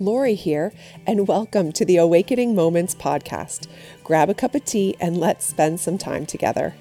Lori 0.00 0.34
here, 0.34 0.72
and 1.06 1.28
welcome 1.28 1.70
to 1.70 1.84
the 1.84 1.98
Awakening 1.98 2.52
Moments 2.52 2.96
podcast. 2.96 3.68
Grab 4.02 4.28
a 4.28 4.34
cup 4.34 4.56
of 4.56 4.64
tea 4.64 4.96
and 4.98 5.16
let's 5.16 5.44
spend 5.44 5.78
some 5.78 5.98
time 5.98 6.26
together. 6.26 6.74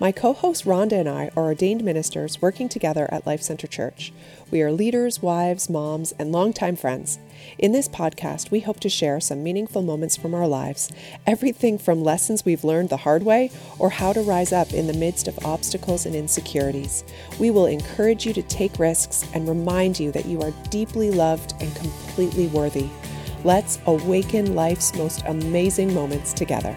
My 0.00 0.12
co 0.12 0.32
host 0.32 0.64
Rhonda 0.64 0.98
and 0.98 1.06
I 1.06 1.30
are 1.36 1.44
ordained 1.44 1.84
ministers 1.84 2.40
working 2.40 2.70
together 2.70 3.06
at 3.12 3.26
Life 3.26 3.42
Center 3.42 3.66
Church. 3.66 4.14
We 4.50 4.62
are 4.62 4.72
leaders, 4.72 5.20
wives, 5.20 5.68
moms, 5.68 6.12
and 6.18 6.32
longtime 6.32 6.76
friends. 6.76 7.18
In 7.58 7.72
this 7.72 7.86
podcast, 7.86 8.50
we 8.50 8.60
hope 8.60 8.80
to 8.80 8.88
share 8.88 9.20
some 9.20 9.42
meaningful 9.42 9.82
moments 9.82 10.16
from 10.16 10.34
our 10.34 10.48
lives, 10.48 10.90
everything 11.26 11.76
from 11.76 12.02
lessons 12.02 12.46
we've 12.46 12.64
learned 12.64 12.88
the 12.88 12.96
hard 12.96 13.24
way 13.24 13.50
or 13.78 13.90
how 13.90 14.14
to 14.14 14.22
rise 14.22 14.54
up 14.54 14.72
in 14.72 14.86
the 14.86 14.94
midst 14.94 15.28
of 15.28 15.44
obstacles 15.44 16.06
and 16.06 16.16
insecurities. 16.16 17.04
We 17.38 17.50
will 17.50 17.66
encourage 17.66 18.24
you 18.24 18.32
to 18.32 18.42
take 18.44 18.78
risks 18.78 19.26
and 19.34 19.46
remind 19.46 20.00
you 20.00 20.12
that 20.12 20.24
you 20.24 20.40
are 20.40 20.54
deeply 20.70 21.10
loved 21.10 21.52
and 21.60 21.76
completely 21.76 22.46
worthy. 22.46 22.88
Let's 23.44 23.78
awaken 23.84 24.54
life's 24.54 24.94
most 24.94 25.22
amazing 25.26 25.92
moments 25.92 26.32
together. 26.32 26.74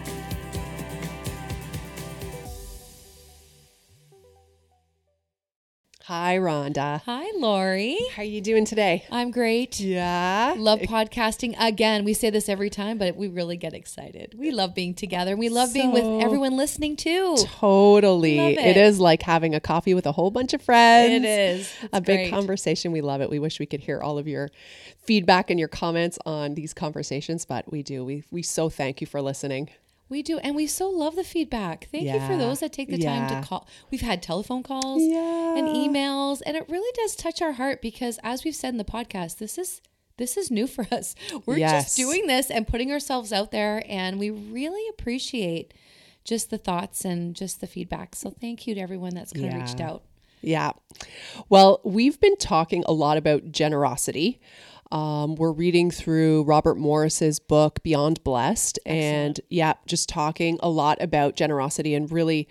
Hi, 6.16 6.38
Rhonda. 6.38 7.02
Hi, 7.08 7.26
Lori. 7.38 7.98
How 8.16 8.22
are 8.22 8.26
you 8.26 8.40
doing 8.40 8.66
today? 8.66 9.03
I'm 9.09 9.31
great. 9.31 9.80
Yeah. 9.80 10.53
Love 10.55 10.81
podcasting. 10.81 11.55
Again, 11.59 12.05
we 12.05 12.13
say 12.13 12.30
this 12.30 12.48
every 12.48 12.70
time, 12.70 12.99
but 12.99 13.16
we 13.16 13.27
really 13.27 13.58
get 13.58 13.73
excited. 13.73 14.36
We 14.38 14.52
love 14.52 14.76
being 14.76 14.94
together. 14.94 15.36
We 15.36 15.49
love 15.49 15.73
being 15.73 15.91
with 15.91 16.03
everyone 16.23 16.55
listening 16.55 16.98
too. 16.98 17.36
Totally. 17.39 18.38
It 18.38 18.59
it. 18.59 18.77
is 18.77 18.99
like 18.99 19.23
having 19.23 19.55
a 19.55 19.59
coffee 19.59 19.95
with 19.95 20.05
a 20.05 20.12
whole 20.12 20.30
bunch 20.30 20.53
of 20.53 20.62
friends. 20.62 21.12
It 21.12 21.26
is. 21.26 21.73
It's 21.81 21.89
a 21.91 21.99
big 21.99 22.20
great. 22.20 22.30
conversation. 22.30 22.91
We 22.91 23.02
love 23.02 23.22
it. 23.22 23.31
We 23.31 23.39
wish 23.39 23.59
we 23.59 23.66
could 23.66 23.80
hear 23.80 24.00
all 24.00 24.20
of 24.20 24.27
your 24.27 24.52
feedback 25.02 25.50
and 25.50 25.59
your 25.59 25.67
comments 25.67 26.20
on 26.27 26.53
these 26.53 26.75
conversations, 26.75 27.44
but 27.44 27.72
we 27.72 27.81
do. 27.81 28.05
We 28.05 28.23
we 28.30 28.44
so 28.44 28.70
thank 28.70 29.02
you 29.02 29.08
for 29.08 29.20
listening. 29.20 29.72
We 30.14 30.22
do. 30.23 30.38
And 30.38 30.56
we 30.56 30.67
so 30.67 30.89
love 30.89 31.16
the 31.16 31.23
feedback. 31.23 31.89
Thank 31.92 32.06
you 32.06 32.19
for 32.22 32.38
those 32.38 32.59
that 32.61 32.72
take 32.72 32.89
the 32.89 32.97
time 33.00 33.28
to 33.30 33.47
call. 33.47 33.67
We've 33.92 34.02
had 34.02 34.22
telephone 34.22 34.61
calls 34.64 35.02
Yeah. 35.02 35.58
and 35.58 35.67
emails, 35.67 36.42
and 36.45 36.55
it 36.55 36.66
really 36.70 36.92
does 36.95 37.16
touch 37.16 37.42
our 37.42 37.53
heart 37.53 37.81
because 37.81 38.20
as 38.23 38.44
we've 38.44 38.55
said 38.55 38.70
in 38.70 38.78
the 38.78 38.83
podcast, 38.86 39.38
this 39.39 39.58
is 39.58 39.81
this 40.17 40.38
is 40.38 40.52
new 40.52 40.67
for 40.75 40.86
us. 40.92 41.16
We're 41.47 41.58
Yes. 41.58 41.86
just 41.86 41.97
doing 41.97 42.28
this 42.28 42.52
and 42.52 42.67
putting 42.67 42.92
ourselves 42.92 43.33
out 43.33 43.52
there 43.52 43.83
and 43.89 44.20
we 44.20 44.30
really 44.30 44.88
appreciate 44.89 45.73
just 46.23 46.52
the 46.52 46.58
thoughts 46.59 47.03
and 47.03 47.36
just 47.36 47.59
the 47.59 47.67
feedback. 47.67 48.16
So 48.16 48.30
thank 48.30 48.67
you 48.67 48.75
to 48.75 48.81
everyone 48.81 49.16
that's 49.16 49.33
kind 49.33 49.48
of 49.48 49.55
reached 49.55 49.81
out. 49.81 50.03
Yeah. 50.42 50.73
Well, 51.50 51.81
we've 51.83 52.20
been 52.20 52.38
talking 52.38 52.83
a 52.86 52.94
lot 52.94 53.17
about 53.17 53.52
generosity. 53.52 54.39
Um, 54.94 55.33
we're 55.36 55.52
reading 55.52 55.89
through 55.89 56.44
Robert 56.44 56.77
Morris's 56.77 57.39
book, 57.39 57.81
Beyond 57.81 58.23
Blessed. 58.23 58.77
And 58.86 59.41
yeah, 59.49 59.73
just 59.88 60.08
talking 60.08 60.59
a 60.61 60.69
lot 60.69 61.02
about 61.02 61.36
generosity 61.36 61.95
and 61.95 62.09
really. 62.11 62.47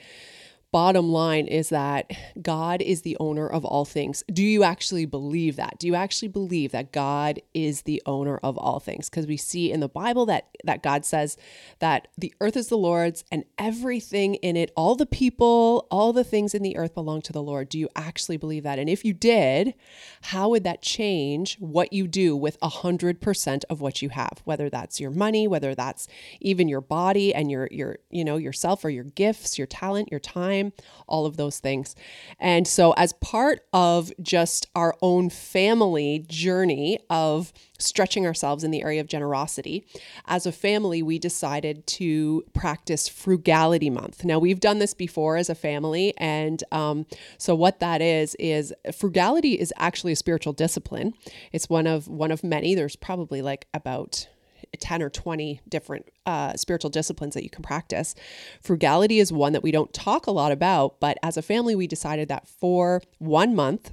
Bottom 0.73 1.12
line 1.12 1.48
is 1.48 1.69
that 1.69 2.11
God 2.41 2.81
is 2.81 3.03
the 3.03 3.15
owner 3.20 3.47
of 3.47 3.62
all 3.62 3.84
things. 3.84 4.25
Do 4.33 4.42
you 4.42 4.65
actually 4.65 5.05
believe 5.05 5.56
that? 5.56 5.78
Do 5.78 5.87
you 5.87 5.95
actually 5.95 6.28
believe 6.28 6.73
that 6.73 6.92
God 6.92 7.41
is 7.53 7.83
the 7.83 8.03
owner 8.06 8.39
of 8.42 8.56
all 8.56 8.81
things? 8.81 9.11
Because 9.11 9.27
we 9.27 9.37
see 9.37 9.70
in 9.70 9.81
the 9.81 9.89
Bible 9.89 10.25
that 10.27 10.48
that 10.65 10.83
God 10.83 11.05
says 11.05 11.37
that 11.81 12.09
the 12.17 12.33
earth 12.41 12.56
is 12.56 12.69
the 12.69 12.78
Lord's 12.78 13.23
and 13.31 13.45
everything 13.59 14.37
in 14.37 14.56
it, 14.56 14.73
all 14.75 14.95
the 14.95 15.05
people, 15.05 15.87
all 15.91 16.15
the 16.15 16.25
things 16.25 16.55
in 16.55 16.62
the 16.62 16.77
earth 16.78 16.95
belong 16.95 17.20
to 17.23 17.34
the 17.34 17.43
Lord. 17.43 17.69
Do 17.69 17.78
you 17.78 17.91
actually 17.95 18.39
believe 18.39 18.62
that? 18.62 18.78
And 18.78 18.89
if 18.89 19.05
you 19.05 19.12
did, 19.12 19.75
how 20.23 20.48
would 20.48 20.65
that 20.65 20.81
change 20.81 21.56
what 21.59 21.93
you 21.93 22.06
do 22.06 22.34
with 22.34 22.56
a 22.62 22.69
hundred 22.70 23.20
percent 23.20 23.67
of 23.69 23.83
what 23.83 24.00
you 24.00 24.09
have? 24.09 24.41
Whether 24.45 24.70
that's 24.70 25.00
your 25.00 25.11
money, 25.11 25.47
whether 25.47 25.75
that's 25.75 26.09
even 26.41 26.67
your 26.67 26.81
body 26.81 27.34
and 27.34 27.50
your 27.50 27.69
your 27.70 27.98
you 28.09 28.25
know 28.25 28.37
yourself 28.37 28.84
or 28.87 28.91
your 28.91 29.05
gifts, 29.05 29.59
your 29.59 29.67
talent, 29.67 30.11
your 30.11 30.21
time, 30.21 30.62
all 31.09 31.27
of 31.27 31.37
those 31.37 31.59
things. 31.59 31.97
And 32.39 32.67
so, 32.67 32.93
as 32.93 33.12
part 33.15 33.61
of 33.73 34.12
just 34.23 34.67
our 34.75 34.95
own 35.03 35.31
family 35.31 36.25
journey 36.28 37.00
of 37.11 37.53
stretching 37.78 38.27
ourselves 38.27 38.62
in 38.62 38.71
the 38.71 38.83
area 38.83 39.00
of 39.00 39.09
generosity, 39.09 39.84
as 40.27 40.47
a 40.47 40.53
family, 40.53 41.03
we 41.03 41.19
decided 41.19 41.87
to 41.87 42.45
practice 42.55 43.09
Frugality 43.09 43.91
Month. 43.91 44.25
Now, 44.25 44.39
we've 44.39 44.61
done 44.61 44.78
this 44.78 44.95
before 44.95 45.37
as 45.37 45.50
a 45.50 45.55
family. 45.55 46.15
And 46.19 46.62
um, 46.71 47.06
so, 47.39 47.55
what 47.55 47.81
that 47.81 48.00
is, 48.00 48.34
is 48.37 48.73
frugality 48.94 49.55
is 49.55 49.73
actually 49.77 50.12
a 50.12 50.17
spiritual 50.17 50.53
discipline. 50.53 51.15
It's 51.53 51.69
one 51.69 51.87
of 51.87 52.09
one 52.09 52.31
of 52.31 52.44
many. 52.44 52.75
There's 52.75 52.97
probably 52.97 53.43
like 53.43 53.67
about 53.75 54.29
10 54.78 55.03
or 55.03 55.10
20 55.10 55.60
different 55.69 56.09
uh, 56.27 56.55
spiritual 56.55 56.91
disciplines 56.91 57.34
that 57.34 57.44
you 57.44 57.50
can 57.50 57.62
practice. 57.62 58.15
Frugality 58.60 59.19
is 59.19 59.33
one 59.33 59.53
that 59.53 59.62
we 59.62 59.71
don't 59.71 59.93
talk 59.93 60.27
a 60.27 60.31
lot 60.31 60.53
about, 60.53 61.00
but 61.00 61.19
as 61.22 61.37
a 61.37 61.43
family, 61.43 61.75
we 61.75 61.87
decided 61.87 62.28
that 62.28 62.49
for 62.49 63.03
one 63.19 63.55
month, 63.55 63.93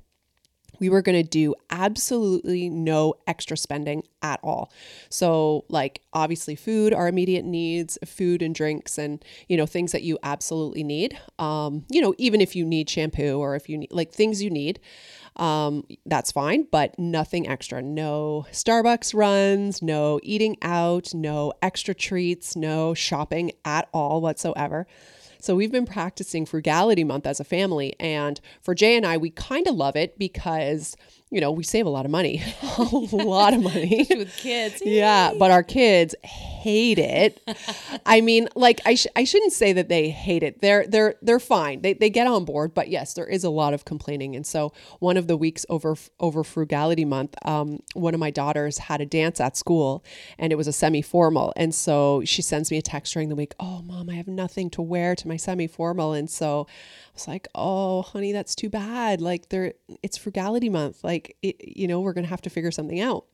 we 0.80 0.90
were 0.90 1.02
going 1.02 1.22
to 1.22 1.28
do 1.28 1.56
absolutely 1.70 2.70
no 2.70 3.16
extra 3.28 3.58
spending 3.58 4.04
at 4.22 4.40
all. 4.44 4.72
So, 5.10 5.66
like, 5.70 6.02
obviously, 6.14 6.56
food, 6.56 6.94
our 6.94 7.08
immediate 7.08 7.46
needs, 7.46 7.98
food 8.06 8.42
and 8.42 8.54
drinks, 8.54 8.98
and, 8.98 9.24
you 9.48 9.58
know, 9.58 9.66
things 9.66 9.92
that 9.92 10.04
you 10.04 10.18
absolutely 10.24 10.84
need. 10.84 11.18
Um, 11.38 11.86
you 11.90 12.02
know, 12.02 12.14
even 12.18 12.42
if 12.42 12.56
you 12.56 12.66
need 12.66 12.90
shampoo 12.90 13.40
or 13.40 13.56
if 13.56 13.70
you 13.70 13.78
need, 13.78 13.92
like, 13.92 14.12
things 14.12 14.42
you 14.44 14.50
need, 14.50 14.80
um, 15.36 15.86
that's 16.06 16.32
fine, 16.32 16.68
but 16.72 16.98
nothing 17.00 17.48
extra. 17.48 17.82
No 17.82 18.46
Starbucks 18.52 19.14
runs, 19.14 19.82
no 19.82 20.20
eating 20.24 20.58
out, 20.62 21.14
no 21.14 21.54
extra 21.62 21.94
treats, 21.94 22.56
no 22.56 22.94
shopping 22.94 23.52
at 23.64 23.88
all 23.94 24.22
whatsoever. 24.22 24.86
So 25.42 25.56
we've 25.56 25.72
been 25.72 25.86
practicing 25.86 26.46
frugality 26.46 27.04
month 27.04 27.26
as 27.26 27.40
a 27.40 27.46
family. 27.46 27.96
And 28.00 28.40
for 28.62 28.76
Jay 28.76 28.98
and 28.98 29.06
I, 29.06 29.18
we 29.18 29.30
kind 29.30 29.68
of 29.68 29.76
love 29.76 29.96
it 29.96 30.20
because, 30.20 30.98
you 31.32 31.42
know, 31.42 31.52
we 31.52 31.64
save 31.64 31.86
a 31.86 31.90
lot 31.90 32.06
of 32.06 32.12
money, 32.12 32.42
a 32.78 32.84
lot 33.12 33.54
of 33.54 33.62
money. 33.62 34.08
With 34.10 34.36
kids. 34.38 34.82
Yeah, 34.86 35.34
but 35.38 35.52
our 35.52 35.64
kids 35.64 36.16
hate 36.24 36.98
it. 37.00 37.40
I 38.06 38.22
mean, 38.22 38.50
like 38.56 38.82
I, 38.86 38.96
sh- 38.96 39.08
I 39.16 39.24
shouldn't 39.24 39.54
say 39.54 39.72
that 39.74 39.88
they 39.88 40.10
hate 40.10 40.42
it. 40.44 40.62
They're 40.62 40.86
they're 40.88 41.16
they're 41.22 41.40
fine. 41.40 41.82
They, 41.82 41.94
they 41.94 42.10
get 42.10 42.28
on 42.28 42.46
board, 42.46 42.74
but 42.74 42.90
yes, 42.90 43.14
there 43.14 43.28
is 43.28 43.44
a 43.44 43.50
lot 43.50 43.74
of 43.74 43.86
complaining. 43.86 44.36
And 44.36 44.46
so 44.46 44.74
one 45.00 45.16
of 45.18 45.28
the 45.28 45.38
weeks 45.38 45.66
over 45.70 45.96
over 46.20 46.44
frugality 46.44 47.06
month, 47.06 47.36
um, 47.46 47.80
one 47.94 48.14
of 48.14 48.20
my 48.20 48.32
daughters 48.32 48.78
had 48.80 49.00
a 49.00 49.06
dance 49.06 49.40
at 49.40 49.56
school, 49.56 50.04
and 50.40 50.52
it 50.52 50.56
was 50.56 50.68
a 50.68 50.74
semi 50.74 51.02
formal. 51.02 51.54
And 51.56 51.74
so 51.74 52.24
she 52.26 52.42
sends 52.42 52.72
me 52.72 52.78
a 52.78 52.82
text 52.82 53.14
during 53.14 53.30
the 53.30 53.36
week. 53.36 53.54
Oh, 53.60 53.82
mom, 53.84 54.10
I 54.10 54.16
have 54.16 54.28
nothing 54.28 54.70
to 54.72 54.82
wear 54.82 55.16
to 55.16 55.28
my 55.28 55.38
semi 55.38 55.68
formal. 55.68 56.14
And 56.14 56.30
so 56.30 56.68
I 56.70 57.12
was 57.14 57.28
like, 57.28 57.48
oh, 57.54 58.02
honey, 58.02 58.32
that's 58.32 58.56
too 58.56 58.70
bad. 58.70 59.22
Like 59.22 59.50
there, 59.50 59.74
it's 60.02 60.18
frugality 60.18 60.70
month. 60.70 61.04
Like 61.04 61.19
it, 61.42 61.56
you 61.78 61.88
know, 61.88 62.00
we're 62.00 62.14
gonna 62.14 62.28
have 62.28 62.42
to 62.44 62.50
figure 62.50 62.72
something 62.72 63.00
out. 63.00 63.26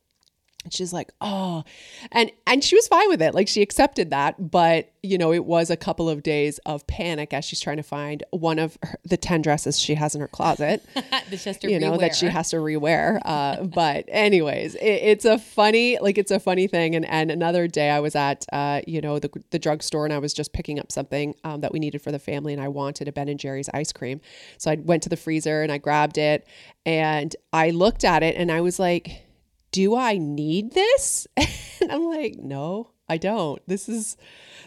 And 0.66 0.74
she's 0.74 0.92
like, 0.92 1.12
"Oh." 1.20 1.62
And 2.10 2.32
and 2.44 2.64
she 2.64 2.74
was 2.74 2.88
fine 2.88 3.08
with 3.08 3.22
it. 3.22 3.34
Like 3.34 3.46
she 3.46 3.62
accepted 3.62 4.10
that, 4.10 4.50
but 4.50 4.90
you 5.06 5.16
know, 5.16 5.32
it 5.32 5.44
was 5.44 5.70
a 5.70 5.76
couple 5.76 6.08
of 6.08 6.22
days 6.22 6.58
of 6.66 6.84
panic 6.88 7.32
as 7.32 7.44
she's 7.44 7.60
trying 7.60 7.76
to 7.76 7.82
find 7.82 8.24
one 8.30 8.58
of 8.58 8.76
her, 8.82 8.98
the 9.04 9.16
10 9.16 9.42
dresses 9.42 9.78
she 9.78 9.94
has 9.94 10.14
in 10.16 10.20
her 10.20 10.26
closet, 10.28 10.84
the 11.30 11.36
Chester 11.36 11.68
you 11.68 11.78
know, 11.78 11.96
that 11.96 12.16
she 12.16 12.26
has 12.26 12.50
to 12.50 12.56
rewear. 12.56 13.20
Uh, 13.24 13.62
but 13.74 14.04
anyways, 14.08 14.74
it, 14.74 14.84
it's 14.84 15.24
a 15.24 15.38
funny, 15.38 15.98
like 16.00 16.18
it's 16.18 16.32
a 16.32 16.40
funny 16.40 16.66
thing. 16.66 16.94
And 16.94 17.06
and 17.06 17.30
another 17.30 17.68
day 17.68 17.90
I 17.90 18.00
was 18.00 18.16
at 18.16 18.44
uh, 18.52 18.80
you 18.86 19.00
know, 19.00 19.18
the 19.18 19.30
the 19.50 19.58
drugstore 19.58 20.04
and 20.04 20.12
I 20.12 20.18
was 20.18 20.34
just 20.34 20.52
picking 20.52 20.80
up 20.80 20.90
something 20.90 21.34
um, 21.44 21.60
that 21.60 21.72
we 21.72 21.78
needed 21.78 22.02
for 22.02 22.10
the 22.10 22.18
family 22.18 22.52
and 22.52 22.60
I 22.60 22.68
wanted 22.68 23.06
a 23.06 23.12
Ben 23.12 23.28
and 23.28 23.38
Jerry's 23.38 23.70
ice 23.72 23.92
cream. 23.92 24.20
So 24.58 24.70
I 24.70 24.74
went 24.76 25.04
to 25.04 25.08
the 25.08 25.16
freezer 25.16 25.62
and 25.62 25.70
I 25.70 25.78
grabbed 25.78 26.18
it 26.18 26.46
and 26.84 27.34
I 27.52 27.70
looked 27.70 28.04
at 28.04 28.22
it 28.22 28.36
and 28.36 28.50
I 28.50 28.60
was 28.60 28.78
like, 28.78 29.25
do 29.76 29.94
I 29.94 30.16
need 30.16 30.72
this? 30.72 31.26
And 31.82 31.92
I'm 31.92 32.04
like, 32.04 32.36
no, 32.38 32.90
I 33.06 33.18
don't. 33.18 33.60
This 33.68 33.86
is 33.86 34.16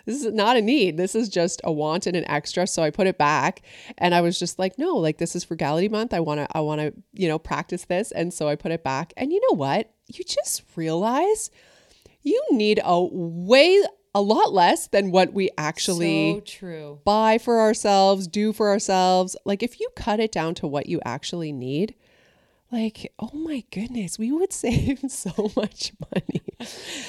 this 0.05 0.23
is 0.23 0.31
not 0.31 0.57
a 0.57 0.61
need. 0.61 0.95
This 0.95 1.15
is 1.15 1.27
just 1.27 1.59
a 1.63 1.71
want 1.71 2.05
and 2.05 2.15
an 2.15 2.29
extra. 2.29 2.67
So 2.67 2.83
I 2.83 2.91
put 2.91 3.07
it 3.07 3.17
back 3.17 3.63
and 3.97 4.13
I 4.13 4.21
was 4.21 4.37
just 4.37 4.59
like, 4.59 4.77
no, 4.77 4.95
like 4.95 5.17
this 5.17 5.35
is 5.35 5.43
frugality 5.43 5.89
month. 5.89 6.13
I 6.13 6.19
want 6.19 6.39
to 6.41 6.47
I 6.55 6.59
want 6.59 6.81
to, 6.81 6.93
you 7.13 7.27
know, 7.27 7.39
practice 7.39 7.85
this. 7.85 8.11
And 8.11 8.31
so 8.31 8.47
I 8.47 8.55
put 8.55 8.71
it 8.71 8.83
back. 8.83 9.11
And 9.17 9.33
you 9.33 9.41
know 9.49 9.55
what? 9.57 9.91
You 10.05 10.23
just 10.23 10.61
realize 10.75 11.49
you 12.21 12.39
need 12.51 12.79
a 12.85 13.03
way 13.03 13.81
a 14.13 14.21
lot 14.21 14.53
less 14.53 14.87
than 14.87 15.09
what 15.09 15.33
we 15.33 15.49
actually 15.57 16.35
So 16.35 16.41
true. 16.41 16.99
buy 17.03 17.39
for 17.39 17.59
ourselves, 17.59 18.27
do 18.27 18.53
for 18.53 18.69
ourselves. 18.69 19.35
Like 19.45 19.63
if 19.63 19.79
you 19.79 19.89
cut 19.95 20.19
it 20.19 20.31
down 20.31 20.53
to 20.55 20.67
what 20.67 20.85
you 20.85 21.01
actually 21.03 21.51
need, 21.51 21.95
like, 22.71 23.11
oh 23.19 23.31
my 23.33 23.63
goodness, 23.71 24.19
we 24.19 24.31
would 24.31 24.53
save 24.53 24.99
so 25.07 25.51
much 25.55 25.93
money. 26.13 26.41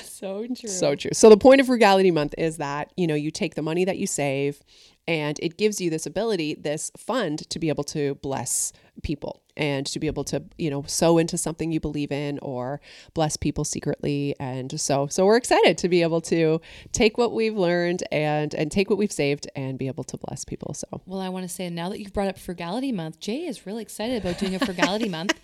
So 0.03 0.47
true. 0.47 0.69
So 0.69 0.95
true. 0.95 1.11
So 1.12 1.29
the 1.29 1.37
point 1.37 1.61
of 1.61 1.67
frugality 1.67 2.11
month 2.11 2.35
is 2.39 2.59
that, 2.59 2.93
you 2.97 3.07
know, 3.07 3.15
you 3.15 3.31
take 3.31 3.55
the 3.55 3.62
money 3.62 3.85
that 3.85 3.99
you 3.99 4.07
save 4.07 4.62
and 5.09 5.39
it 5.43 5.57
gives 5.57 5.81
you 5.81 5.91
this 5.91 6.07
ability, 6.07 6.55
this 6.55 6.91
fund 6.97 7.49
to 7.51 7.59
be 7.59 7.69
able 7.69 7.85
to 7.85 8.15
bless 8.17 8.73
people. 9.03 9.43
And 9.56 9.87
to 9.87 9.99
be 9.99 10.06
able 10.06 10.25
to 10.25 10.43
you 10.58 10.70
know 10.70 10.82
sow 10.87 11.19
into 11.19 11.37
something 11.38 11.73
you 11.73 11.81
believe 11.81 12.12
in 12.12 12.38
or 12.41 12.81
bless 13.14 13.37
people 13.37 13.64
secretly 13.64 14.35
and 14.41 14.81
so 14.81 15.06
so 15.08 15.25
we're 15.26 15.37
excited 15.37 15.76
to 15.79 15.88
be 15.88 16.02
able 16.02 16.20
to 16.20 16.61
take 16.93 17.19
what 17.19 17.32
we've 17.32 17.56
learned 17.56 18.02
and 18.12 18.55
and 18.55 18.70
take 18.73 18.88
what 18.91 18.99
we've 18.99 19.12
saved 19.12 19.49
and 19.56 19.79
be 19.79 19.87
able 19.87 20.05
to 20.05 20.17
bless 20.17 20.44
people 20.44 20.75
so 20.75 20.87
Well, 21.06 21.20
I 21.20 21.29
want 21.29 21.44
to 21.44 21.49
say 21.49 21.69
now 21.70 21.88
that 21.88 21.99
you've 22.00 22.12
brought 22.12 22.29
up 22.29 22.38
frugality 22.38 22.93
month, 22.93 23.20
Jay 23.20 23.47
is 23.47 23.67
really 23.67 23.82
excited 23.82 24.23
about 24.23 24.38
doing 24.38 24.55
a 24.55 24.58
frugality 24.58 25.08
month. 25.08 25.35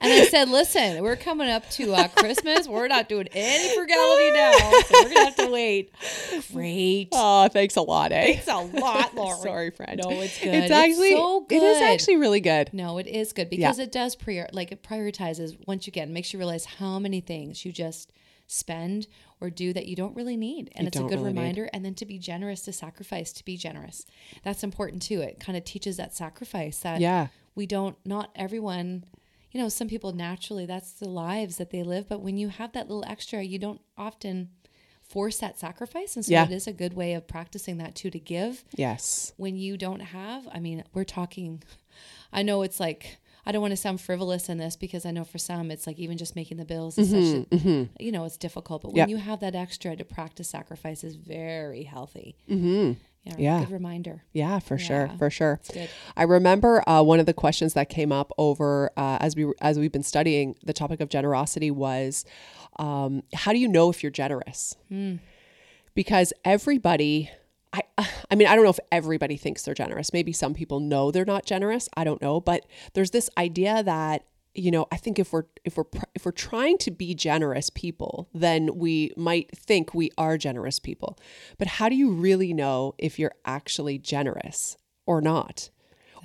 And 0.00 0.12
I 0.12 0.24
said, 0.26 0.48
listen, 0.48 1.02
we're 1.02 1.16
coming 1.16 1.48
up 1.48 1.68
to 1.70 1.94
uh, 1.94 2.08
Christmas. 2.08 2.66
We're 2.68 2.88
not 2.88 3.08
doing 3.08 3.28
any 3.32 3.74
frugality 3.76 4.30
now. 4.32 4.52
So 4.82 4.94
we're 4.94 5.02
going 5.04 5.16
to 5.16 5.24
have 5.24 5.36
to 5.36 5.50
wait. 5.50 5.92
Great. 6.52 7.08
oh 7.12 7.48
thanks 7.48 7.76
a 7.76 7.82
lot 7.82 8.12
eh 8.12 8.34
It's 8.38 8.48
a 8.48 8.56
lot, 8.56 9.14
Lauren. 9.14 9.40
sorry 9.42 9.70
friend 9.70 10.00
No, 10.02 10.10
it's 10.20 10.38
good. 10.38 10.54
it's 10.54 10.70
actually 10.72 11.12
so 11.12 11.40
good. 11.40 11.56
it 11.56 11.62
is 11.62 11.80
actually 11.82 12.16
really 12.16 12.40
good 12.40 12.70
No, 12.72 12.98
it 12.98 13.06
is 13.06 13.32
good 13.32 13.48
because 13.56 13.78
it 13.78 13.92
does 13.92 14.16
prior 14.16 14.48
like 14.52 14.72
it 14.72 14.82
prioritizes 14.82 15.56
once 15.66 15.86
again 15.86 16.12
makes 16.12 16.32
you 16.32 16.38
realize 16.38 16.64
how 16.64 16.98
many 16.98 17.20
things 17.20 17.64
you 17.64 17.72
just 17.72 18.12
spend 18.46 19.06
or 19.40 19.48
do 19.50 19.72
that 19.72 19.86
you 19.86 19.96
don't 19.96 20.14
really 20.14 20.36
need, 20.36 20.70
and 20.76 20.86
it's 20.86 20.96
a 20.98 21.02
good 21.02 21.12
really 21.12 21.32
need. 21.32 21.38
reminder. 21.38 21.70
And 21.72 21.84
then 21.84 21.94
to 21.94 22.06
be 22.06 22.18
generous, 22.18 22.62
to 22.62 22.72
sacrifice, 22.72 23.32
to 23.34 23.44
be 23.44 23.56
generous. 23.56 24.04
That's 24.44 24.62
important 24.62 25.02
too. 25.02 25.20
It 25.20 25.40
kind 25.40 25.56
of 25.56 25.64
teaches 25.64 25.96
that 25.96 26.14
sacrifice 26.14 26.78
that 26.80 27.00
Yeah. 27.00 27.28
we 27.54 27.66
don't. 27.66 27.96
Not 28.04 28.30
everyone. 28.36 29.04
You 29.52 29.60
know, 29.60 29.68
some 29.68 29.88
people 29.88 30.12
naturally 30.12 30.64
that's 30.66 30.92
the 30.92 31.08
lives 31.08 31.56
that 31.58 31.70
they 31.70 31.82
live, 31.82 32.08
but 32.08 32.20
when 32.22 32.36
you 32.38 32.48
have 32.48 32.72
that 32.72 32.88
little 32.88 33.04
extra, 33.06 33.42
you 33.42 33.58
don't 33.58 33.80
often 33.98 34.50
force 35.02 35.38
that 35.38 35.58
sacrifice, 35.58 36.16
and 36.16 36.24
so 36.24 36.32
Yeah. 36.32 36.44
it 36.46 36.52
is 36.52 36.66
a 36.66 36.72
good 36.72 36.94
way 36.94 37.12
of 37.12 37.26
practicing 37.26 37.76
that 37.78 37.94
too 37.94 38.08
to 38.10 38.18
give 38.18 38.64
yes 38.74 39.32
when 39.36 39.56
you 39.56 39.76
don't 39.76 40.00
have 40.00 40.48
i 40.52 40.58
mean 40.58 40.84
we're 40.94 41.04
talking 41.04 41.62
i 42.32 42.42
know 42.42 42.62
it's 42.62 42.80
like 42.80 43.18
i 43.46 43.52
don't 43.52 43.60
want 43.62 43.72
to 43.72 43.76
sound 43.76 44.00
frivolous 44.00 44.48
in 44.48 44.58
this 44.58 44.76
because 44.76 45.04
i 45.06 45.10
know 45.10 45.24
for 45.24 45.38
some 45.38 45.70
it's 45.70 45.86
like 45.86 45.98
even 45.98 46.16
just 46.16 46.34
making 46.36 46.56
the 46.56 46.64
bills 46.64 46.98
is 46.98 47.10
such 47.10 47.46
a, 47.52 47.88
you 48.00 48.12
know 48.12 48.24
it's 48.24 48.36
difficult 48.36 48.82
but 48.82 48.88
when 48.92 48.96
Yeah. 48.98 49.06
you 49.06 49.16
have 49.16 49.40
that 49.40 49.54
extra 49.54 49.96
to 49.96 50.04
practice 50.04 50.48
sacrifice 50.48 51.04
is 51.04 51.16
very 51.16 51.82
healthy 51.84 52.36
mm-hmm. 52.48 52.92
yeah, 53.24 53.34
Yeah. 53.38 53.58
good 53.60 53.70
reminder 53.70 54.22
Yeah, 54.32 54.58
for 54.58 54.78
sure, 54.78 55.10
for 55.18 55.30
sure. 55.30 55.60
I 56.16 56.24
remember 56.24 56.82
uh, 56.88 57.02
one 57.02 57.20
of 57.20 57.26
the 57.26 57.34
questions 57.34 57.74
that 57.74 57.88
came 57.88 58.10
up 58.12 58.32
over 58.38 58.90
uh, 58.96 59.18
as 59.20 59.36
we 59.36 59.52
as 59.60 59.78
we've 59.78 59.92
been 59.92 60.02
studying 60.02 60.56
the 60.64 60.72
topic 60.72 61.00
of 61.00 61.08
generosity 61.08 61.70
was, 61.70 62.24
um, 62.78 63.22
how 63.34 63.52
do 63.52 63.58
you 63.58 63.68
know 63.68 63.90
if 63.90 64.02
you're 64.02 64.10
generous? 64.10 64.76
Because 65.94 66.32
everybody, 66.44 67.30
I 67.72 67.82
I 68.30 68.34
mean, 68.34 68.48
I 68.48 68.54
don't 68.54 68.64
know 68.64 68.70
if 68.70 68.80
everybody 68.90 69.36
thinks 69.36 69.62
they're 69.62 69.74
generous. 69.74 70.12
Maybe 70.12 70.32
some 70.32 70.54
people 70.54 70.80
know 70.80 71.10
they're 71.10 71.24
not 71.24 71.46
generous. 71.46 71.88
I 71.96 72.04
don't 72.04 72.22
know, 72.22 72.40
but 72.40 72.66
there's 72.94 73.10
this 73.10 73.30
idea 73.36 73.82
that 73.82 74.24
you 74.54 74.70
know 74.70 74.86
i 74.92 74.96
think 74.96 75.18
if 75.18 75.32
we're 75.32 75.44
if 75.64 75.78
we're 75.78 75.84
if 76.14 76.26
we're 76.26 76.30
trying 76.30 76.76
to 76.76 76.90
be 76.90 77.14
generous 77.14 77.70
people 77.70 78.28
then 78.34 78.68
we 78.76 79.10
might 79.16 79.50
think 79.56 79.94
we 79.94 80.10
are 80.18 80.36
generous 80.36 80.78
people. 80.78 81.18
But 81.58 81.68
how 81.68 81.88
do 81.88 81.94
you 81.94 82.10
really 82.10 82.52
know 82.52 82.94
if 82.98 83.18
you're 83.18 83.34
actually 83.44 83.98
generous 83.98 84.76
or 85.06 85.20
not? 85.20 85.70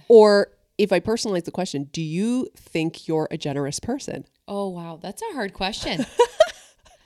Or 0.10 0.52
if 0.78 0.92
i 0.92 1.00
personalize 1.00 1.46
the 1.46 1.52
question 1.52 1.86
do 1.92 2.02
you 2.02 2.50
think 2.56 3.08
you're 3.08 3.28
a 3.32 3.38
generous 3.38 3.80
person? 3.80 4.26
Oh 4.48 4.68
wow. 4.70 5.00
That's 5.02 5.22
a 5.22 5.34
hard 5.34 5.54
question. 5.54 6.06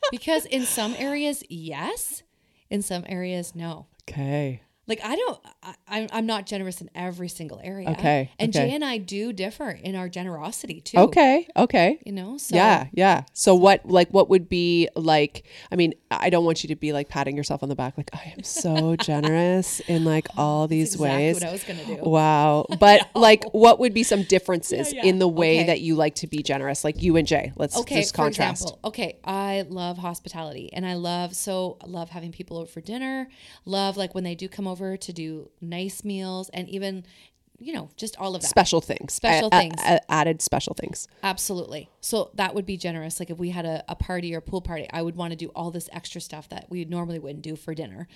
Because 0.10 0.46
in 0.46 0.64
some 0.66 0.94
areas 0.98 1.44
yes. 1.48 2.24
In 2.70 2.82
some 2.82 3.06
areas 3.08 3.54
no 3.56 3.86
okay 4.10 4.62
like 4.92 5.00
I 5.04 5.16
don't, 5.16 5.40
I, 5.64 5.74
I'm 5.88 6.08
I'm 6.12 6.26
not 6.26 6.46
generous 6.46 6.82
in 6.82 6.90
every 6.94 7.30
single 7.30 7.60
area. 7.64 7.90
Okay, 7.92 8.30
and 8.40 8.50
okay. 8.56 8.68
Jay 8.70 8.76
and 8.76 8.84
I 8.84 8.98
do 8.98 9.32
differ 9.32 9.70
in 9.70 9.96
our 9.96 10.10
generosity 10.10 10.82
too. 10.82 10.98
okay 11.08 11.48
okay 11.56 12.00
you 12.06 12.12
know. 12.12 12.38
So 12.38 12.56
yeah 12.56 12.88
yeah 12.94 13.24
so 13.34 13.56
what 13.56 13.86
like 13.86 14.10
what 14.10 14.30
would 14.30 14.48
be 14.50 14.90
like 14.96 15.44
i 15.72 15.76
mean 15.76 15.94
i 16.10 16.30
don't 16.30 16.44
want 16.46 16.64
you 16.64 16.68
to 16.70 16.76
be 16.76 16.92
like 16.94 17.08
patting 17.10 17.36
yourself 17.38 17.62
on 17.64 17.70
the 17.70 17.76
back 17.76 17.94
like 17.98 18.10
i 18.14 18.34
am 18.36 18.44
so 18.44 18.96
generous 19.12 19.80
in 19.88 20.04
like 20.04 20.28
all 20.38 20.68
these 20.68 20.96
exactly 20.96 21.18
ways 21.18 21.34
what 21.36 21.44
I 21.44 21.52
was 21.52 21.64
gonna 21.64 21.86
do. 21.86 21.98
Wow. 22.04 22.66
But 22.80 23.10
like 23.16 23.44
what 23.54 23.80
would 23.80 23.94
be 23.94 24.04
some 24.04 24.24
differences 24.24 24.92
Yeah, 24.94 25.04
yeah. 25.04 25.10
in 25.10 25.20
the 25.20 25.28
way 25.28 25.58
Okay. 25.60 25.68
that 25.68 25.82
you 25.82 25.96
like 25.96 26.16
to 26.16 26.28
be 26.28 26.42
generous? 26.52 26.84
Like 26.84 27.02
you 27.02 27.16
and 27.18 27.28
Jay. 27.28 27.52
Let's 27.56 27.78
Okay, 27.82 28.02
just 28.02 28.12
for 28.16 28.24
contrast. 28.24 28.64
example, 28.64 28.80
okay, 28.90 29.20
I 29.24 29.66
love 29.70 29.98
hospitality, 29.98 30.72
and 30.74 30.86
I 30.86 30.96
love 30.96 31.36
so 31.36 31.78
love 31.86 32.10
having 32.10 32.32
people 32.32 32.58
over 32.58 32.68
for 32.76 32.82
dinner. 32.82 33.28
Love 33.66 33.98
like 33.98 34.16
when 34.16 34.24
they 34.24 34.36
do 34.36 34.48
come 34.50 34.68
over 34.68 34.81
to 34.98 35.14
do 35.14 35.50
nice 35.62 36.04
meals, 36.04 36.50
and 36.50 36.68
even 36.70 37.06
you 37.60 37.74
know 37.74 37.90
just 37.96 38.18
all 38.18 38.36
of 38.36 38.42
that. 38.42 38.48
Special 38.48 38.82
things. 38.82 39.14
Special 39.14 39.50
A- 39.52 39.60
things. 39.60 39.76
a- 39.86 40.12
added 40.12 40.42
special 40.42 40.74
things. 40.74 41.08
Absolutely. 41.24 41.90
So 42.02 42.32
that 42.34 42.56
would 42.56 42.66
be 42.66 42.78
generous. 42.78 43.20
Like 43.20 43.30
if 43.30 43.38
we 43.38 43.50
had 43.52 43.66
a, 43.66 43.84
a 43.88 43.96
party 43.96 44.34
or 44.34 44.40
a 44.40 44.42
pool 44.42 44.62
party, 44.62 44.88
I 44.92 45.02
would 45.02 45.16
want 45.16 45.32
to 45.32 45.38
do 45.38 45.50
all 45.56 45.70
this 45.72 45.88
extra 45.92 46.20
stuff 46.22 46.50
that 46.50 46.66
we 46.70 46.86
normally 46.86 47.20
wouldn't 47.20 47.44
do 47.44 47.56
for 47.56 47.74
dinner. 47.76 48.08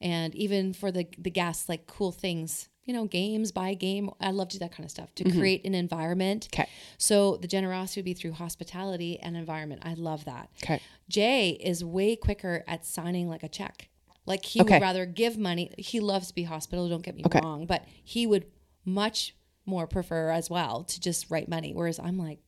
And 0.00 0.34
even 0.34 0.72
for 0.72 0.90
the 0.92 1.06
the 1.18 1.30
guests, 1.30 1.68
like 1.68 1.86
cool 1.88 2.12
things, 2.12 2.68
you 2.84 2.92
know, 2.94 3.04
games, 3.06 3.50
buy 3.52 3.70
a 3.70 3.74
game. 3.74 4.10
I 4.20 4.30
love 4.30 4.48
to 4.50 4.58
do 4.58 4.64
that 4.64 4.72
kind 4.72 4.84
of 4.84 4.90
stuff 4.90 5.12
to 5.16 5.24
create 5.30 5.64
an 5.64 5.74
environment. 5.74 6.48
Mm-hmm. 6.52 6.62
'Kay. 6.62 6.68
So 6.98 7.36
the 7.38 7.48
generosity 7.48 8.00
would 8.00 8.04
be 8.04 8.14
through 8.14 8.32
hospitality 8.32 9.18
and 9.20 9.36
environment. 9.36 9.82
I 9.84 9.94
love 9.94 10.24
that. 10.26 10.48
Okay. 10.62 10.80
Jay 11.08 11.50
is 11.50 11.84
way 11.84 12.14
quicker 12.16 12.62
at 12.68 12.86
signing 12.86 13.28
like 13.28 13.42
a 13.42 13.48
check. 13.48 13.88
Like 14.26 14.44
he 14.44 14.60
Okay. 14.60 14.74
would 14.74 14.82
rather 14.82 15.04
give 15.06 15.36
money. 15.36 15.72
He 15.78 15.98
loves 16.00 16.28
to 16.28 16.34
be 16.34 16.44
hospital, 16.44 16.88
don't 16.88 17.02
get 17.02 17.16
me 17.16 17.22
Okay. 17.26 17.40
wrong, 17.42 17.66
but 17.66 17.84
he 18.04 18.26
would 18.26 18.46
much 18.84 19.34
more 19.66 19.86
prefer 19.86 20.30
as 20.30 20.48
well 20.50 20.84
to 20.84 21.00
just 21.00 21.30
write 21.30 21.48
money. 21.48 21.72
Whereas 21.74 21.98
I'm 21.98 22.18
like, 22.18 22.38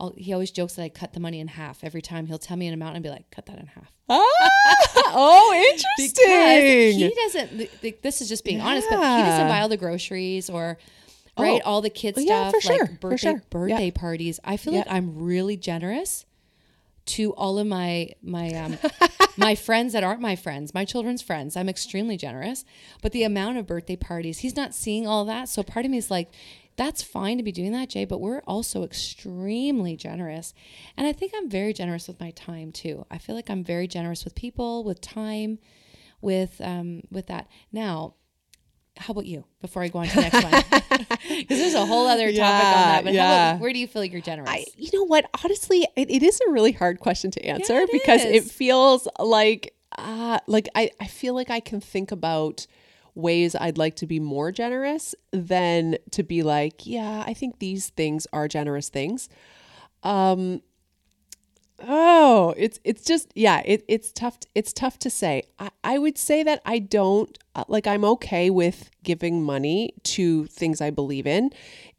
I'll, 0.00 0.12
he 0.16 0.32
always 0.32 0.50
jokes 0.52 0.74
that 0.74 0.82
I 0.82 0.88
cut 0.88 1.12
the 1.12 1.20
money 1.20 1.40
in 1.40 1.48
half 1.48 1.82
every 1.82 2.02
time. 2.02 2.26
He'll 2.26 2.38
tell 2.38 2.56
me 2.56 2.68
an 2.68 2.74
amount 2.74 2.94
and 2.94 3.02
be 3.02 3.10
like, 3.10 3.30
cut 3.32 3.46
that 3.46 3.58
in 3.58 3.66
half. 3.66 3.92
Ah! 4.08 4.24
oh, 5.06 5.50
Because 5.96 6.18
interesting. 6.18 6.98
he 6.98 7.14
doesn't, 7.16 7.48
th- 7.58 7.80
th- 7.80 7.98
this 8.02 8.20
is 8.20 8.28
just 8.28 8.44
being 8.44 8.60
honest, 8.60 8.86
but 8.90 8.96
he 8.98 9.22
doesn't 9.24 9.48
buy 9.48 9.60
all 9.60 9.68
the 9.68 9.76
groceries 9.76 10.48
or, 10.48 10.78
right, 11.36 11.60
Oh. 11.64 11.68
all 11.68 11.80
the 11.82 11.90
kid 11.90 12.14
Well, 12.16 12.24
yeah, 12.24 12.48
stuff, 12.48 12.54
for 12.54 12.60
sure, 12.68 12.78
like 12.78 13.00
for 13.00 13.10
birthday, 13.10 13.30
sure. 13.30 13.42
birthday 13.50 13.84
Yeah. 13.86 13.90
parties. 14.00 14.40
I 14.44 14.56
feel 14.56 14.72
Yeah. 14.72 14.80
like 14.80 14.90
I'm 14.92 15.16
really 15.18 15.56
generous 15.56 16.24
to 17.08 17.32
all 17.34 17.58
of 17.58 17.66
my 17.66 18.10
my 18.22 18.52
um 18.54 18.78
my 19.36 19.54
friends 19.54 19.92
that 19.92 20.04
aren't 20.04 20.20
my 20.20 20.36
friends, 20.36 20.74
my 20.74 20.84
children's 20.84 21.22
friends. 21.22 21.56
I'm 21.56 21.68
extremely 21.68 22.16
generous, 22.16 22.64
but 23.02 23.12
the 23.12 23.22
amount 23.22 23.58
of 23.58 23.66
birthday 23.66 23.96
parties, 23.96 24.38
he's 24.40 24.56
not 24.56 24.74
seeing 24.74 25.06
all 25.06 25.24
that. 25.26 25.48
So 25.48 25.62
part 25.62 25.84
of 25.84 25.90
me 25.90 25.98
is 25.98 26.10
like, 26.10 26.30
that's 26.76 27.02
fine 27.02 27.38
to 27.38 27.42
be 27.42 27.52
doing 27.52 27.72
that, 27.72 27.88
Jay, 27.88 28.04
but 28.04 28.20
we're 28.20 28.42
also 28.46 28.84
extremely 28.84 29.96
generous. 29.96 30.54
And 30.96 31.06
I 31.06 31.12
think 31.12 31.32
I'm 31.36 31.50
very 31.50 31.72
generous 31.72 32.06
with 32.06 32.20
my 32.20 32.30
time 32.30 32.72
too. 32.72 33.04
I 33.10 33.18
feel 33.18 33.34
like 33.34 33.50
I'm 33.50 33.64
very 33.64 33.88
generous 33.88 34.24
with 34.24 34.34
people, 34.34 34.84
with 34.84 35.00
time, 35.00 35.58
with 36.20 36.60
um 36.60 37.02
with 37.10 37.26
that. 37.26 37.48
Now, 37.72 38.14
how 38.98 39.12
about 39.12 39.26
you? 39.26 39.44
Before 39.60 39.82
I 39.82 39.88
go 39.88 40.00
on 40.00 40.08
to 40.08 40.14
the 40.14 40.20
next 40.22 40.42
one, 40.42 40.52
because 41.38 41.58
there's 41.58 41.74
a 41.74 41.86
whole 41.86 42.06
other 42.06 42.32
topic 42.32 42.66
on 42.66 42.86
that. 42.86 43.04
But 43.04 43.14
how 43.14 43.22
Yeah, 43.22 43.50
about, 43.52 43.60
where 43.60 43.72
do 43.72 43.78
you 43.78 43.86
feel 43.86 44.02
like 44.02 44.12
you're 44.12 44.20
generous? 44.20 44.50
I, 44.50 44.64
you 44.76 44.90
know 44.92 45.04
what? 45.04 45.28
Honestly, 45.44 45.86
it, 45.96 46.10
it 46.10 46.22
is 46.22 46.40
a 46.46 46.50
really 46.50 46.72
hard 46.72 47.00
question 47.00 47.30
to 47.32 47.44
answer 47.44 47.76
it 47.76 47.90
because 47.92 48.22
it 48.22 48.44
feels 48.44 49.08
like, 49.18 49.74
uh, 49.96 50.40
like 50.46 50.68
I, 50.74 50.90
I 51.00 51.06
feel 51.06 51.34
like 51.34 51.50
I 51.50 51.60
can 51.60 51.80
think 51.80 52.12
about 52.12 52.66
ways 53.14 53.54
I'd 53.54 53.78
like 53.78 53.96
to 53.96 54.06
be 54.06 54.20
more 54.20 54.52
generous 54.52 55.14
than 55.32 55.96
to 56.12 56.22
be 56.22 56.42
like, 56.42 56.86
yeah, 56.86 57.24
I 57.26 57.34
think 57.34 57.58
these 57.58 57.88
things 57.90 58.26
are 58.32 58.46
generous 58.48 58.88
things. 58.88 59.28
Um, 60.02 60.62
oh, 61.80 62.54
it's 62.56 62.78
it's 62.84 63.04
just 63.04 63.32
yeah, 63.34 63.62
it, 63.64 63.84
it's 63.88 64.12
tough. 64.12 64.38
It's 64.54 64.72
tough 64.72 64.98
to 65.00 65.10
say. 65.10 65.44
I, 65.58 65.70
I 65.84 65.98
would 65.98 66.18
say 66.18 66.42
that 66.42 66.62
I 66.64 66.78
don't 66.78 67.36
uh, 67.54 67.64
like. 67.68 67.86
I'm 67.86 68.04
okay 68.04 68.50
with 68.50 68.90
giving 69.02 69.42
money 69.42 69.94
to 70.04 70.46
things 70.46 70.80
I 70.80 70.90
believe 70.90 71.26
in, 71.26 71.50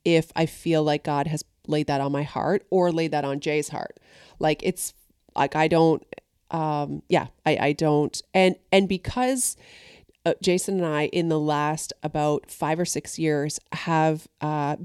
if 0.05 0.31
I 0.35 0.45
feel 0.45 0.83
like 0.83 1.03
God 1.03 1.27
has 1.27 1.43
laid 1.67 1.87
that 1.87 2.01
on 2.01 2.11
my 2.11 2.23
heart 2.23 2.65
or 2.69 2.91
laid 2.91 3.11
that 3.11 3.25
on 3.25 3.39
Jay's 3.39 3.69
heart. 3.69 3.99
Like 4.39 4.61
it's 4.63 4.93
like 5.35 5.55
I 5.55 5.67
don't. 5.67 6.05
Um, 6.51 7.03
yeah, 7.09 7.27
I 7.45 7.57
I 7.57 7.73
don't. 7.73 8.21
And 8.33 8.55
and 8.71 8.89
because 8.89 9.55
uh, 10.25 10.33
Jason 10.41 10.77
and 10.83 10.85
I, 10.85 11.05
in 11.07 11.29
the 11.29 11.39
last 11.39 11.93
about 12.03 12.51
five 12.51 12.79
or 12.79 12.85
six 12.85 13.17
years, 13.17 13.59
have 13.71 14.27
uh, 14.41 14.75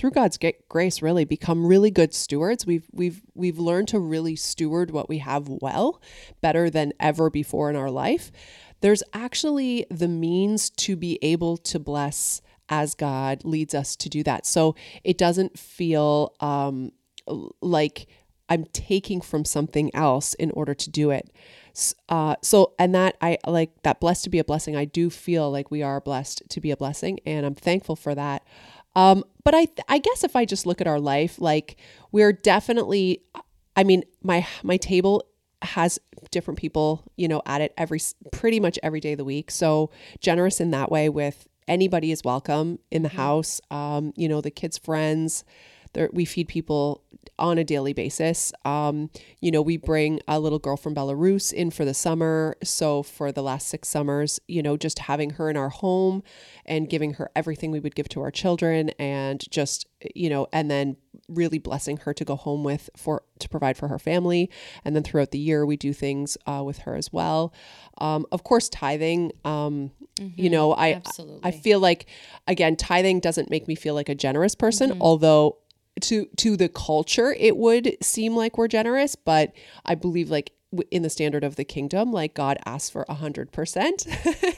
through 0.00 0.12
God's 0.12 0.38
grace, 0.70 1.02
really 1.02 1.26
become 1.26 1.66
really 1.66 1.90
good 1.90 2.14
stewards. 2.14 2.64
We've 2.64 2.86
we've 2.90 3.20
we've 3.34 3.58
learned 3.58 3.88
to 3.88 3.98
really 3.98 4.34
steward 4.34 4.90
what 4.90 5.10
we 5.10 5.18
have 5.18 5.46
well, 5.46 6.00
better 6.40 6.70
than 6.70 6.94
ever 6.98 7.28
before 7.28 7.68
in 7.68 7.76
our 7.76 7.90
life. 7.90 8.32
There's 8.80 9.02
actually 9.12 9.84
the 9.90 10.08
means 10.08 10.70
to 10.70 10.96
be 10.96 11.18
able 11.20 11.58
to 11.58 11.78
bless 11.78 12.40
as 12.70 12.94
God 12.94 13.44
leads 13.44 13.74
us 13.74 13.94
to 13.96 14.08
do 14.08 14.22
that. 14.22 14.46
So 14.46 14.74
it 15.04 15.18
doesn't 15.18 15.58
feel 15.58 16.34
um, 16.40 16.92
like 17.60 18.06
I'm 18.48 18.64
taking 18.72 19.20
from 19.20 19.44
something 19.44 19.94
else 19.94 20.32
in 20.32 20.50
order 20.52 20.72
to 20.72 20.88
do 20.88 21.10
it. 21.10 21.30
Uh, 22.08 22.36
so, 22.42 22.72
and 22.78 22.94
that 22.94 23.18
I 23.20 23.36
like 23.46 23.82
that 23.82 24.00
blessed 24.00 24.24
to 24.24 24.30
be 24.30 24.38
a 24.38 24.44
blessing. 24.44 24.76
I 24.76 24.86
do 24.86 25.10
feel 25.10 25.50
like 25.50 25.70
we 25.70 25.82
are 25.82 26.00
blessed 26.00 26.42
to 26.48 26.60
be 26.60 26.70
a 26.70 26.76
blessing, 26.76 27.20
and 27.26 27.44
I'm 27.44 27.54
thankful 27.54 27.96
for 27.96 28.14
that. 28.14 28.42
Um, 28.96 29.24
but 29.44 29.54
I 29.54 29.68
I 29.88 29.98
guess 29.98 30.24
if 30.24 30.36
I 30.36 30.44
just 30.44 30.66
look 30.66 30.80
at 30.80 30.86
our 30.86 31.00
life, 31.00 31.40
like 31.40 31.76
we're 32.12 32.32
definitely 32.32 33.22
I 33.76 33.84
mean, 33.84 34.04
my 34.22 34.46
my 34.62 34.76
table 34.76 35.24
has 35.62 35.98
different 36.30 36.58
people, 36.58 37.04
you 37.16 37.28
know, 37.28 37.42
at 37.46 37.60
it 37.60 37.72
every 37.76 38.00
pretty 38.32 38.60
much 38.60 38.78
every 38.82 39.00
day 39.00 39.12
of 39.12 39.18
the 39.18 39.24
week. 39.24 39.50
So 39.50 39.90
generous 40.20 40.60
in 40.60 40.70
that 40.72 40.90
way 40.90 41.08
with 41.08 41.46
anybody 41.68 42.12
is 42.12 42.24
welcome 42.24 42.78
in 42.90 43.02
the 43.02 43.08
house. 43.08 43.60
Um, 43.70 44.12
you 44.16 44.28
know, 44.28 44.40
the 44.40 44.50
kids' 44.50 44.78
friends, 44.78 45.44
there, 45.92 46.10
we 46.12 46.24
feed 46.24 46.48
people 46.48 47.02
on 47.38 47.58
a 47.58 47.64
daily 47.64 47.92
basis. 47.92 48.52
Um, 48.64 49.10
you 49.40 49.50
know, 49.50 49.62
we 49.62 49.76
bring 49.76 50.20
a 50.28 50.38
little 50.38 50.58
girl 50.58 50.76
from 50.76 50.94
Belarus 50.94 51.52
in 51.52 51.70
for 51.70 51.84
the 51.84 51.94
summer. 51.94 52.56
So 52.62 53.02
for 53.02 53.32
the 53.32 53.42
last 53.42 53.68
six 53.68 53.88
summers, 53.88 54.40
you 54.46 54.62
know, 54.62 54.76
just 54.76 55.00
having 55.00 55.30
her 55.30 55.48
in 55.48 55.56
our 55.56 55.70
home 55.70 56.22
and 56.66 56.88
giving 56.88 57.14
her 57.14 57.30
everything 57.34 57.70
we 57.70 57.80
would 57.80 57.94
give 57.94 58.08
to 58.10 58.20
our 58.20 58.30
children 58.30 58.90
and 58.98 59.42
just, 59.50 59.86
you 60.14 60.28
know, 60.28 60.46
and 60.52 60.70
then 60.70 60.96
really 61.28 61.58
blessing 61.58 61.96
her 61.98 62.12
to 62.12 62.24
go 62.24 62.36
home 62.36 62.64
with 62.64 62.90
for 62.96 63.22
to 63.38 63.48
provide 63.48 63.76
for 63.76 63.88
her 63.88 63.98
family. 63.98 64.50
And 64.84 64.94
then 64.94 65.02
throughout 65.02 65.30
the 65.30 65.38
year, 65.38 65.64
we 65.64 65.76
do 65.76 65.92
things 65.92 66.36
uh, 66.46 66.62
with 66.64 66.78
her 66.80 66.94
as 66.94 67.12
well. 67.12 67.54
Um, 67.98 68.26
of 68.32 68.44
course, 68.44 68.68
tithing. 68.68 69.32
Um, 69.44 69.92
You 70.36 70.50
know, 70.50 70.74
I 70.74 70.94
Absolutely. 70.94 71.40
I 71.42 71.50
feel 71.50 71.80
like 71.80 72.04
again, 72.46 72.76
tithing 72.76 73.20
doesn't 73.20 73.48
make 73.48 73.66
me 73.66 73.74
feel 73.74 73.94
like 73.94 74.10
a 74.10 74.14
generous 74.14 74.54
person, 74.54 74.98
although 75.00 75.56
to 76.00 76.26
to 76.36 76.56
the 76.56 76.68
culture 76.68 77.34
it 77.38 77.56
would 77.56 77.96
seem 78.02 78.34
like 78.36 78.56
we're 78.56 78.68
generous, 78.68 79.16
but 79.16 79.52
I 79.84 79.94
believe 79.94 80.30
like 80.30 80.52
in 80.90 81.02
the 81.02 81.10
standard 81.10 81.42
of 81.42 81.56
the 81.56 81.64
kingdom, 81.64 82.12
like 82.12 82.32
God 82.32 82.56
asks 82.64 82.90
for 82.90 83.04
a 83.08 83.14
hundred 83.14 83.52
percent. 83.52 84.06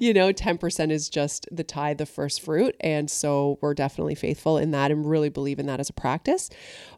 You 0.00 0.14
know, 0.14 0.32
ten 0.32 0.56
percent 0.56 0.90
is 0.90 1.10
just 1.10 1.46
the 1.52 1.62
tithe, 1.62 1.98
the 1.98 2.06
first 2.06 2.40
fruit, 2.40 2.74
and 2.80 3.10
so 3.10 3.58
we're 3.60 3.74
definitely 3.74 4.14
faithful 4.14 4.56
in 4.56 4.70
that 4.70 4.90
and 4.90 5.08
really 5.08 5.28
believe 5.28 5.58
in 5.58 5.66
that 5.66 5.80
as 5.80 5.90
a 5.90 5.92
practice. 5.92 6.48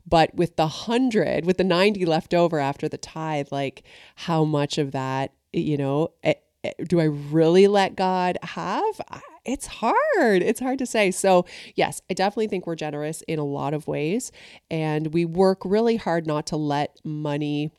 But 0.07 0.35
with 0.35 0.55
the 0.55 0.69
hundred, 0.69 1.45
with 1.45 1.59
the 1.59 1.65
ninety 1.65 2.07
left 2.07 2.33
over 2.33 2.61
after 2.61 2.89
the 2.89 2.99
tithe, 2.99 3.49
like 3.51 3.83
how 4.15 4.45
much 4.45 4.79
of 4.79 4.93
that, 4.93 5.33
you 5.53 5.77
know, 5.77 6.13
eh, 6.23 6.35
eh, 6.63 6.73
do 6.87 7.01
I 7.01 7.05
really 7.05 7.67
let 7.67 7.97
God 7.97 8.39
have? 8.43 9.01
It's 9.45 9.67
hard. 9.67 10.43
It's 10.43 10.61
hard 10.61 10.79
to 10.79 10.87
say. 10.87 11.11
So, 11.11 11.47
yes, 11.75 12.01
I 12.09 12.15
definitely 12.15 12.49
think 12.49 12.67
we're 12.67 12.77
generous 12.77 13.23
in 13.23 13.39
a 13.39 13.45
lot 13.45 13.75
of 13.75 13.89
ways. 13.89 14.31
And 14.71 15.13
we 15.13 15.25
work 15.25 15.63
really 15.65 15.97
hard 15.97 16.27
not 16.27 16.47
to 16.49 16.57
let 16.57 16.99
money 17.05 17.73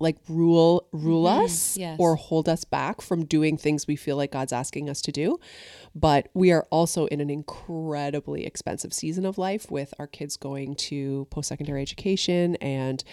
like 0.00 0.16
rule 0.28 0.88
rule 0.92 1.26
us 1.26 1.76
yes. 1.76 1.96
or 2.00 2.16
hold 2.16 2.48
us 2.48 2.64
back 2.64 3.02
from 3.02 3.26
doing 3.26 3.56
things 3.58 3.86
we 3.86 3.96
feel 3.96 4.16
like 4.16 4.32
God's 4.32 4.52
asking 4.52 4.88
us 4.88 5.02
to 5.02 5.12
do. 5.12 5.38
But 5.94 6.28
we 6.34 6.50
are 6.50 6.66
also 6.70 7.06
in 7.06 7.20
an 7.20 7.30
incredibly 7.30 8.46
expensive 8.46 8.94
season 8.94 9.26
of 9.26 9.38
life 9.38 9.70
with 9.70 9.92
our 9.98 10.06
kids 10.06 10.36
going 10.36 10.74
to 10.76 11.26
post 11.30 11.48
secondary 11.48 11.82
education 11.82 12.56
and 12.56 13.04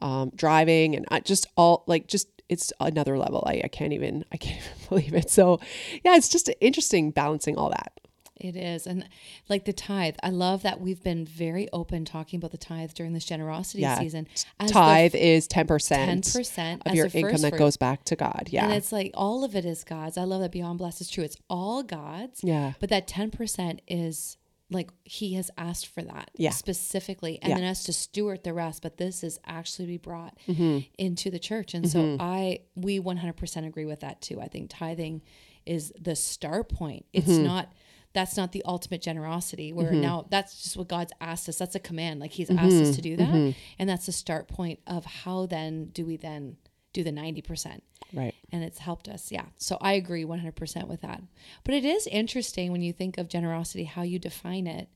um, 0.00 0.30
driving 0.34 0.94
and 0.94 1.04
uh, 1.10 1.20
just 1.20 1.46
all 1.56 1.82
like 1.86 2.06
just 2.06 2.28
it's 2.48 2.72
another 2.80 3.18
level. 3.18 3.42
I, 3.46 3.60
I 3.64 3.68
can't 3.68 3.92
even 3.92 4.24
I 4.32 4.36
can't 4.36 4.60
even 4.76 4.88
believe 4.88 5.14
it. 5.14 5.30
So 5.30 5.60
yeah, 6.04 6.16
it's 6.16 6.28
just 6.28 6.50
interesting 6.60 7.10
balancing 7.10 7.56
all 7.56 7.70
that. 7.70 7.92
It 8.38 8.54
is. 8.54 8.86
And 8.86 9.08
like 9.48 9.64
the 9.64 9.72
tithe, 9.72 10.16
I 10.22 10.28
love 10.28 10.60
that 10.62 10.78
we've 10.78 11.02
been 11.02 11.24
very 11.24 11.68
open 11.72 12.04
talking 12.04 12.36
about 12.36 12.50
the 12.50 12.58
tithe 12.58 12.92
during 12.92 13.14
this 13.14 13.24
generosity 13.24 13.80
Yeah. 13.80 13.98
season. 13.98 14.28
As 14.60 14.68
the 14.68 14.74
Tithe 14.74 15.14
is 15.14 15.46
ten 15.46 15.66
percent 15.66 16.24
10% 16.26 16.82
of 16.84 16.94
your 16.94 17.06
income 17.06 17.40
that 17.40 17.50
fruit. 17.52 17.58
goes 17.58 17.78
back 17.78 18.04
to 18.04 18.14
God. 18.16 18.48
Yeah. 18.50 18.64
And 18.64 18.74
it's 18.74 18.92
like 18.92 19.12
all 19.14 19.42
of 19.42 19.56
it 19.56 19.64
is 19.64 19.84
God's. 19.84 20.18
I 20.18 20.24
love 20.24 20.42
that 20.42 20.52
Beyond 20.52 20.78
Blessed 20.78 21.00
is 21.00 21.08
true. 21.08 21.24
It's 21.24 21.38
all 21.48 21.82
God's. 21.82 22.44
Yeah. 22.44 22.74
But 22.78 22.90
that 22.90 23.08
10% 23.08 23.78
is 23.88 24.36
like 24.70 24.90
He 25.04 25.34
has 25.34 25.50
asked 25.56 25.86
for 25.86 26.02
that 26.02 26.30
Yeah. 26.36 26.50
specifically. 26.50 27.38
And 27.42 27.50
Yeah. 27.50 27.56
then 27.60 27.64
us 27.68 27.84
to 27.84 27.92
steward 27.92 28.42
the 28.44 28.52
rest. 28.52 28.82
But 28.82 28.96
this 28.96 29.22
is 29.22 29.38
actually 29.46 29.86
be 29.86 29.96
brought 29.98 30.36
Mm-hmm. 30.48 30.78
into 30.98 31.30
the 31.30 31.38
church. 31.38 31.74
And 31.74 31.88
so 31.88 32.16
I, 32.18 32.60
we 32.74 32.98
100% 32.98 33.66
agree 33.66 33.84
with 33.84 34.00
that 34.00 34.20
too. 34.20 34.40
I 34.40 34.48
think 34.48 34.70
tithing 34.70 35.22
is 35.64 35.92
the 36.00 36.16
start 36.16 36.68
point. 36.68 37.06
It's 37.12 37.26
Mm-hmm. 37.28 37.44
not. 37.44 37.72
That's 38.12 38.34
not 38.36 38.52
the 38.52 38.62
ultimate 38.64 39.02
generosity. 39.02 39.74
Where 39.74 39.92
now 39.92 40.26
that's 40.30 40.62
just 40.62 40.76
what 40.76 40.88
God's 40.88 41.12
asked 41.20 41.50
us. 41.50 41.58
That's 41.58 41.74
a 41.74 41.78
command. 41.80 42.18
Like 42.18 42.32
He's 42.32 42.48
asked 42.50 42.60
Mm-hmm. 42.62 42.82
us 42.90 42.96
to 42.96 43.02
do 43.02 43.16
that, 43.16 43.54
and 43.78 43.88
that's 43.88 44.06
the 44.06 44.12
start 44.12 44.48
point 44.48 44.78
of 44.86 45.04
how 45.04 45.44
then 45.44 45.90
do 45.92 46.06
we 46.06 46.16
then 46.16 46.56
do 46.96 47.04
the 47.04 47.12
ninety 47.12 47.42
percent 47.42 47.82
right. 48.12 48.34
and 48.52 48.64
it's 48.64 48.78
helped 48.78 49.08
us. 49.08 49.30
Yeah. 49.30 49.46
So 49.58 49.76
I 49.80 49.92
agree 49.92 50.24
100% 50.24 50.88
with 50.88 51.02
that. 51.02 51.22
But 51.64 51.74
it 51.74 51.84
is 51.84 52.06
interesting 52.06 52.72
when 52.72 52.82
you 52.82 52.92
think 52.92 53.18
of 53.18 53.28
generosity, 53.28 53.84
how 53.84 54.02
you 54.02 54.18
define 54.18 54.66
it, 54.66 54.88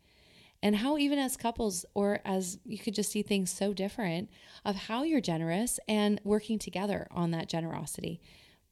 and 0.62 0.76
how 0.76 0.96
even 0.98 1.18
as 1.18 1.36
couples 1.36 1.84
or 1.94 2.20
as 2.24 2.58
you 2.64 2.78
could 2.78 2.94
just 2.94 3.10
see 3.12 3.22
things 3.22 3.50
so 3.50 3.72
different 3.72 4.30
of 4.64 4.74
how 4.76 5.02
you're 5.02 5.20
generous 5.20 5.78
and 5.88 6.20
working 6.24 6.58
together 6.58 7.06
on 7.10 7.30
that 7.32 7.48
generosity. 7.48 8.20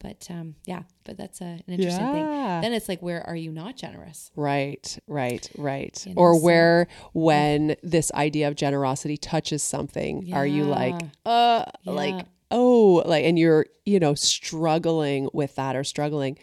But 0.01 0.27
um, 0.29 0.55
yeah, 0.65 0.83
but 1.03 1.17
that's 1.17 1.41
a, 1.41 1.45
an 1.45 1.63
interesting 1.67 2.05
Yeah. 2.05 2.13
thing. 2.13 2.61
Then 2.61 2.73
it's 2.73 2.87
like, 2.87 3.01
where 3.01 3.21
are 3.27 3.35
you 3.35 3.51
not 3.51 3.75
generous? 3.75 4.31
Right, 4.35 4.97
right, 5.07 5.49
right. 5.57 6.05
know, 6.07 6.13
or 6.15 6.35
so- 6.35 6.41
where 6.41 6.87
when 7.13 7.75
this 7.83 8.09
idea 8.13 8.47
of 8.47 8.55
generosity 8.55 9.17
touches 9.17 9.61
something, 9.61 10.31
are 10.33 10.47
you 10.47 10.63
like, 10.63 11.01
uh, 11.25 11.65
Yeah. 11.83 11.91
like, 11.91 12.25
oh, 12.51 13.03
like, 13.05 13.25
and 13.25 13.37
you're, 13.37 13.65
you 13.85 13.99
know, 13.99 14.13
struggling 14.13 15.29
with 15.33 15.55
that 15.55 15.75
or 15.75 15.83
struggling, 15.83 16.37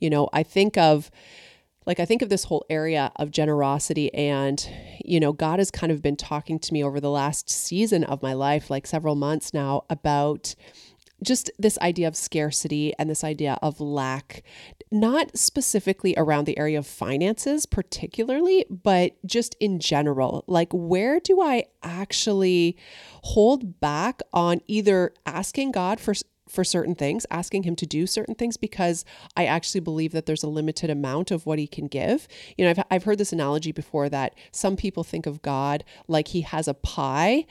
you 0.00 0.10
know, 0.10 0.28
I 0.32 0.42
think 0.42 0.76
of, 0.76 1.10
like, 1.84 1.98
I 1.98 2.04
think 2.04 2.22
of 2.22 2.28
this 2.28 2.44
whole 2.44 2.64
area 2.70 3.10
of 3.16 3.30
generosity 3.30 4.12
and, 4.14 4.68
you 5.04 5.18
know, 5.18 5.32
God 5.32 5.58
has 5.58 5.70
kind 5.70 5.90
of 5.90 6.00
been 6.00 6.16
talking 6.16 6.58
to 6.60 6.72
me 6.72 6.82
over 6.82 7.00
the 7.00 7.10
last 7.10 7.50
season 7.50 8.04
of 8.04 8.22
my 8.22 8.34
life, 8.34 8.70
like 8.70 8.86
several 8.86 9.16
months 9.16 9.52
now, 9.52 9.84
about 9.90 10.54
just 11.22 11.50
this 11.58 11.78
idea 11.78 12.08
of 12.08 12.16
scarcity 12.16 12.92
and 12.98 13.08
this 13.08 13.24
idea 13.24 13.58
of 13.62 13.80
lack, 13.80 14.42
not 14.90 15.36
specifically 15.36 16.14
around 16.16 16.44
the 16.44 16.58
area 16.58 16.78
of 16.78 16.86
finances, 16.86 17.66
particularly, 17.66 18.66
but 18.68 19.12
just 19.24 19.56
in 19.60 19.78
general. 19.78 20.44
Like, 20.46 20.68
where 20.72 21.20
do 21.20 21.40
I 21.40 21.64
actually 21.82 22.76
hold 23.22 23.80
back 23.80 24.20
on 24.32 24.60
either 24.66 25.12
asking 25.26 25.72
God 25.72 26.00
for? 26.00 26.14
For 26.48 26.64
certain 26.64 26.94
things, 26.94 27.24
asking 27.30 27.62
him 27.62 27.76
to 27.76 27.86
do 27.86 28.06
certain 28.06 28.34
things 28.34 28.58
because 28.58 29.06
I 29.34 29.46
actually 29.46 29.80
believe 29.80 30.12
that 30.12 30.26
there's 30.26 30.42
a 30.42 30.48
limited 30.48 30.90
amount 30.90 31.30
of 31.30 31.46
what 31.46 31.58
he 31.58 31.66
can 31.66 31.86
give. 31.86 32.28
You 32.58 32.66
know, 32.66 32.70
I've, 32.72 32.84
I've 32.90 33.04
heard 33.04 33.16
this 33.16 33.32
analogy 33.32 33.72
before 33.72 34.10
that 34.10 34.34
some 34.50 34.76
people 34.76 35.02
think 35.02 35.24
of 35.24 35.40
God 35.40 35.82
like 36.08 36.28
he 36.28 36.42
has 36.42 36.68
a 36.68 36.74
pie 36.74 37.46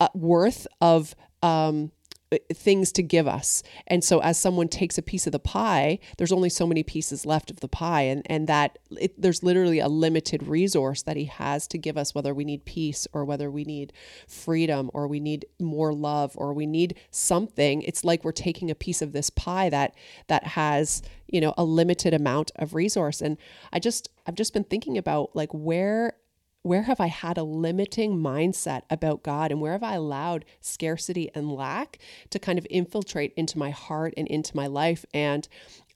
uh, 0.00 0.08
worth 0.12 0.66
of 0.82 1.14
um, 1.42 1.92
Uh, 2.32 2.38
things 2.54 2.92
to 2.92 3.02
give 3.02 3.28
us. 3.28 3.62
And 3.86 4.02
so 4.02 4.20
as 4.20 4.38
someone 4.38 4.68
takes 4.68 4.96
a 4.96 5.02
piece 5.02 5.26
of 5.26 5.32
the 5.32 5.38
pie, 5.38 5.98
there's 6.16 6.32
only 6.32 6.48
so 6.48 6.66
many 6.66 6.82
pieces 6.82 7.26
left 7.26 7.50
of 7.50 7.60
the 7.60 7.68
pie 7.68 8.02
and 8.02 8.22
and 8.26 8.46
that 8.48 8.78
it, 8.92 9.20
there's 9.20 9.42
literally 9.42 9.78
a 9.80 9.88
limited 9.88 10.46
resource 10.46 11.02
that 11.02 11.16
he 11.16 11.26
has 11.26 11.66
to 11.68 11.78
give 11.78 11.98
us 11.98 12.14
whether 12.14 12.32
we 12.32 12.44
need 12.44 12.64
peace 12.64 13.06
or 13.12 13.24
whether 13.24 13.50
we 13.50 13.64
need 13.64 13.92
freedom 14.26 14.90
or 14.94 15.06
we 15.06 15.20
need 15.20 15.44
more 15.60 15.92
love 15.92 16.32
or 16.36 16.54
we 16.54 16.66
need 16.66 16.96
something. 17.10 17.82
It's 17.82 18.04
like 18.04 18.24
we're 18.24 18.32
taking 18.32 18.70
a 18.70 18.74
piece 18.74 19.02
of 19.02 19.12
this 19.12 19.28
pie 19.28 19.68
that 19.68 19.94
that 20.28 20.44
has, 20.44 21.02
you 21.26 21.40
know, 21.40 21.52
a 21.58 21.64
limited 21.64 22.14
amount 22.14 22.50
of 22.56 22.74
resource 22.74 23.20
and 23.20 23.36
I 23.72 23.78
just 23.78 24.08
I've 24.26 24.36
just 24.36 24.54
been 24.54 24.64
thinking 24.64 24.96
about 24.96 25.36
like 25.36 25.50
where 25.52 26.14
where 26.62 26.82
have 26.82 27.00
I 27.00 27.08
had 27.08 27.38
a 27.38 27.42
limiting 27.42 28.16
mindset 28.16 28.82
about 28.88 29.22
God 29.22 29.50
and 29.50 29.60
where 29.60 29.72
have 29.72 29.82
I 29.82 29.94
allowed 29.94 30.44
scarcity 30.60 31.30
and 31.34 31.52
lack 31.52 31.98
to 32.30 32.38
kind 32.38 32.58
of 32.58 32.66
infiltrate 32.70 33.32
into 33.36 33.58
my 33.58 33.70
heart 33.70 34.14
and 34.16 34.28
into 34.28 34.56
my 34.56 34.68
life? 34.68 35.04
And 35.12 35.48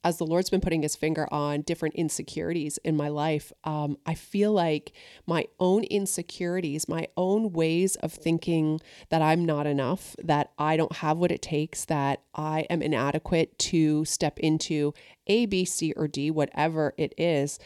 as 0.07 0.17
the 0.17 0.25
Lord's 0.25 0.49
been 0.49 0.61
putting 0.61 0.83
his 0.83 0.95
finger 0.95 1.27
on 1.33 1.63
different 1.63 1.93
insecurities 1.95 2.77
in 2.85 2.95
my 2.95 3.09
life, 3.09 3.51
um, 3.65 3.97
I 4.05 4.13
feel 4.13 4.53
like 4.53 4.93
my 5.25 5.47
own 5.59 5.83
insecurities, 5.83 6.87
my 6.87 7.09
own 7.17 7.51
ways 7.51 7.97
of 7.97 8.13
thinking 8.13 8.79
that 9.09 9.21
I'm 9.21 9.43
not 9.43 9.67
enough, 9.67 10.15
that 10.23 10.53
I 10.57 10.77
don't 10.77 10.93
have 10.93 11.17
what 11.17 11.33
it 11.33 11.41
takes, 11.41 11.83
that 11.85 12.21
I 12.33 12.61
am 12.69 12.81
inadequate 12.81 13.59
to 13.59 14.05
step 14.05 14.39
into 14.39 14.93
A, 15.27 15.45
B, 15.45 15.65
C, 15.65 15.91
or 15.97 16.07
D, 16.07 16.31
whatever 16.31 16.93
it 16.97 17.13
is 17.17 17.59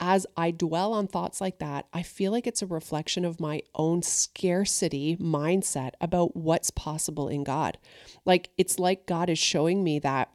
as 0.00 0.26
I 0.36 0.50
dwell 0.50 0.92
on 0.92 1.06
thoughts 1.06 1.40
like 1.40 1.60
that, 1.60 1.86
I 1.92 2.02
feel 2.02 2.32
like 2.32 2.48
it's 2.48 2.62
a 2.62 2.66
reflection 2.66 3.24
of 3.24 3.38
my 3.38 3.62
own 3.76 4.02
scarcity 4.02 5.16
mindset 5.18 5.92
about 6.00 6.36
what's 6.36 6.70
possible 6.72 7.28
in 7.28 7.44
God. 7.44 7.78
Like 8.24 8.50
it's 8.58 8.80
like 8.80 9.06
God 9.06 9.30
is 9.30 9.38
showing 9.38 9.84
me 9.84 10.00
that 10.00 10.30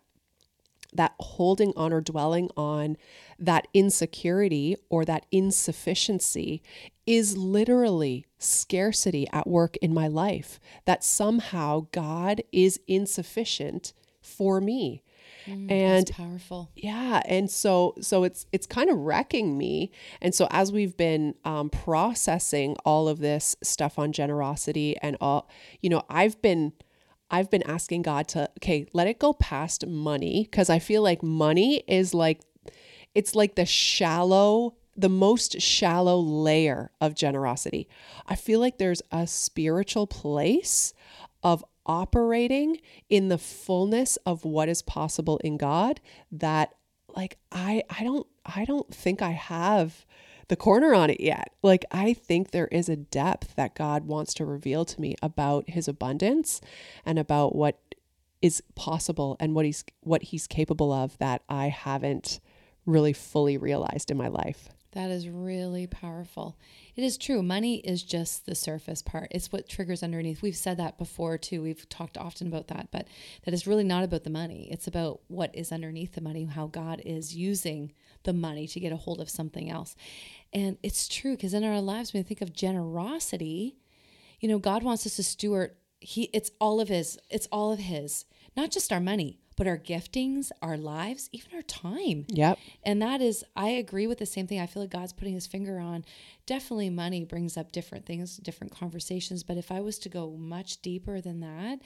that 0.93 1.13
holding 1.19 1.72
on 1.75 1.93
or 1.93 2.01
dwelling 2.01 2.50
on 2.58 2.98
that 3.38 3.67
insecurity 3.74 4.75
or 4.89 5.05
that 5.05 5.25
insufficiency 5.31 6.62
is 7.05 7.38
literally 7.38 8.25
scarcity 8.38 9.27
at 9.31 9.48
work 9.48 9.77
in 9.77 9.93
my 9.93 10.08
life. 10.08 10.60
That 10.86 11.03
somehow 11.03 11.88
God 11.91 12.41
is 12.51 12.79
insufficient 12.88 13.93
for 14.22 14.60
me. 14.62 15.03
and 15.48 16.08
It's 16.10 16.12
powerful. 16.12 16.69
yeah 16.75 17.22
and 17.25 17.50
so 17.50 17.96
so 18.01 18.24
it's 18.24 18.46
it's 18.51 18.67
kind 18.67 18.89
of 18.89 18.98
wrecking 18.98 19.58
me 19.58 19.89
and 20.22 20.36
so 20.36 20.48
as 20.51 20.72
we've 20.72 20.96
been 20.98 21.34
um, 21.46 21.69
processing 21.69 22.75
all 22.86 23.08
of 23.08 23.19
this 23.19 23.55
stuff 23.63 23.98
on 23.98 24.12
generosity 24.12 24.96
and 25.01 25.17
all 25.22 25.50
you 25.81 25.89
know 25.89 26.03
i've 26.10 26.39
been 26.41 26.74
i've 27.31 27.50
been 27.50 27.63
asking 27.63 28.01
god 28.01 28.27
to 28.27 28.50
okay 28.57 28.86
let 28.93 29.07
it 29.07 29.19
go 29.19 29.33
past 29.33 29.86
money 29.88 30.48
because 30.50 30.69
i 30.69 30.79
feel 30.79 31.01
like 31.01 31.24
money 31.24 31.83
is 31.88 32.13
like 32.13 32.41
it's 33.15 33.36
like 33.36 33.55
the 33.55 33.65
shallow 33.65 34.75
the 35.00 35.09
most 35.09 35.62
shallow 35.62 36.19
layer 36.19 36.91
of 37.00 37.15
generosity. 37.15 37.88
I 38.27 38.36
feel 38.36 38.59
like 38.59 38.77
there's 38.77 39.01
a 39.12 39.25
spiritual 39.27 40.07
place 40.07 40.93
of 41.41 41.63
operating 41.86 42.79
in 43.09 43.29
the 43.29 43.38
fullness 43.38 44.17
of 44.17 44.43
what 44.43 44.67
is 44.67 44.81
possible 44.81 45.38
in 45.38 45.55
God 45.57 46.01
that 46.33 46.75
like 47.15 47.38
I 47.51 47.83
I 47.89 48.03
don't 48.03 48.27
I 48.45 48.65
don't 48.65 48.93
think 48.93 49.21
I 49.21 49.31
have 49.31 50.05
the 50.49 50.55
corner 50.55 50.93
on 50.93 51.09
it 51.09 51.21
yet. 51.21 51.53
Like 51.63 51.85
I 51.91 52.13
think 52.13 52.51
there 52.51 52.67
is 52.67 52.89
a 52.89 52.95
depth 52.95 53.55
that 53.55 53.75
God 53.75 54.05
wants 54.05 54.33
to 54.35 54.45
reveal 54.45 54.83
to 54.85 54.99
me 54.99 55.15
about 55.21 55.69
his 55.69 55.87
abundance 55.87 56.59
and 57.05 57.17
about 57.17 57.55
what 57.55 57.79
is 58.41 58.61
possible 58.75 59.37
and 59.39 59.55
what 59.55 59.65
he's 59.65 59.83
what 60.01 60.23
he's 60.23 60.47
capable 60.47 60.91
of 60.91 61.17
that 61.19 61.43
I 61.49 61.67
haven't 61.69 62.39
really 62.85 63.13
fully 63.13 63.57
realized 63.57 64.11
in 64.11 64.17
my 64.17 64.27
life. 64.27 64.69
That 64.93 65.11
is 65.11 65.29
really 65.29 65.85
powerful. 65.85 66.57
It 66.95 67.03
is 67.03 67.19
true. 67.19 67.43
Money 67.43 67.75
is 67.77 68.01
just 68.01 68.47
the 68.47 68.55
surface 68.55 69.03
part. 69.03 69.27
It's 69.29 69.51
what 69.51 69.69
triggers 69.69 70.01
underneath. 70.01 70.41
We've 70.41 70.55
said 70.55 70.77
that 70.77 70.97
before 70.97 71.37
too. 71.37 71.61
We've 71.61 71.87
talked 71.89 72.17
often 72.17 72.47
about 72.47 72.69
that, 72.69 72.87
but 72.91 73.07
that 73.45 73.53
is 73.53 73.67
really 73.67 73.83
not 73.83 74.03
about 74.03 74.23
the 74.23 74.31
money. 74.31 74.67
It's 74.71 74.87
about 74.87 75.19
what 75.27 75.53
is 75.53 75.71
underneath 75.71 76.13
the 76.13 76.21
money, 76.21 76.45
how 76.45 76.65
God 76.65 77.03
is 77.05 77.35
using 77.35 77.93
the 78.23 78.33
money 78.33 78.67
to 78.67 78.79
get 78.79 78.91
a 78.91 78.97
hold 78.97 79.19
of 79.19 79.29
something 79.29 79.69
else. 79.69 79.95
And 80.53 80.77
it's 80.83 81.07
true 81.07 81.35
because 81.35 81.53
in 81.53 81.63
our 81.63 81.81
lives, 81.81 82.13
when 82.13 82.23
we 82.23 82.27
think 82.27 82.41
of 82.41 82.53
generosity, 82.53 83.77
you 84.39 84.49
know, 84.49 84.59
God 84.59 84.83
wants 84.83 85.05
us 85.05 85.15
to 85.17 85.23
steward. 85.23 85.75
He, 85.99 86.23
it's 86.33 86.51
all 86.59 86.79
of 86.79 86.88
His. 86.88 87.19
It's 87.29 87.47
all 87.51 87.71
of 87.71 87.79
His. 87.79 88.25
Not 88.55 88.71
just 88.71 88.91
our 88.91 88.99
money, 88.99 89.39
but 89.59 89.67
our 89.67 89.77
giftings, 89.77 90.51
our 90.61 90.77
lives, 90.77 91.29
even 91.33 91.53
our 91.53 91.61
time. 91.63 92.25
Yep. 92.29 92.57
And 92.83 93.01
that 93.01 93.21
is, 93.21 93.43
I 93.57 93.71
agree 93.71 94.07
with 94.07 94.17
the 94.17 94.25
same 94.25 94.47
thing. 94.47 94.61
I 94.61 94.65
feel 94.65 94.83
like 94.83 94.89
God's 94.89 95.11
putting 95.11 95.33
his 95.33 95.47
finger 95.47 95.79
on. 95.79 96.05
Definitely, 96.45 96.89
money 96.89 97.25
brings 97.25 97.57
up 97.57 97.73
different 97.73 98.05
things, 98.05 98.38
different 98.38 98.73
conversations. 98.73 99.43
But 99.43 99.57
if 99.57 99.69
I 99.69 99.81
was 99.81 99.99
to 99.99 100.09
go 100.09 100.31
much 100.31 100.81
deeper 100.81 101.19
than 101.19 101.41
that, 101.41 101.79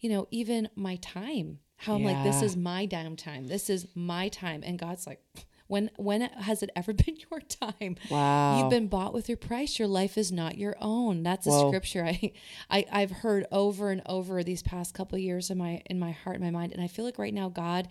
you 0.00 0.10
know, 0.10 0.28
even 0.30 0.68
my 0.76 0.96
time, 0.96 1.60
how 1.76 1.94
I'm 1.94 2.04
like, 2.04 2.22
this 2.24 2.42
is 2.42 2.58
my 2.58 2.86
downtime. 2.86 3.48
This 3.48 3.70
is 3.70 3.86
my 3.94 4.28
time. 4.28 4.62
And 4.62 4.78
God's 4.78 5.06
like, 5.06 5.22
when 5.66 5.90
when 5.96 6.20
has 6.22 6.62
it 6.62 6.70
ever 6.76 6.92
been 7.04 7.16
your 7.30 7.40
time? 7.40 7.96
Wow. 8.10 8.58
You've 8.60 8.70
been 8.70 8.88
bought 8.88 9.14
with 9.14 9.28
your 9.28 9.38
price. 9.38 9.78
Your 9.78 9.88
life 9.88 10.16
is 10.18 10.30
not 10.32 10.58
your 10.58 10.76
own. 10.80 11.22
That's 11.22 11.46
a 11.46 11.50
Whoa. 11.50 11.68
scripture 11.70 12.04
I, 12.04 12.32
I 12.70 12.84
I've 12.92 13.10
heard 13.10 13.46
over 13.50 13.90
and 13.90 14.02
over 14.06 14.42
these 14.44 14.62
past 14.62 14.94
couple 14.94 15.16
of 15.16 15.22
years 15.22 15.50
in 15.50 15.58
my 15.58 15.82
in 15.86 15.98
my 15.98 16.12
heart 16.12 16.36
and 16.36 16.44
my 16.44 16.50
mind. 16.50 16.72
And 16.72 16.82
I 16.82 16.86
feel 16.88 17.04
like 17.04 17.18
right 17.18 17.34
now 17.34 17.48
God 17.48 17.88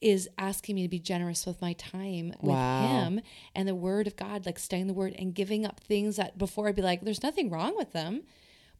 is 0.00 0.28
asking 0.36 0.74
me 0.74 0.82
to 0.82 0.88
be 0.88 0.98
generous 0.98 1.46
with 1.46 1.62
my 1.62 1.72
time 1.72 2.28
with 2.42 2.50
Wow. 2.50 2.88
him 3.04 3.20
and 3.54 3.66
the 3.66 3.74
word 3.74 4.06
of 4.06 4.16
God, 4.16 4.44
like 4.44 4.58
staying 4.58 4.86
the 4.86 4.92
word 4.92 5.14
and 5.18 5.34
giving 5.34 5.64
up 5.64 5.80
things 5.80 6.16
that 6.16 6.36
before 6.36 6.68
I'd 6.68 6.76
be 6.76 6.82
like, 6.82 7.00
there's 7.02 7.22
nothing 7.22 7.48
wrong 7.48 7.74
with 7.76 7.92
them. 7.92 8.22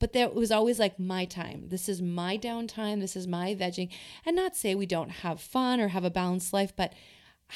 But 0.01 0.13
there 0.13 0.29
was 0.29 0.51
always 0.51 0.79
like 0.79 0.99
my 0.99 1.25
time. 1.25 1.69
This 1.69 1.89
is 1.89 2.03
my 2.03 2.37
downtime. 2.37 3.01
This 3.01 3.17
is 3.17 3.27
my 3.27 3.55
vegging. 3.55 3.89
And 4.27 4.37
not 4.37 4.55
say 4.57 4.75
we 4.75 4.87
don't 4.87 5.09
have 5.09 5.41
fun 5.41 5.81
or 5.81 5.89
have 5.89 6.05
a 6.05 6.11
balanced 6.11 6.53
life, 6.53 6.75
but 6.77 6.93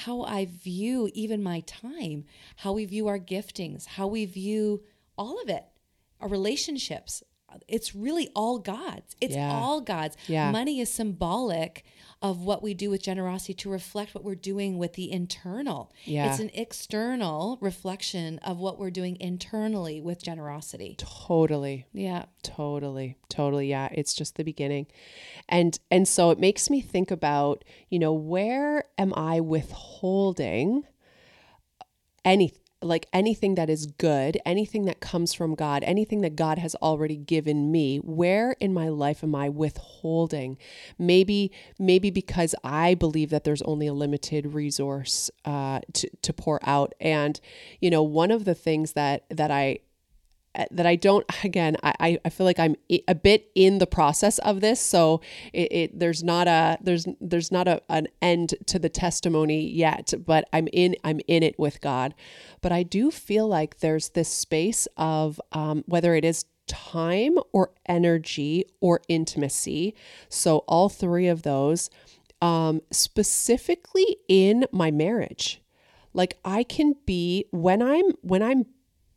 how 0.05 0.23
I 0.23 0.45
view 0.47 1.11
even 1.14 1.43
my 1.43 1.61
time, 1.61 2.25
how 2.57 2.73
we 2.73 2.85
view 2.85 3.09
our 3.09 3.19
giftings, 3.19 3.87
how 3.87 4.07
we 4.07 4.25
view 4.26 4.83
all 5.17 5.40
of 5.43 5.49
it, 5.49 5.64
our 6.21 6.28
relationships. 6.28 7.23
It's 7.67 7.95
really 7.95 8.28
all 8.37 8.59
God's. 8.59 9.17
It's 9.21 9.35
Yeah. 9.35 9.52
all 9.52 9.81
God's. 9.81 10.17
Yeah. 10.28 10.50
Money 10.50 10.81
is 10.81 10.90
symbolic 10.93 11.85
of 12.21 12.41
what 12.41 12.63
we 12.63 12.75
do 12.75 12.91
with 12.91 13.03
generosity 13.03 13.55
to 13.55 13.71
reflect 13.71 14.15
what 14.15 14.25
we're 14.25 14.35
doing 14.35 14.76
with 14.76 14.95
the 14.95 15.11
internal. 15.11 15.93
Yeah. 16.04 16.31
It's 16.31 16.41
an 16.41 16.50
external 16.52 17.59
reflection 17.61 18.39
of 18.41 18.59
what 18.59 18.78
we're 18.78 18.91
doing 18.91 19.17
internally 19.21 20.00
with 20.00 20.23
generosity. 20.23 20.97
Totally. 20.99 21.87
Yeah. 21.93 22.25
Totally. 22.43 23.17
Totally. 23.28 23.69
Yeah, 23.69 23.89
it's 23.93 24.15
just 24.15 24.37
the 24.37 24.43
beginning. 24.43 24.87
And 25.49 25.78
and 25.91 26.09
so 26.09 26.31
it 26.31 26.39
makes 26.41 26.69
me 26.69 26.81
think 26.81 27.11
about, 27.11 27.65
you 27.89 27.99
know, 27.99 28.13
where 28.13 28.85
am 28.97 29.15
I 29.15 29.41
withholding 29.41 30.85
any 32.25 32.52
like 32.80 33.06
anything 33.12 33.56
that 33.56 33.69
is 33.69 33.86
good, 33.86 34.38
anything 34.47 34.84
that 34.84 35.00
comes 35.00 35.34
from 35.34 35.54
God, 35.54 35.82
anything 35.82 36.21
that 36.21 36.36
God 36.36 36.58
has 36.58 36.75
already 36.76 37.17
given 37.17 37.73
me, 37.73 37.99
where 37.99 38.52
in 38.60 38.73
my 38.73 38.88
life 38.88 39.25
am 39.25 39.34
I 39.34 39.49
withholding? 39.49 40.58
Maybe 40.99 41.50
maybe 41.78 42.10
because 42.10 42.54
I 42.62 42.95
believe 42.95 43.30
that 43.30 43.45
there's 43.45 43.62
only 43.62 43.86
a 43.86 43.93
limited 43.93 44.54
resource 44.54 45.30
uh, 45.45 45.80
to 45.95 46.08
to 46.23 46.32
pour 46.32 46.60
out. 46.62 46.95
And 47.00 47.41
you 47.80 47.91
know, 47.91 48.02
one 48.02 48.30
of 48.30 48.45
the 48.45 48.54
things 48.54 48.93
that 48.93 49.25
that 49.30 49.50
I 49.50 49.80
that 50.71 50.87
I 50.87 50.97
don't 50.97 51.25
again 51.45 51.76
I, 51.82 52.19
I 52.25 52.28
feel 52.30 52.47
like 52.47 52.58
I'm 52.58 52.76
a 53.06 53.15
bit 53.15 53.50
in 53.54 53.78
the 53.78 53.87
process 53.87 54.39
of 54.39 54.61
this. 54.61 54.80
So 54.80 55.21
it, 55.52 55.73
it 55.73 55.99
there's 55.99 56.23
not 56.23 56.49
a 56.49 56.78
there's 56.80 57.06
there's 57.21 57.52
not 57.52 57.69
a, 57.69 57.82
an 57.89 58.08
end 58.21 58.54
to 58.67 58.78
the 58.78 58.89
testimony 58.89 59.69
yet 59.69 60.15
but 60.25 60.49
I'm 60.52 60.69
in 60.73 60.97
I'm 61.04 61.21
in 61.26 61.43
it 61.43 61.58
with 61.58 61.80
God. 61.80 62.15
But 62.61 62.73
I 62.73 62.82
do 62.82 63.11
feel 63.11 63.47
like 63.47 63.78
there's 63.78 64.11
this 64.11 64.28
space 64.28 64.89
of 64.97 65.41
um, 65.52 65.84
whether 65.87 66.15
it 66.15 66.25
is 66.25 66.45
time 66.67 67.39
or 67.52 67.71
energy 67.87 68.65
or 68.80 69.00
intimacy. 69.08 69.95
So 70.28 70.58
all 70.69 70.89
three 70.89 71.26
of 71.26 71.43
those 71.43 71.91
um, 72.41 72.82
specifically 72.91 74.19
in 74.28 74.67
my 74.71 74.91
marriage. 74.91 75.61
Like 76.15 76.39
I 76.45 76.63
can 76.63 76.95
be 77.06 77.47
when 77.50 77.82
I'm 77.82 78.13
when 78.23 78.43
I'm 78.43 78.67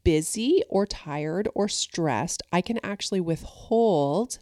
busy 0.03 0.63
or 0.69 0.85
tired 0.85 1.47
or 1.53 1.67
stressed, 1.67 2.41
I 2.51 2.61
can 2.61 2.79
actually 2.83 3.21
withhold 3.21 4.39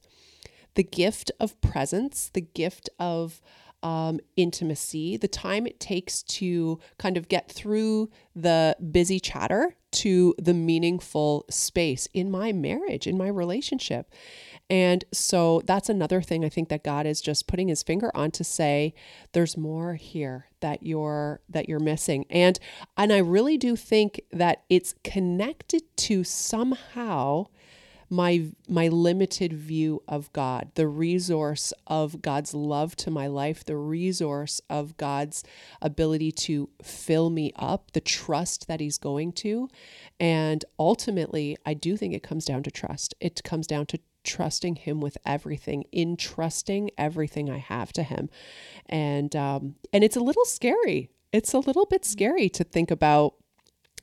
the 0.75 0.83
gift 0.83 1.31
of 1.39 1.59
presence, 1.61 2.29
the 2.33 2.41
gift 2.41 2.89
of 2.99 3.41
um, 3.81 4.19
intimacy, 4.35 5.17
the 5.17 5.27
time 5.27 5.65
it 5.65 5.79
takes 5.79 6.21
to 6.23 6.79
kind 6.97 7.17
of 7.17 7.29
get 7.29 7.49
through 7.49 8.09
the 8.35 8.75
busy 8.91 9.19
chatter 9.19 9.75
to 9.91 10.35
the 10.37 10.53
meaningful 10.53 11.45
space 11.49 12.07
in 12.13 12.29
my 12.29 12.51
marriage, 12.51 13.07
in 13.07 13.17
my 13.17 13.27
relationship. 13.27 14.11
And 14.69 15.03
so 15.11 15.61
that's 15.65 15.89
another 15.89 16.21
thing 16.21 16.45
I 16.45 16.49
think 16.49 16.69
that 16.69 16.83
God 16.83 17.05
is 17.05 17.21
just 17.21 17.47
putting 17.47 17.69
his 17.69 17.81
finger 17.81 18.11
on 18.15 18.31
to 18.31 18.43
say 18.43 18.93
there's 19.31 19.57
more 19.57 19.95
here 19.95 20.45
that 20.59 20.83
you're 20.83 21.41
that 21.49 21.67
you're 21.67 21.79
missing. 21.79 22.25
And 22.29 22.59
and 22.95 23.11
I 23.11 23.17
really 23.17 23.57
do 23.57 23.75
think 23.75 24.21
that 24.31 24.63
it's 24.69 24.93
connected 25.03 25.83
to 25.97 26.23
somehow 26.23 27.47
my 28.09 28.45
my 28.67 28.87
limited 28.87 29.53
view 29.53 30.01
of 30.07 30.31
God, 30.33 30.71
the 30.75 30.87
resource 30.87 31.73
of 31.87 32.21
God's 32.21 32.53
love 32.53 32.95
to 32.97 33.11
my 33.11 33.27
life, 33.27 33.63
the 33.63 33.77
resource 33.77 34.61
of 34.69 34.97
God's 34.97 35.43
ability 35.81 36.31
to 36.31 36.69
fill 36.81 37.29
me 37.29 37.51
up, 37.55 37.91
the 37.91 38.01
trust 38.01 38.67
that 38.67 38.79
he's 38.79 38.97
going 38.97 39.31
to. 39.33 39.69
And 40.19 40.65
ultimately, 40.77 41.57
I 41.65 41.73
do 41.75 41.95
think 41.97 42.13
it 42.13 42.23
comes 42.23 42.45
down 42.45 42.63
to 42.63 42.71
trust. 42.71 43.13
It 43.19 43.43
comes 43.43 43.67
down 43.67 43.85
to 43.87 43.99
trusting 44.35 44.75
him 44.75 45.01
with 45.01 45.17
everything, 45.25 45.85
entrusting 45.91 46.91
everything 46.97 47.49
I 47.49 47.57
have 47.57 47.91
to 47.93 48.03
him. 48.03 48.29
And 48.85 49.35
um 49.35 49.75
and 49.93 50.03
it's 50.03 50.15
a 50.15 50.25
little 50.29 50.45
scary. 50.45 51.09
It's 51.31 51.53
a 51.53 51.59
little 51.59 51.85
bit 51.85 52.05
scary 52.05 52.49
to 52.49 52.63
think 52.63 52.91
about 52.91 53.33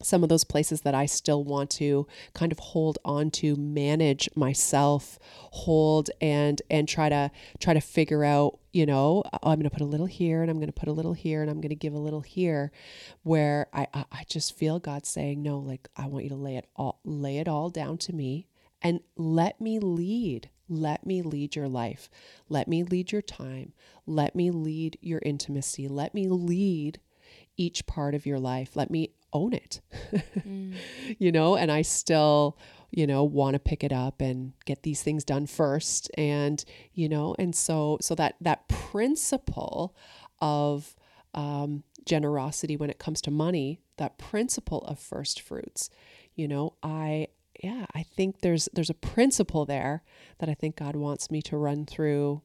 some 0.03 0.23
of 0.23 0.29
those 0.29 0.45
places 0.45 0.83
that 0.83 0.95
I 0.95 1.07
still 1.07 1.43
want 1.43 1.71
to 1.71 2.07
kind 2.35 2.53
of 2.53 2.59
hold 2.59 2.99
on 3.05 3.31
to, 3.31 3.57
manage 3.57 4.29
myself, 4.35 5.19
hold 5.65 6.11
and 6.21 6.61
and 6.71 6.89
try 6.89 7.09
to 7.09 7.31
try 7.61 7.73
to 7.73 7.81
figure 7.81 8.25
out, 8.25 8.59
you 8.73 8.85
know, 8.85 9.23
oh, 9.33 9.51
I'm 9.51 9.59
going 9.59 9.71
to 9.71 9.77
put 9.79 9.81
a 9.89 9.93
little 9.95 10.11
here 10.21 10.43
and 10.43 10.51
I'm 10.51 10.59
going 10.59 10.75
to 10.75 10.81
put 10.81 10.89
a 10.89 10.93
little 10.93 11.15
here 11.15 11.41
and 11.41 11.51
I'm 11.51 11.61
going 11.61 11.71
to 11.71 11.85
give 11.85 11.95
a 11.95 11.99
little 11.99 12.21
here, 12.21 12.73
where 13.23 13.69
I, 13.73 13.87
I 13.95 14.05
I 14.21 14.25
just 14.29 14.57
feel 14.59 14.79
God 14.79 15.07
saying, 15.07 15.43
no, 15.43 15.59
like 15.59 15.89
I 15.97 16.07
want 16.07 16.25
you 16.25 16.31
to 16.31 16.37
lay 16.37 16.57
it 16.57 16.67
all 16.77 17.01
lay 17.05 17.39
it 17.39 17.49
all 17.49 17.71
down 17.71 17.97
to 17.99 18.13
me 18.13 18.49
and 18.87 19.01
let 19.17 19.61
me 19.61 19.81
lead. 19.81 20.49
Let 20.69 21.05
me 21.05 21.21
lead 21.21 21.57
your 21.57 21.67
life. 21.67 22.09
Let 22.49 22.69
me 22.69 22.85
lead 22.85 23.11
your 23.11 23.21
time. 23.21 23.73
Let 24.07 24.37
me 24.37 24.53
lead 24.53 24.97
your 25.01 25.21
intimacy. 25.25 25.89
Let 25.89 26.15
me 26.15 26.29
lead 26.29 27.01
each 27.57 27.85
part 27.87 28.15
of 28.15 28.27
your 28.27 28.39
life. 28.39 28.77
Let 28.77 28.89
me 28.89 29.11
own 29.33 29.55
it. 29.55 29.81
You 31.19 31.33
know, 31.33 31.57
and 31.57 31.73
I 31.73 31.83
still, 31.83 32.59
you 32.93 33.09
know, 33.09 33.25
want 33.25 33.55
to 33.55 33.59
pick 33.59 33.83
it 33.83 33.93
up 33.93 34.21
and 34.21 34.53
get 34.67 34.85
these 34.85 35.03
things 35.03 35.25
done 35.25 35.47
first 35.47 36.09
and, 36.17 36.65
you 36.93 37.09
know, 37.09 37.35
and 37.41 37.55
so 37.57 37.99
so 38.01 38.15
that 38.15 38.37
that 38.41 38.69
principle 38.69 39.97
of 40.41 40.95
um, 41.35 41.83
generosity 42.05 42.77
when 42.77 42.91
it 42.91 43.01
comes 43.01 43.21
to 43.23 43.33
money, 43.33 43.81
that 43.97 44.17
principle 44.17 44.83
of 44.83 45.01
first 45.01 45.41
fruits. 45.41 45.91
You 46.37 46.47
know, 46.47 46.75
I 46.83 47.29
yeah, 47.63 47.87
I 47.95 48.03
think 48.03 48.41
there's 48.41 48.69
there's 48.73 48.91
a 48.91 48.95
principle 48.95 49.65
there 49.65 50.03
that 50.39 50.49
I 50.49 50.55
think 50.55 50.77
God 50.77 50.97
wants 50.97 51.31
me 51.31 51.43
to 51.43 51.57
run 51.57 51.87
through 51.87 52.43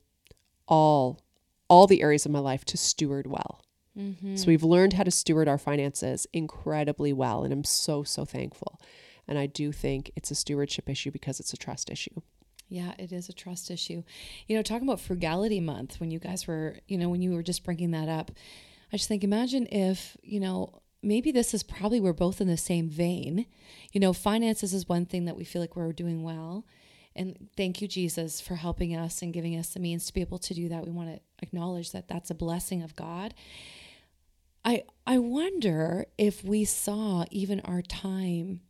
all 0.67 1.19
all 1.67 1.87
the 1.87 2.01
areas 2.01 2.25
of 2.25 2.31
my 2.31 2.39
life 2.39 2.65
to 2.65 2.77
steward 2.77 3.27
well. 3.27 3.61
Mm-hmm. 3.97 4.35
So 4.35 4.47
we've 4.47 4.63
learned 4.63 4.93
how 4.93 5.03
to 5.03 5.11
steward 5.11 5.47
our 5.47 5.57
finances 5.57 6.25
incredibly 6.31 7.11
well 7.13 7.43
and 7.43 7.53
I'm 7.53 7.63
so 7.63 8.03
so 8.03 8.25
thankful. 8.25 8.79
And 9.27 9.37
I 9.37 9.45
do 9.45 9.71
think 9.71 10.11
it's 10.15 10.31
a 10.31 10.35
stewardship 10.35 10.89
issue 10.89 11.11
because 11.11 11.39
it's 11.39 11.53
a 11.53 11.57
trust 11.57 11.89
issue. 11.89 12.21
Yeah, 12.67 12.93
it 12.97 13.11
is 13.11 13.27
a 13.27 13.33
trust 13.33 13.69
issue. 13.69 14.03
You 14.47 14.55
know, 14.55 14.63
talking 14.63 14.87
about 14.87 15.01
frugality 15.01 15.59
month 15.59 15.99
when 15.99 16.09
you 16.09 16.19
guys 16.19 16.47
were, 16.47 16.77
you 16.87 16.97
know, 16.97 17.09
when 17.09 17.21
you 17.21 17.31
were 17.31 17.43
just 17.43 17.65
bringing 17.65 17.91
that 17.91 18.07
up, 18.07 18.31
I 18.93 18.97
just 18.97 19.09
think 19.09 19.25
imagine 19.25 19.67
if, 19.67 20.15
you 20.23 20.39
know, 20.39 20.81
maybe 21.03 21.31
this 21.31 21.53
is 21.53 21.63
probably 21.63 21.99
we're 21.99 22.13
both 22.13 22.41
in 22.41 22.47
the 22.47 22.57
same 22.57 22.89
vein. 22.89 23.45
You 23.91 23.99
know, 23.99 24.13
finances 24.13 24.73
is 24.73 24.87
one 24.87 25.05
thing 25.05 25.25
that 25.25 25.35
we 25.37 25.43
feel 25.43 25.61
like 25.61 25.75
we're 25.75 25.91
doing 25.93 26.23
well. 26.23 26.65
And 27.15 27.49
thank 27.57 27.81
you, 27.81 27.87
Jesus, 27.87 28.39
for 28.39 28.55
helping 28.55 28.95
us 28.95 29.21
and 29.21 29.33
giving 29.33 29.57
us 29.57 29.69
the 29.69 29.79
means 29.79 30.05
to 30.05 30.13
be 30.13 30.21
able 30.21 30.39
to 30.39 30.53
do 30.53 30.69
that. 30.69 30.85
We 30.85 30.91
want 30.91 31.09
to 31.09 31.19
acknowledge 31.41 31.91
that 31.91 32.07
that's 32.07 32.29
a 32.29 32.35
blessing 32.35 32.83
of 32.83 32.95
God. 32.95 33.33
I 34.63 34.83
I 35.05 35.17
wonder 35.17 36.05
if 36.17 36.43
we 36.43 36.65
saw 36.65 37.25
even 37.31 37.59
our 37.61 37.81
time 37.81 38.61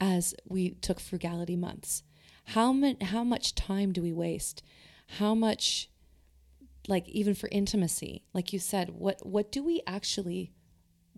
as 0.00 0.34
we 0.46 0.70
took 0.70 1.00
frugality 1.00 1.56
months. 1.56 2.04
How 2.46 2.72
much 2.72 3.02
how 3.02 3.24
much 3.24 3.54
time 3.54 3.92
do 3.92 4.00
we 4.00 4.12
waste? 4.12 4.62
How 5.18 5.34
much 5.34 5.90
like 6.86 7.08
even 7.08 7.34
for 7.34 7.48
intimacy, 7.52 8.24
like 8.32 8.52
you 8.52 8.58
said, 8.58 8.90
what 8.90 9.26
what 9.26 9.52
do 9.52 9.62
we 9.62 9.82
actually 9.86 10.52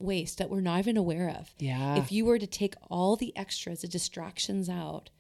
waste 0.01 0.39
that 0.39 0.51
we're 0.51 0.61
not 0.61 0.79
even 0.81 0.97
aware 0.97 1.29
of? 1.29 1.55
Yeah. 1.59 1.97
If 1.97 2.11
you 2.11 2.25
were 2.25 2.39
to 2.39 2.47
take 2.47 2.75
all 2.91 3.17
the 3.17 3.37
extras, 3.37 3.83
the 3.83 3.89
distractions 3.89 4.69
out 4.69 5.11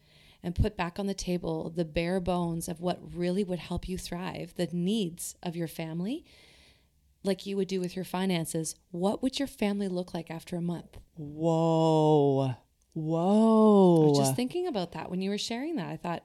and 0.42 0.54
put 0.54 0.76
back 0.76 0.98
on 0.98 1.06
the 1.06 1.14
table 1.14 1.70
the 1.70 1.84
bare 1.84 2.20
bones 2.20 2.68
of 2.68 2.80
what 2.80 2.98
really 3.14 3.44
would 3.44 3.58
help 3.58 3.88
you 3.88 3.98
thrive, 3.98 4.54
the 4.56 4.68
needs 4.72 5.34
of 5.42 5.56
your 5.56 5.68
family, 5.68 6.24
like 7.22 7.46
you 7.46 7.56
would 7.56 7.68
do 7.68 7.80
with 7.80 7.94
your 7.94 8.04
finances, 8.04 8.74
what 8.90 9.22
would 9.22 9.38
your 9.38 9.48
family 9.48 9.88
look 9.88 10.14
like 10.14 10.30
after 10.30 10.56
a 10.56 10.62
month? 10.62 10.98
Whoa. 11.16 12.54
Whoa. 12.94 14.02
I 14.02 14.08
was 14.08 14.18
just 14.18 14.36
thinking 14.36 14.66
about 14.66 14.92
that 14.92 15.10
when 15.10 15.20
you 15.20 15.30
were 15.30 15.38
sharing 15.38 15.76
that. 15.76 15.88
I 15.88 15.96
thought 15.96 16.24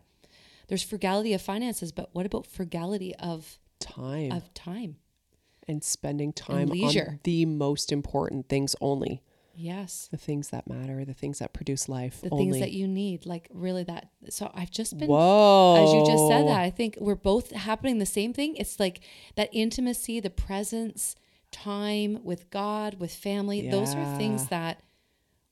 there's 0.67 0.83
frugality 0.83 1.33
of 1.33 1.41
finances, 1.41 1.91
but 1.91 2.09
what 2.13 2.25
about 2.25 2.47
frugality 2.47 3.13
of 3.15 3.59
time 3.79 4.31
of 4.31 4.53
time? 4.53 4.97
And 5.67 5.83
spending 5.83 6.31
time 6.33 6.69
leisure. 6.69 7.07
on 7.11 7.19
the 7.23 7.45
most 7.45 7.91
important 7.91 8.47
things 8.49 8.75
only. 8.81 9.21
Yes. 9.57 10.09
The 10.11 10.17
things 10.17 10.49
that 10.49 10.67
matter, 10.67 11.05
the 11.05 11.13
things 11.13 11.39
that 11.39 11.53
produce 11.53 11.87
life 11.87 12.19
The 12.21 12.29
only. 12.29 12.45
things 12.45 12.59
that 12.59 12.71
you 12.73 12.87
need, 12.87 13.25
like 13.25 13.47
really 13.53 13.83
that. 13.83 14.09
So 14.29 14.51
I've 14.53 14.69
just 14.71 14.97
been 14.97 15.07
Whoa. 15.07 15.83
as 15.85 15.93
you 15.93 16.05
just 16.05 16.27
said 16.27 16.45
that, 16.47 16.59
I 16.59 16.69
think 16.69 16.97
we're 16.99 17.15
both 17.15 17.51
happening 17.51 17.99
the 17.99 18.05
same 18.05 18.33
thing. 18.33 18.57
It's 18.57 18.79
like 18.81 18.99
that 19.35 19.49
intimacy, 19.53 20.19
the 20.19 20.29
presence, 20.29 21.15
time 21.51 22.19
with 22.23 22.49
God, 22.49 22.95
with 22.99 23.13
family. 23.13 23.69
Those 23.69 23.95
are 23.95 24.17
things 24.17 24.47
that 24.49 24.81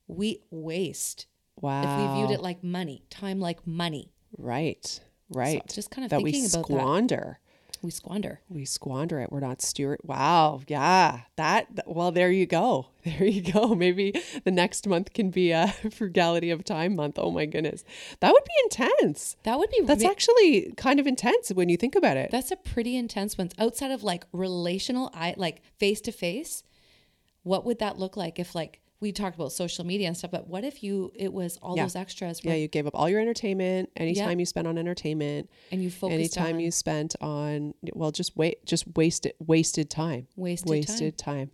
we 0.08 0.40
waste 0.52 1.28
Wow. 1.62 1.84
if 1.84 2.10
we 2.12 2.18
viewed 2.20 2.32
it 2.32 2.42
like 2.42 2.62
money, 2.64 3.04
time 3.10 3.40
like 3.40 3.66
money. 3.66 4.12
Right. 4.38 5.00
Right. 5.30 5.66
just 5.74 5.92
kind 5.92 6.04
of 6.04 6.10
that 6.12 6.22
we 6.22 6.32
about 6.56 6.68
that. 6.68 7.38
We 7.84 7.92
squander. 7.92 8.40
We 8.50 8.64
squander 8.66 9.20
it. 9.20 9.32
We're 9.32 9.42
not 9.42 9.62
steward. 9.62 10.00
Wow. 10.04 10.62
Yeah. 10.68 11.22
That, 11.36 11.68
well, 11.86 12.12
there 12.12 12.32
you 12.32 12.46
go. 12.46 12.88
There 13.04 13.26
you 13.26 13.42
go. 13.42 13.76
Maybe 13.76 14.14
the 14.46 14.52
next 14.52 14.88
month 14.88 15.12
can 15.12 15.30
be 15.30 15.52
a 15.52 15.68
frugality 15.92 16.52
of 16.52 16.64
time 16.64 16.96
month. 16.96 17.20
Oh 17.20 17.32
my 17.32 17.46
goodness. 17.46 17.84
That 18.22 18.32
would 18.32 18.46
be 18.46 18.54
intense. 18.64 19.36
That 19.44 19.60
would 19.60 19.70
be 19.70 19.82
That's 19.84 20.06
re- 20.06 20.10
actually 20.10 20.74
kind 20.78 21.02
of 21.02 21.06
intense 21.06 21.50
when 21.50 21.68
you 21.68 21.76
think 21.76 21.96
about 21.96 22.16
it. 22.16 22.32
that's 22.32 22.50
a 22.52 22.56
pretty 22.56 22.96
intense 22.96 23.38
one. 23.38 23.50
Outside 23.60 23.92
of 23.92 24.04
like 24.04 24.24
relational, 24.32 25.12
I 25.14 25.34
like 25.36 25.62
face 25.78 26.00
to 26.02 26.14
face. 26.14 26.64
What 27.44 27.66
would 27.66 27.80
that 27.80 28.00
look 28.00 28.16
like 28.16 28.40
if 28.40 28.56
like 28.56 28.80
we 29.04 29.12
talked 29.12 29.36
about 29.36 29.52
social 29.52 29.86
media 29.86 30.08
and 30.08 30.18
stuff, 30.18 30.32
but 30.32 30.48
what 30.48 30.64
if 30.64 30.82
you 30.82 31.12
it 31.14 31.32
was 31.32 31.58
all 31.62 31.76
Yeah. 31.76 31.84
those 31.84 31.96
extras 31.96 32.40
yeah. 32.42 32.56
You 32.56 32.70
gave 32.70 32.88
up 32.88 32.96
all 32.96 33.10
your 33.10 33.20
entertainment, 33.20 33.92
anytime 33.98 34.40
you 34.40 34.46
spent 34.46 34.66
on 34.66 34.78
entertainment, 34.78 35.50
and 35.72 35.84
you 35.84 35.92
focused 35.92 36.14
anytime 36.14 36.56
on 36.56 36.62
you 36.62 36.72
spent 36.72 37.16
on, 37.22 37.74
well, 37.94 38.12
just 38.12 38.36
wait, 38.38 38.66
just 38.66 38.86
wasted, 38.96 39.34
wasted 39.40 39.90
time. 39.90 40.28
wasted, 40.38 40.70
wasted 40.70 41.18
time? 41.18 41.36
time. 41.36 41.52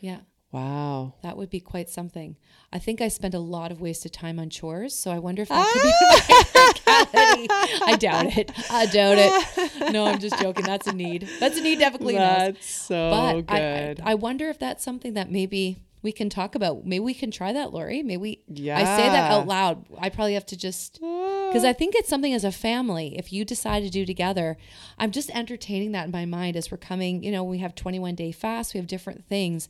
Yeah. 0.00 0.18
Wow. 0.50 1.14
That 1.22 1.36
would 1.36 1.50
be 1.50 1.60
quite 1.60 1.90
something. 1.90 2.36
I 2.72 2.78
think 2.78 3.00
I 3.02 3.08
spent 3.08 3.34
a 3.34 3.38
lot 3.38 3.70
of 3.70 3.80
wasted 3.82 4.12
time 4.12 4.38
on 4.38 4.48
chores, 4.48 4.98
so 4.98 5.10
I 5.10 5.18
wonder 5.18 5.42
if 5.42 5.50
that 5.50 5.72
could 5.72 5.82
be 5.82 5.92
ah! 5.92 6.74
my 6.86 7.04
frugality. 7.04 7.48
I 7.84 7.96
doubt 7.96 8.36
it. 8.38 8.70
I 8.70 8.86
doubt 8.86 9.18
it. 9.18 9.92
No, 9.92 10.06
I'm 10.06 10.18
just 10.18 10.38
joking. 10.40 10.64
That's 10.64 10.86
a 10.86 10.92
need. 10.92 11.28
That's 11.38 11.58
a 11.58 11.62
need 11.62 11.78
to 11.78 11.84
have 11.84 11.94
a 11.94 11.98
clean 11.98 12.16
house. 12.16 12.38
That's 12.38 12.70
so 12.70 13.10
But 13.10 13.52
I, 13.52 13.56
I, 13.56 13.86
good. 13.86 14.00
I 14.04 14.14
wonder 14.14 14.48
if 14.48 14.58
that's 14.58 14.82
something 14.82 15.14
that 15.14 15.30
maybe 15.30 15.76
we 16.02 16.12
can 16.12 16.30
talk 16.30 16.54
about. 16.54 16.86
Maybe 16.86 17.00
we 17.00 17.14
can 17.14 17.30
try 17.30 17.52
that, 17.52 17.72
Lori. 17.72 18.02
Maybe 18.02 18.16
we. 18.16 18.42
I 18.70 18.84
say 18.84 19.08
that 19.08 19.32
out 19.32 19.46
loud. 19.46 19.84
I 19.98 20.08
probably 20.08 20.34
have 20.34 20.46
to 20.46 20.56
just 20.56 20.94
because 21.00 21.64
I 21.64 21.72
think 21.72 21.94
it's 21.94 22.08
something 22.08 22.32
as 22.32 22.44
a 22.44 22.52
family. 22.52 23.18
If 23.18 23.32
you 23.32 23.44
decide 23.44 23.82
to 23.82 23.90
do 23.90 24.06
together, 24.06 24.56
I'm 24.98 25.10
just 25.10 25.30
entertaining 25.30 25.92
that 25.92 26.06
in 26.06 26.10
my 26.10 26.24
mind 26.24 26.56
as 26.56 26.70
we're 26.70 26.78
coming. 26.78 27.22
You 27.22 27.32
know, 27.32 27.44
we 27.44 27.58
have 27.58 27.74
21 27.74 28.14
day 28.14 28.32
fast. 28.32 28.74
We 28.74 28.78
have 28.78 28.86
different 28.86 29.26
things. 29.26 29.68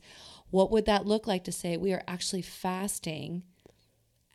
What 0.51 0.71
would 0.71 0.85
that 0.85 1.05
look 1.05 1.27
like 1.27 1.43
to 1.45 1.51
say 1.51 1.77
we 1.77 1.93
are 1.93 2.03
actually 2.07 2.41
fasting? 2.41 3.43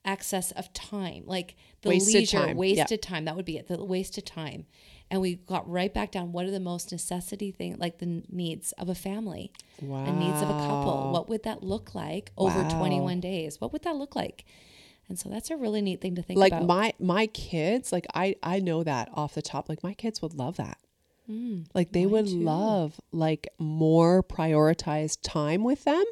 excess 0.06 0.52
of 0.52 0.70
time 0.74 1.22
like 1.24 1.56
the 1.80 1.88
Wasted 1.88 2.14
leisure 2.14 2.38
time. 2.38 2.48
Yeah. 2.48 2.54
wasted 2.54 3.00
time 3.00 3.24
that 3.24 3.36
would 3.36 3.46
be 3.46 3.56
it 3.56 3.68
the 3.68 3.82
wasted 3.82 4.26
time 4.26 4.66
and 5.10 5.20
we 5.20 5.36
got 5.36 5.68
right 5.70 5.92
back 5.92 6.10
down 6.12 6.32
what 6.32 6.44
are 6.46 6.50
the 6.50 6.58
most 6.60 6.90
necessity 6.90 7.50
thing 7.52 7.76
like 7.78 7.98
the 7.98 8.22
needs 8.30 8.72
of 8.72 8.88
a 8.88 8.94
family 8.94 9.52
wow. 9.80 10.04
and 10.04 10.18
needs 10.18 10.40
of 10.42 10.48
a 10.48 10.52
couple. 10.52 11.10
What 11.12 11.28
would 11.28 11.42
that 11.44 11.62
look 11.62 11.94
like 11.94 12.32
over 12.36 12.62
Wow. 12.62 12.78
21 12.78 13.20
days? 13.20 13.60
What 13.60 13.72
would 13.72 13.82
that 13.82 13.96
look 13.96 14.16
like? 14.16 14.44
And 15.08 15.18
so 15.18 15.28
that's 15.28 15.50
a 15.50 15.56
really 15.56 15.82
neat 15.82 16.00
thing 16.00 16.14
to 16.14 16.22
think 16.22 16.38
about. 16.38 16.50
like 16.50 16.52
about. 16.52 16.66
my 16.66 16.92
my 16.98 17.26
kids 17.26 17.92
like 17.92 18.06
i 18.14 18.34
i 18.42 18.58
know 18.58 18.82
that 18.82 19.10
off 19.12 19.34
the 19.34 19.42
top 19.42 19.68
like 19.68 19.82
my 19.82 19.92
kids 19.94 20.20
would 20.22 20.34
love 20.34 20.56
that 20.56 20.78
Mm, 21.30 21.64
like 21.74 21.92
they 21.92 22.04
would 22.04 22.26
too. 22.26 22.40
love 22.40 23.00
like 23.10 23.48
more 23.58 24.22
prioritized 24.22 25.18
time 25.22 25.64
with 25.64 25.84
them 25.84 26.04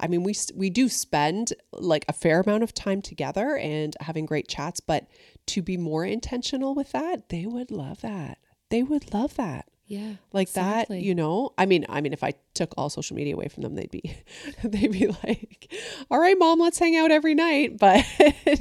i 0.00 0.06
mean 0.06 0.22
we 0.22 0.34
we 0.54 0.70
do 0.70 0.88
spend 0.88 1.52
like 1.72 2.04
a 2.08 2.12
fair 2.12 2.40
amount 2.40 2.62
of 2.62 2.74
time 2.74 3.02
together 3.02 3.56
and 3.56 3.96
having 4.00 4.26
great 4.26 4.48
chats 4.48 4.80
but 4.80 5.06
to 5.46 5.62
be 5.62 5.76
more 5.76 6.04
intentional 6.04 6.74
with 6.74 6.92
that 6.92 7.28
they 7.28 7.46
would 7.46 7.70
love 7.70 8.00
that 8.00 8.38
they 8.70 8.82
would 8.82 9.12
love 9.12 9.34
that 9.36 9.66
yeah. 9.86 10.14
like 10.32 10.48
exactly. 10.48 10.98
that 10.98 11.04
you 11.04 11.14
know 11.14 11.50
i 11.58 11.66
mean 11.66 11.84
i 11.88 12.00
mean 12.00 12.12
if 12.12 12.24
i 12.24 12.32
took 12.54 12.72
all 12.78 12.88
social 12.88 13.16
media 13.16 13.34
away 13.34 13.48
from 13.48 13.62
them 13.62 13.74
they'd 13.74 13.90
be 13.90 14.16
they'd 14.64 14.92
be 14.92 15.06
like 15.06 15.72
all 16.10 16.18
right 16.18 16.38
mom 16.38 16.58
let's 16.58 16.78
hang 16.78 16.96
out 16.96 17.10
every 17.10 17.34
night 17.34 17.78
but 17.78 18.04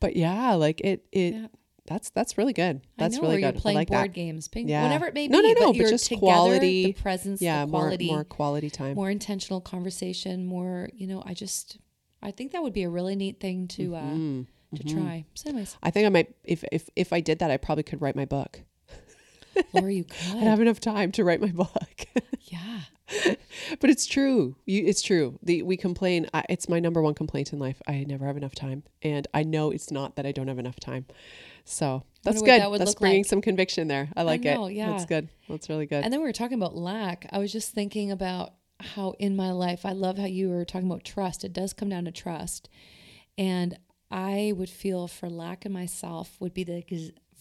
but 0.00 0.16
yeah 0.16 0.52
like 0.54 0.80
it 0.80 1.04
it 1.12 1.34
Yeah. 1.34 1.46
That's 1.86 2.10
that's 2.10 2.38
really 2.38 2.52
good 2.54 2.80
that's 2.96 3.16
I 3.16 3.18
know, 3.18 3.22
really 3.24 3.36
or 3.36 3.38
you're 3.40 3.52
good 3.52 3.60
playing 3.60 3.76
I 3.76 3.80
like 3.80 3.88
board 3.88 4.04
that. 4.04 4.12
games, 4.14 4.48
ping, 4.48 4.68
Yeah. 4.68 4.82
whatever 4.84 5.06
it 5.06 5.14
may 5.14 5.28
No, 5.28 5.42
be. 5.42 5.48
no, 5.48 5.52
no, 5.54 5.60
no. 5.60 5.66
but 5.72 5.76
you're 5.76 5.90
just 5.90 6.06
together, 6.06 6.20
quality- 6.20 6.84
the 6.86 6.92
presence, 6.94 7.42
yeah 7.42 7.64
the 7.64 7.70
more 7.70 7.80
quality, 7.82 8.06
more 8.06 8.24
quality 8.24 8.70
time 8.70 8.94
more 8.96 9.10
intentional 9.10 9.60
conversation, 9.60 10.46
more, 10.46 10.88
you 10.94 11.06
know, 11.06 11.22
I 11.26 11.34
just, 11.34 11.78
I 12.22 12.30
think 12.30 12.52
that 12.52 12.62
would 12.62 12.72
be 12.72 12.84
a 12.84 12.90
really 12.90 13.16
neat 13.16 13.38
thing 13.40 13.68
to, 13.68 13.96
uh, 13.96 14.00
Mm, 14.02 14.46
to 14.76 14.82
try. 14.84 15.24
So 15.34 15.50
anyways, 15.50 15.76
i 15.82 15.90
think 15.90 16.04
i 16.06 16.08
might 16.08 16.34
if 16.42 16.64
if 16.72 16.88
if 16.96 17.12
i 17.12 17.20
did 17.20 17.38
that 17.38 17.50
i 17.50 17.56
probably 17.56 17.84
could 17.84 18.00
write 18.02 18.16
my 18.16 18.24
book 18.24 18.60
Laura, 19.72 19.92
you 19.92 20.04
i'd 20.30 20.32
could. 20.32 20.42
have 20.42 20.60
enough 20.60 20.80
time 20.80 21.12
to 21.12 21.22
write 21.22 21.40
my 21.40 21.52
book 21.52 22.06
yeah. 22.40 22.80
but 23.80 23.90
it's 23.90 24.06
true. 24.06 24.56
You, 24.64 24.84
it's 24.86 25.02
true. 25.02 25.38
The 25.42 25.62
we 25.62 25.76
complain. 25.76 26.26
I, 26.32 26.44
it's 26.48 26.68
my 26.70 26.80
number 26.80 27.02
one 27.02 27.12
complaint 27.14 27.52
in 27.52 27.58
life. 27.58 27.80
I 27.86 28.02
never 28.08 28.24
have 28.26 28.36
enough 28.38 28.54
time, 28.54 28.82
and 29.02 29.28
I 29.34 29.42
know 29.42 29.70
it's 29.70 29.90
not 29.90 30.16
that 30.16 30.24
I 30.24 30.32
don't 30.32 30.48
have 30.48 30.58
enough 30.58 30.80
time. 30.80 31.04
So 31.64 32.02
that's 32.22 32.42
good. 32.42 32.60
that 32.60 32.78
that's 32.78 32.94
bringing 32.94 33.20
like. 33.20 33.26
some 33.26 33.40
conviction 33.40 33.88
there. 33.88 34.10
I 34.16 34.22
like 34.22 34.42
know, 34.42 34.66
it. 34.66 34.74
yeah. 34.74 34.90
that's 34.90 35.06
good. 35.06 35.28
That's 35.48 35.68
really 35.68 35.86
good. 35.86 36.04
And 36.04 36.12
then 36.12 36.20
we 36.20 36.26
were 36.26 36.32
talking 36.32 36.58
about 36.58 36.76
lack. 36.76 37.26
I 37.32 37.38
was 37.38 37.52
just 37.52 37.72
thinking 37.72 38.10
about 38.10 38.54
how 38.80 39.14
in 39.18 39.36
my 39.36 39.50
life, 39.50 39.86
I 39.86 39.92
love 39.92 40.18
how 40.18 40.26
you 40.26 40.50
were 40.50 40.64
talking 40.64 40.90
about 40.90 41.04
trust. 41.04 41.44
It 41.44 41.52
does 41.52 41.72
come 41.72 41.88
down 41.88 42.04
to 42.04 42.12
trust. 42.12 42.68
And 43.38 43.78
I 44.10 44.52
would 44.56 44.70
feel 44.70 45.08
for 45.08 45.28
lack 45.28 45.66
in 45.66 45.72
myself 45.72 46.36
would 46.40 46.54
be 46.54 46.64
the 46.64 46.82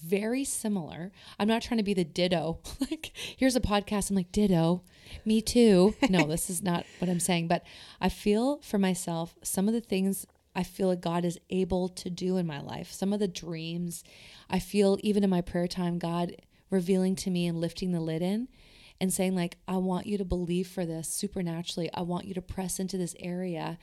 very 0.04 0.44
similar. 0.44 1.12
I'm 1.40 1.48
not 1.48 1.62
trying 1.62 1.78
to 1.78 1.84
be 1.84 1.94
the 1.94 2.04
ditto. 2.04 2.60
like, 2.80 3.12
here's 3.16 3.56
a 3.56 3.62
podcast. 3.62 4.10
I'm 4.10 4.16
like, 4.16 4.32
ditto, 4.32 4.84
me 5.26 5.42
too. 5.42 5.96
No, 6.10 6.26
this 6.28 6.50
is 6.50 6.62
not 6.62 6.86
what 7.00 7.10
I'm 7.10 7.20
saying. 7.20 7.48
But 7.48 7.64
I 8.02 8.10
feel 8.10 8.58
for 8.62 8.78
myself 8.78 9.36
some 9.44 9.68
of 9.68 9.74
the 9.74 9.82
things 9.82 10.26
I 10.56 10.64
feel 10.64 10.88
like 10.88 11.02
God 11.02 11.26
is 11.26 11.40
able 11.50 11.90
to 11.90 12.10
do 12.10 12.38
in 12.38 12.46
my 12.46 12.62
life. 12.62 12.92
Some 12.92 13.14
of 13.14 13.20
the 13.20 13.28
dreams 13.28 14.04
I 14.50 14.60
feel, 14.60 14.98
even 15.02 15.24
in 15.24 15.30
my 15.30 15.42
prayer 15.42 15.68
time, 15.68 15.98
God 15.98 16.36
revealing 16.70 17.16
to 17.18 17.30
me 17.30 17.48
and 17.48 17.60
lifting 17.60 17.92
the 17.92 18.00
lid 18.00 18.22
in. 18.22 18.48
and 19.02 19.12
saying 19.12 19.36
like 19.36 19.58
I 19.68 19.78
want 19.78 20.06
you 20.06 20.18
to 20.18 20.26
believe 20.26 20.68
for 20.68 20.86
this 20.86 21.10
supernaturally. 21.10 21.90
I 21.94 22.02
want 22.02 22.26
you 22.26 22.34
to 22.36 22.42
press 22.42 22.80
into 22.80 22.98
this 22.98 23.16
area. 23.20 23.78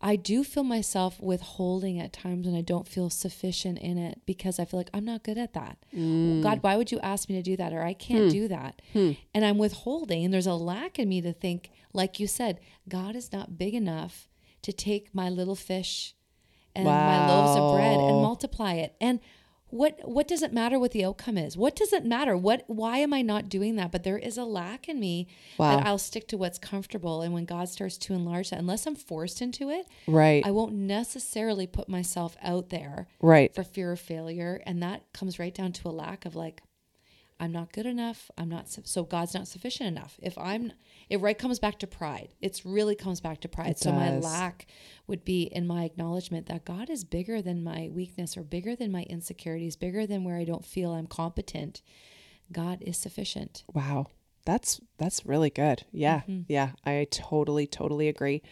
I 0.00 0.16
do 0.16 0.44
feel 0.44 0.64
myself 0.64 1.20
withholding 1.20 1.98
at 1.98 2.12
times 2.12 2.46
when 2.46 2.54
I 2.54 2.62
don't 2.62 2.88
feel 2.88 3.10
sufficient 3.10 3.78
in 3.78 3.98
it 3.98 4.22
because 4.24 4.58
I 4.58 4.64
feel 4.64 4.80
like 4.80 4.88
I'm 4.94 5.04
not 5.04 5.24
good 5.24 5.36
at 5.36 5.52
that. 5.52 5.76
Mm. 5.94 6.42
God, 6.42 6.62
why 6.62 6.76
would 6.76 6.90
you 6.90 7.00
ask 7.00 7.28
me 7.28 7.34
to 7.36 7.42
do 7.42 7.54
that? 7.58 7.74
Or 7.74 7.82
I 7.82 7.92
can't 7.92 8.24
hmm. 8.24 8.30
do 8.30 8.48
that. 8.48 8.80
Hmm. 8.94 9.12
And 9.34 9.44
I'm 9.44 9.58
withholding. 9.58 10.24
And 10.24 10.32
there's 10.32 10.46
a 10.46 10.54
lack 10.54 10.98
in 10.98 11.08
me 11.10 11.20
to 11.20 11.34
think, 11.34 11.70
like 11.92 12.18
you 12.18 12.26
said, 12.26 12.60
God 12.88 13.14
is 13.14 13.30
not 13.30 13.58
big 13.58 13.74
enough 13.74 14.29
to 14.62 14.72
take 14.72 15.14
my 15.14 15.28
little 15.28 15.54
fish 15.56 16.14
and 16.74 16.84
my 16.84 17.26
loaves 17.28 17.58
of 17.58 17.74
bread 17.74 17.98
and 17.98 18.22
multiply 18.22 18.74
it. 18.74 18.94
And 19.00 19.20
what 19.68 20.00
what 20.08 20.26
does 20.26 20.42
it 20.42 20.52
matter 20.52 20.78
what 20.80 20.90
the 20.90 21.04
outcome 21.04 21.38
is? 21.38 21.56
What 21.56 21.76
does 21.76 21.92
it 21.92 22.04
matter? 22.04 22.36
What 22.36 22.64
why 22.66 22.98
am 22.98 23.12
I 23.14 23.22
not 23.22 23.48
doing 23.48 23.76
that? 23.76 23.92
But 23.92 24.02
there 24.02 24.18
is 24.18 24.36
a 24.36 24.44
lack 24.44 24.88
in 24.88 24.98
me 24.98 25.28
Wow. 25.58 25.76
that 25.76 25.86
I'll 25.86 25.98
stick 25.98 26.26
to 26.28 26.36
what's 26.36 26.58
comfortable. 26.58 27.22
And 27.22 27.32
when 27.32 27.44
God 27.44 27.68
starts 27.68 27.96
to 27.98 28.14
enlarge 28.14 28.50
that, 28.50 28.58
unless 28.58 28.86
I'm 28.86 28.96
forced 28.96 29.40
into 29.40 29.70
it, 29.70 29.86
Right. 30.08 30.44
I 30.44 30.50
won't 30.50 30.74
necessarily 30.74 31.66
put 31.68 31.88
myself 31.88 32.36
out 32.42 32.70
there 32.70 33.06
right. 33.20 33.54
for 33.54 33.62
fear 33.62 33.92
of 33.92 34.00
failure. 34.00 34.60
And 34.66 34.82
that 34.82 35.04
comes 35.12 35.38
right 35.38 35.54
down 35.54 35.72
to 35.72 35.88
a 35.88 35.90
lack 35.90 36.24
of 36.26 36.34
like, 36.34 36.62
I'm 37.38 37.52
not 37.52 37.72
good 37.72 37.86
enough. 37.86 38.30
I'm 38.36 38.48
not 38.48 38.68
so 38.68 39.04
God's 39.04 39.34
not 39.34 39.48
sufficient 39.48 39.86
enough. 39.88 40.18
If 40.20 40.36
I'm, 40.36 40.72
it 41.10 41.20
right 41.20 41.36
comes 41.36 41.58
back 41.58 41.80
to 41.80 41.86
pride. 41.88 42.28
It's 42.40 42.64
really 42.64 42.94
comes 42.94 43.20
back 43.20 43.40
to 43.40 43.48
pride. 43.48 43.72
It 43.72 43.78
so 43.78 43.90
my 43.92 44.16
lack 44.16 44.66
would 45.08 45.24
be 45.24 45.42
in 45.42 45.66
my 45.66 45.84
acknowledgement 45.84 46.46
that 46.46 46.64
God 46.64 46.88
is 46.88 47.02
bigger 47.02 47.42
than 47.42 47.64
my 47.64 47.90
weakness 47.92 48.36
or 48.36 48.42
bigger 48.44 48.76
than 48.76 48.92
my 48.92 49.02
insecurities, 49.02 49.74
bigger 49.74 50.06
than 50.06 50.22
where 50.22 50.36
I 50.36 50.44
don't 50.44 50.64
feel 50.64 50.92
I'm 50.92 51.08
competent. 51.08 51.82
God 52.52 52.78
is 52.80 52.96
sufficient. 52.96 53.64
Wow. 53.74 54.06
That's 54.46 54.80
that's 54.98 55.26
really 55.26 55.50
good. 55.50 55.84
Yeah. 55.92 56.22
Yeah, 56.48 56.70
I 56.84 57.06
totally 57.10 57.66
totally 57.66 58.08
agree. 58.08 58.42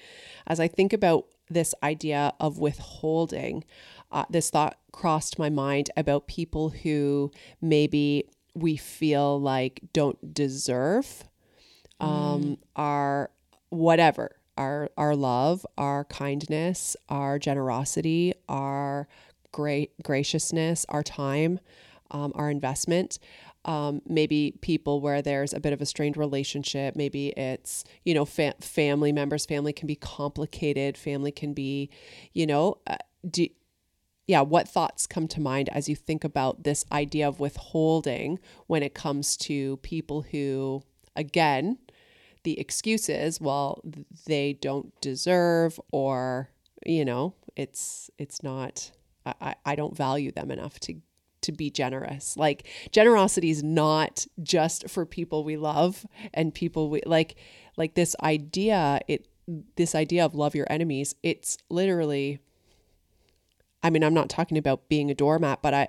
As 0.47 0.61
I 0.61 0.69
think 0.69 0.93
about 0.93 1.27
this 1.49 1.75
idea 1.83 2.35
of 2.41 2.59
withholding, 2.59 3.65
uh, 4.11 4.25
this 4.29 4.51
thought 4.51 4.79
crossed 4.93 5.39
my 5.39 5.49
mind 5.49 5.91
about 5.97 6.27
people 6.27 6.71
who 6.71 7.31
maybe 7.63 8.29
we 8.55 8.77
feel 8.77 9.41
like 9.41 9.81
don't 9.93 10.35
deserve 10.35 11.25
um, 12.01 12.59
our 12.77 13.31
whatever 13.71 14.39
our 14.59 14.91
our 14.99 15.17
love, 15.17 15.65
our 15.79 16.05
kindness, 16.05 16.97
our 17.09 17.39
generosity, 17.39 18.35
our 18.49 19.09
great 19.53 19.93
graciousness, 20.03 20.85
our 20.91 21.03
time, 21.03 21.61
um, 22.11 22.33
our 22.35 22.51
investment. 22.51 23.19
Um, 23.65 24.03
maybe 24.07 24.55
people 24.61 25.01
where 25.01 25.21
there's 25.21 25.53
a 25.53 25.61
bit 25.61 25.73
of 25.73 25.81
a 25.81 25.87
strained 25.87 26.17
relationship. 26.17 26.97
Maybe 26.97 27.29
it's 27.29 27.85
you 28.05 28.15
know 28.15 28.25
fa- 28.25 28.55
family 28.61 29.13
members. 29.13 29.47
Family 29.47 29.73
can 29.73 29.87
be 29.87 29.97
complicated. 29.97 30.99
Family 30.99 31.33
can 31.33 31.55
be, 31.55 31.89
you 32.33 32.47
know, 32.47 32.79
uh, 32.87 32.97
do, 33.29 33.47
yeah, 34.27 34.43
what 34.43 34.69
thoughts 34.69 35.07
come 35.07 35.29
to 35.29 35.41
mind 35.41 35.69
as 35.71 35.89
you 35.89 35.97
think 35.97 36.25
about 36.25 36.65
this 36.65 36.85
idea 36.93 37.27
of 37.29 37.41
withholding 37.41 38.39
when 38.67 38.83
it 38.83 38.95
comes 38.95 39.37
to 39.39 39.79
people 39.79 40.23
who, 40.23 40.83
again, 41.17 41.79
the 42.49 42.59
excuses, 42.59 43.43
well, 43.43 43.83
they 44.25 44.55
don't 44.55 44.99
deserve, 45.03 45.79
or 45.93 46.49
you 46.87 47.05
know, 47.05 47.35
it's 47.57 48.11
it's 48.17 48.43
not. 48.43 48.91
I, 49.27 49.55
I- 49.67 49.77
don't 49.77 49.95
value 49.95 50.33
them 50.33 50.51
enough 50.51 50.81
to 50.81 50.95
to 51.43 51.53
be 51.53 51.69
generous. 51.71 52.39
Like 52.39 52.67
generosity 52.91 53.51
is 53.51 53.63
not 53.63 54.27
just 54.43 54.89
for 54.89 55.05
people 55.05 55.45
we 55.45 55.59
love 55.59 56.07
and 56.33 56.55
people 56.55 56.89
we 56.89 57.03
like. 57.05 57.37
Like 57.77 57.93
this 57.95 58.17
idea, 58.23 59.01
it 59.09 59.29
this 59.77 59.95
idea 59.95 60.25
of 60.25 60.35
love 60.35 60.55
your 60.55 60.67
enemies. 60.71 61.15
It's 61.23 61.59
literally 61.69 62.39
I 63.83 63.91
mean, 63.91 64.03
I'm 64.03 64.15
not 64.15 64.31
talking 64.31 64.57
about 64.57 64.89
being 64.89 65.11
a 65.11 65.15
doormat, 65.15 65.61
but 65.61 65.75
I 65.75 65.89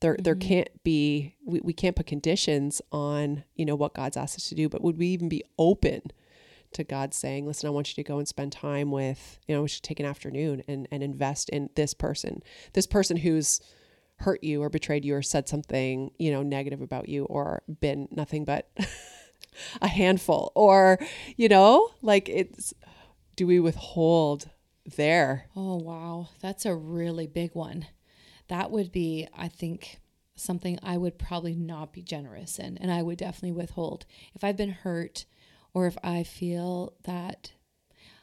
there 0.00 0.16
there 0.18 0.34
mm-hmm. 0.34 0.48
can't 0.48 0.84
be 0.84 1.36
we, 1.44 1.60
we 1.60 1.72
can't 1.72 1.96
put 1.96 2.06
conditions 2.06 2.82
on, 2.92 3.44
you 3.54 3.64
know, 3.64 3.74
what 3.74 3.94
God's 3.94 4.16
asked 4.16 4.36
us 4.36 4.48
to 4.48 4.54
do, 4.54 4.68
but 4.68 4.82
would 4.82 4.98
we 4.98 5.08
even 5.08 5.28
be 5.28 5.42
open 5.58 6.02
to 6.72 6.84
God 6.84 7.14
saying, 7.14 7.46
Listen, 7.46 7.66
I 7.66 7.70
want 7.70 7.88
you 7.88 8.02
to 8.02 8.08
go 8.08 8.18
and 8.18 8.28
spend 8.28 8.52
time 8.52 8.90
with, 8.90 9.38
you 9.46 9.54
know, 9.54 9.62
we 9.62 9.68
should 9.68 9.82
take 9.82 10.00
an 10.00 10.06
afternoon 10.06 10.62
and, 10.68 10.86
and 10.90 11.02
invest 11.02 11.48
in 11.48 11.70
this 11.74 11.94
person. 11.94 12.42
This 12.72 12.86
person 12.86 13.18
who's 13.18 13.60
hurt 14.18 14.42
you 14.42 14.62
or 14.62 14.70
betrayed 14.70 15.04
you 15.04 15.14
or 15.14 15.22
said 15.22 15.48
something, 15.48 16.10
you 16.18 16.30
know, 16.30 16.42
negative 16.42 16.80
about 16.80 17.08
you 17.08 17.24
or 17.24 17.62
been 17.80 18.08
nothing 18.10 18.44
but 18.44 18.70
a 19.82 19.88
handful. 19.88 20.52
Or, 20.54 20.98
you 21.36 21.48
know, 21.48 21.90
like 22.02 22.28
it's 22.28 22.74
do 23.36 23.46
we 23.46 23.60
withhold 23.60 24.48
there? 24.96 25.46
Oh, 25.54 25.76
wow. 25.76 26.28
That's 26.40 26.64
a 26.64 26.74
really 26.74 27.26
big 27.26 27.54
one. 27.54 27.86
That 28.48 28.70
would 28.70 28.92
be, 28.92 29.28
I 29.36 29.48
think, 29.48 30.00
something 30.34 30.78
I 30.82 30.96
would 30.96 31.18
probably 31.18 31.54
not 31.54 31.92
be 31.92 32.02
generous 32.02 32.58
in, 32.58 32.78
and 32.78 32.92
I 32.92 33.02
would 33.02 33.18
definitely 33.18 33.52
withhold. 33.52 34.06
If 34.34 34.44
I've 34.44 34.56
been 34.56 34.70
hurt 34.70 35.24
or 35.74 35.86
if 35.86 35.96
I 36.02 36.22
feel 36.22 36.94
that, 37.04 37.52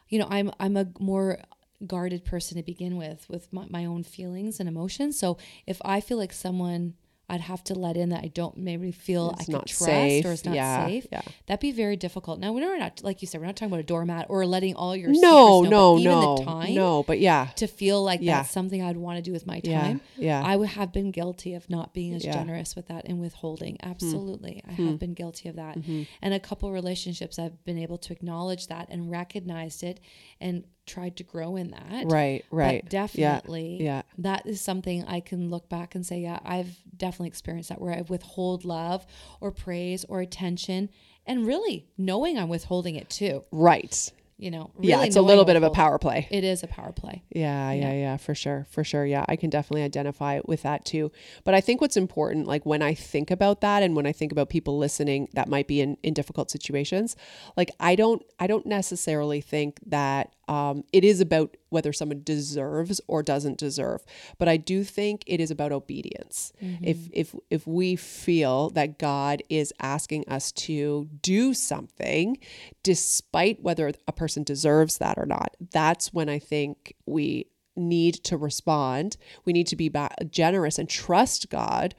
you 0.09 0.19
know, 0.19 0.27
I'm, 0.29 0.51
I'm 0.59 0.77
a 0.77 0.87
more 0.99 1.39
guarded 1.85 2.23
person 2.23 2.57
to 2.57 2.63
begin 2.63 2.97
with, 2.97 3.27
with 3.29 3.51
my, 3.51 3.65
my 3.69 3.85
own 3.85 4.03
feelings 4.03 4.59
and 4.59 4.69
emotions. 4.69 5.19
So 5.19 5.37
if 5.67 5.81
I 5.83 5.99
feel 5.99 6.17
like 6.17 6.33
someone 6.33 6.93
I'd 7.29 7.41
have 7.41 7.63
to 7.65 7.73
let 7.73 7.95
in 7.95 8.09
that 8.09 8.23
I 8.23 8.27
don't 8.27 8.57
maybe 8.57 8.91
feel 8.91 9.31
It's 9.31 9.41
I 9.41 9.45
could 9.45 9.53
not 9.53 9.67
trust 9.67 9.85
safe. 9.85 10.25
or 10.25 10.33
it's 10.33 10.43
not 10.45 10.55
Yeah, 10.55 10.85
safe, 10.87 11.07
yeah. 11.11 11.21
that'd 11.47 11.61
be 11.61 11.71
very 11.71 11.95
difficult. 11.95 12.39
Now, 12.39 12.51
we're 12.51 12.77
not, 12.77 13.01
like 13.01 13.21
you 13.21 13.27
said, 13.27 13.39
we're 13.39 13.47
not 13.47 13.55
talking 13.55 13.69
about 13.71 13.79
a 13.79 13.83
doormat 13.83 14.25
or 14.29 14.45
letting 14.45 14.75
all 14.75 14.93
your 14.95 15.09
No, 15.09 15.61
know, 15.61 15.97
no, 15.97 15.97
no, 15.97 16.35
the 16.37 16.43
time 16.43 16.73
no. 16.75 17.01
But 17.03 17.19
yeah, 17.19 17.47
to 17.55 17.65
feel 17.67 18.03
like 18.03 18.19
Yeah. 18.21 18.37
that's 18.39 18.51
something 18.51 18.81
I'd 18.83 18.97
want 18.97 19.17
to 19.17 19.21
do 19.21 19.31
with 19.31 19.47
my 19.47 19.61
time. 19.61 20.01
yeah. 20.17 20.41
yeah. 20.41 20.43
I 20.45 20.55
would 20.57 20.69
have 20.69 20.91
been 20.91 21.11
guilty 21.11 21.53
of 21.53 21.69
not 21.69 21.93
being 21.93 22.13
as 22.13 22.25
Yeah. 22.25 22.33
generous 22.33 22.75
with 22.75 22.87
that 22.87 23.05
and 23.05 23.19
withholding. 23.21 23.77
Hmm. 23.81 23.89
Absolutely. 23.91 24.61
I 24.67 24.73
have 24.73 24.99
been 24.99 25.13
guilty 25.13 25.47
of 25.49 25.55
that. 25.55 25.77
Mm-hmm. 25.77 26.03
And 26.21 26.33
a 26.33 26.39
couple 26.39 26.71
relationships 26.71 27.39
I've 27.39 27.63
been 27.63 27.77
able 27.77 27.97
to 27.99 28.13
acknowledge 28.13 28.67
that 28.67 28.89
and 28.89 29.09
recognized 29.09 29.81
it 29.83 29.99
and 30.41 30.65
tried 30.85 31.17
to 31.17 31.23
grow 31.23 31.55
in 31.55 31.71
that. 31.71 32.05
right, 32.05 32.45
right. 32.51 32.83
But 32.83 32.91
definitely 32.91 33.77
yeah. 33.81 34.03
that 34.17 34.45
is 34.45 34.61
something 34.61 35.05
I 35.05 35.19
can 35.19 35.49
look 35.49 35.69
back 35.69 35.95
and 35.95 36.05
say, 36.05 36.19
yeah, 36.19 36.39
I've 36.43 36.77
definitely 36.95 37.29
experienced 37.29 37.69
that 37.69 37.81
where 37.81 37.93
I 37.93 38.01
withhold 38.01 38.65
love 38.65 39.05
or 39.41 39.51
praise 39.51 40.05
or 40.05 40.21
attention 40.21 40.89
and 41.25 41.47
really 41.47 41.87
knowing 41.97 42.37
I'm 42.37 42.49
withholding 42.49 42.95
it 42.95 43.09
too. 43.09 43.43
Right. 43.51 44.11
You 44.43 44.51
know, 44.51 44.71
yeah, 44.77 45.03
it's 45.03 45.15
a 45.15 45.21
little 45.21 45.45
bit 45.45 45.55
of 45.55 45.63
a 45.63 45.69
power 45.69 45.97
play. 45.97 46.27
It 46.29 46.43
is 46.43 46.63
a 46.63 46.67
power 46.67 46.91
play. 46.91 47.23
Yeah, 47.29 47.71
yeah, 47.71 47.93
yeah, 47.93 48.17
for 48.17 48.35
sure. 48.35 48.67
For 48.69 48.83
sure. 48.83 49.05
Yeah, 49.05 49.23
I 49.29 49.37
can 49.37 49.49
definitely 49.49 49.83
identify 49.83 50.41
with 50.43 50.63
that 50.63 50.83
too. 50.83 51.13
But 51.45 51.53
I 51.53 51.61
think 51.61 51.79
what's 51.79 51.95
important, 51.95 52.45
like 52.45 52.65
when 52.65 52.81
I 52.81 52.93
think 52.93 53.31
about 53.31 53.61
that 53.61 53.83
and 53.83 53.95
when 53.95 54.05
I 54.05 54.11
think 54.11 54.33
about 54.33 54.49
people 54.49 54.77
listening 54.77 55.29
that 55.31 55.47
might 55.47 55.65
be 55.65 55.79
in, 55.79 55.97
in 56.03 56.13
difficult 56.13 56.51
situations, 56.51 57.15
like 57.55 57.71
I 57.79 57.95
don't 57.95 58.21
I 58.37 58.47
don't 58.47 58.65
necessarily 58.65 59.39
think 59.39 59.79
that 59.85 60.33
um, 60.49 60.83
it 60.91 61.05
is 61.05 61.21
about 61.21 61.55
whether 61.73 61.91
someone 61.91 62.21
deserves 62.23 63.01
or 63.07 63.21
doesn't 63.21 63.57
deserve. 63.57 64.03
But 64.37 64.47
I 64.47 64.57
do 64.57 64.83
think 64.83 65.23
it 65.27 65.39
is 65.39 65.51
about 65.51 65.71
obedience. 65.71 66.53
Mm-hmm. 66.63 66.85
If 66.85 66.97
if 67.11 67.35
if 67.49 67.67
we 67.67 67.95
feel 67.95 68.69
that 68.71 68.97
God 68.97 69.43
is 69.49 69.73
asking 69.81 70.27
us 70.29 70.51
to 70.53 71.09
do 71.21 71.53
something, 71.53 72.37
despite 72.83 73.61
whether 73.61 73.91
a 74.07 74.11
person 74.13 74.43
deserves 74.43 74.99
that 74.99 75.17
or 75.17 75.25
not, 75.25 75.57
that's 75.71 76.13
when 76.13 76.29
I 76.29 76.39
think 76.39 76.95
we 77.05 77.47
need 77.75 78.15
to 78.15 78.37
respond. 78.37 79.17
We 79.45 79.53
need 79.53 79.67
to 79.67 79.75
be 79.75 79.89
ba- 79.89 80.13
generous 80.29 80.77
and 80.77 80.87
trust 80.87 81.49
God 81.49 81.95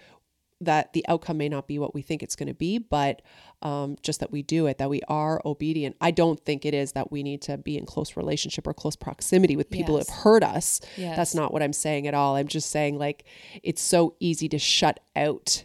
that 0.65 0.93
the 0.93 1.05
outcome 1.09 1.39
may 1.39 1.49
not 1.49 1.67
be 1.67 1.79
what 1.79 1.95
we 1.95 2.03
think 2.03 2.23
it's 2.23 2.37
going 2.37 2.49
to 2.49 2.55
be, 2.55 2.79
but 2.79 3.23
um, 3.63 3.97
just 4.03 4.21
that 4.21 4.31
we 4.31 4.43
do 4.43 4.67
it, 4.67 4.79
that 4.79 4.91
we 4.91 5.01
are 5.09 5.41
obedient. 5.45 5.97
I 6.01 6.11
don't 6.11 6.39
think 6.45 6.67
it 6.67 6.75
is 6.75 6.93
that 6.93 7.11
we 7.11 7.23
need 7.23 7.41
to 7.43 7.57
be 7.57 7.79
in 7.79 7.87
close 7.87 8.17
relationship 8.17 8.67
or 8.67 8.75
close 8.75 8.97
proximity 8.97 9.57
with 9.57 9.71
people 9.71 9.97
Yes. 9.97 10.09
who 10.09 10.13
have 10.15 10.23
hurt 10.23 10.43
us. 10.45 10.81
Yes. 10.97 11.17
That's 11.17 11.35
not 11.35 11.53
what 11.53 11.63
I'm 11.63 11.73
saying 11.73 12.07
at 12.07 12.15
all. 12.15 12.37
I'm 12.37 12.49
just 12.49 12.71
saying, 12.71 12.99
like, 12.99 13.25
it's 13.63 13.81
so 13.83 14.15
easy 14.21 14.49
to 14.51 14.59
shut 14.59 15.01
out 15.17 15.65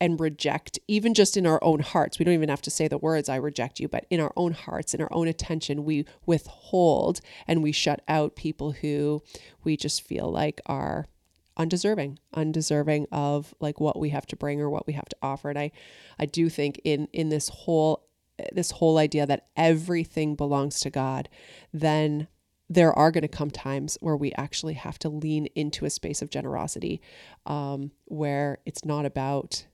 and 0.00 0.18
reject, 0.18 0.80
even 0.88 1.14
just 1.14 1.36
in 1.36 1.46
our 1.46 1.62
own 1.62 1.78
hearts. 1.78 2.18
We 2.18 2.24
don't 2.24 2.34
even 2.34 2.48
have 2.48 2.62
to 2.62 2.72
say 2.72 2.88
the 2.88 2.98
words, 2.98 3.28
I 3.28 3.36
reject 3.36 3.78
you, 3.78 3.86
but 3.86 4.04
in 4.10 4.18
our 4.18 4.32
own 4.36 4.50
hearts, 4.52 4.94
in 4.94 5.00
our 5.00 5.12
own 5.12 5.28
attention, 5.28 5.84
we 5.84 6.06
withhold 6.26 7.20
and 7.46 7.62
we 7.62 7.70
shut 7.70 8.02
out 8.08 8.34
people 8.34 8.72
who 8.72 9.22
we 9.62 9.76
just 9.76 10.02
feel 10.04 10.28
like 10.28 10.60
are 10.66 11.06
undeserving 11.56 12.18
undeserving 12.34 13.06
of 13.12 13.54
like 13.60 13.80
what 13.80 13.98
we 13.98 14.10
have 14.10 14.26
to 14.26 14.36
bring 14.36 14.60
or 14.60 14.70
what 14.70 14.86
we 14.86 14.92
have 14.92 15.08
to 15.08 15.16
offer 15.22 15.50
and 15.50 15.58
i 15.58 15.70
i 16.18 16.26
do 16.26 16.48
think 16.48 16.80
in 16.84 17.08
in 17.12 17.28
this 17.28 17.48
whole 17.48 18.06
this 18.52 18.72
whole 18.72 18.98
idea 18.98 19.26
that 19.26 19.46
everything 19.56 20.34
belongs 20.34 20.80
to 20.80 20.90
god 20.90 21.28
then 21.72 22.26
there 22.68 22.92
are 22.92 23.10
going 23.10 23.22
to 23.22 23.28
come 23.28 23.50
times 23.50 23.98
where 24.00 24.16
we 24.16 24.32
actually 24.32 24.74
have 24.74 24.98
to 24.98 25.10
lean 25.10 25.46
into 25.54 25.84
a 25.84 25.90
space 25.90 26.22
of 26.22 26.30
generosity 26.30 27.02
um, 27.44 27.90
where 28.06 28.58
it's 28.64 28.84
not 28.84 29.04
about 29.04 29.66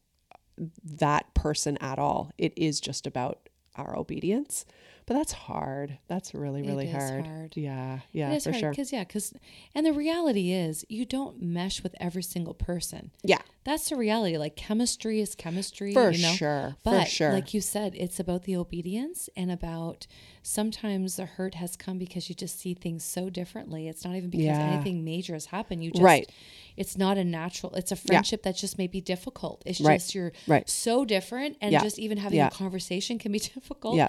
that 0.84 1.32
person 1.34 1.76
at 1.78 1.98
all. 1.98 2.32
It 2.38 2.52
is 2.56 2.80
just 2.80 3.06
about 3.06 3.48
our 3.76 3.96
obedience. 3.96 4.64
But 5.08 5.14
that's 5.14 5.32
hard. 5.32 5.96
That's 6.06 6.34
really, 6.34 6.60
really 6.60 6.90
hard. 6.90 7.26
hard. 7.26 7.56
Yeah, 7.56 8.00
yeah, 8.12 8.30
It 8.30 8.36
is 8.36 8.44
for 8.44 8.50
hard 8.50 8.60
sure. 8.60 8.70
because 8.72 8.92
yeah, 8.92 9.04
because 9.04 9.32
and 9.74 9.86
the 9.86 9.94
reality 9.94 10.52
is 10.52 10.84
you 10.90 11.06
don't 11.06 11.40
mesh 11.40 11.82
with 11.82 11.94
every 11.98 12.22
single 12.22 12.52
person. 12.52 13.10
Yeah, 13.24 13.38
That's 13.64 13.88
the 13.88 13.96
reality. 13.96 14.36
Like 14.36 14.54
chemistry 14.54 15.20
is 15.22 15.34
chemistry, 15.34 15.94
for 15.94 16.10
you 16.10 16.20
know. 16.20 16.32
sure. 16.34 16.76
But 16.82 17.04
for 17.04 17.10
sure. 17.10 17.32
like 17.32 17.54
you 17.54 17.62
said, 17.62 17.94
it's 17.96 18.20
about 18.20 18.42
the 18.42 18.54
obedience 18.56 19.30
and 19.34 19.50
about 19.50 20.06
sometimes 20.42 21.16
the 21.16 21.24
hurt 21.26 21.54
has 21.54 21.74
come 21.76 21.98
because 21.98 22.28
you 22.28 22.34
just 22.34 22.58
see 22.60 22.74
things 22.74 23.02
so 23.04 23.30
differently. 23.30 23.88
It's 23.88 24.04
not 24.04 24.14
even 24.14 24.30
because 24.30 24.46
Yeah. 24.46 24.60
anything 24.72 25.04
major 25.04 25.32
has 25.34 25.46
happened. 25.46 25.82
You 25.84 25.90
just 25.90 26.02
Right. 26.02 26.30
it's 26.76 26.96
not 26.98 27.16
a 27.18 27.24
natural 27.24 27.74
it's 27.74 27.92
a 27.92 27.96
friendship 27.96 28.42
that 28.42 28.56
just 28.56 28.76
may 28.78 28.86
be 28.86 29.00
difficult. 29.00 29.62
It's 29.66 29.80
Right. 29.80 29.98
just 30.00 30.14
you're 30.14 30.32
Right. 30.46 30.68
so 30.68 31.04
different 31.04 31.56
and 31.62 31.72
Yeah. 31.72 31.82
just 31.82 31.98
even 31.98 32.18
having 32.18 32.36
Yeah. 32.38 32.48
a 32.48 32.50
conversation 32.50 33.18
can 33.18 33.32
be 33.32 33.38
difficult. 33.54 33.96
Yeah. 33.96 34.08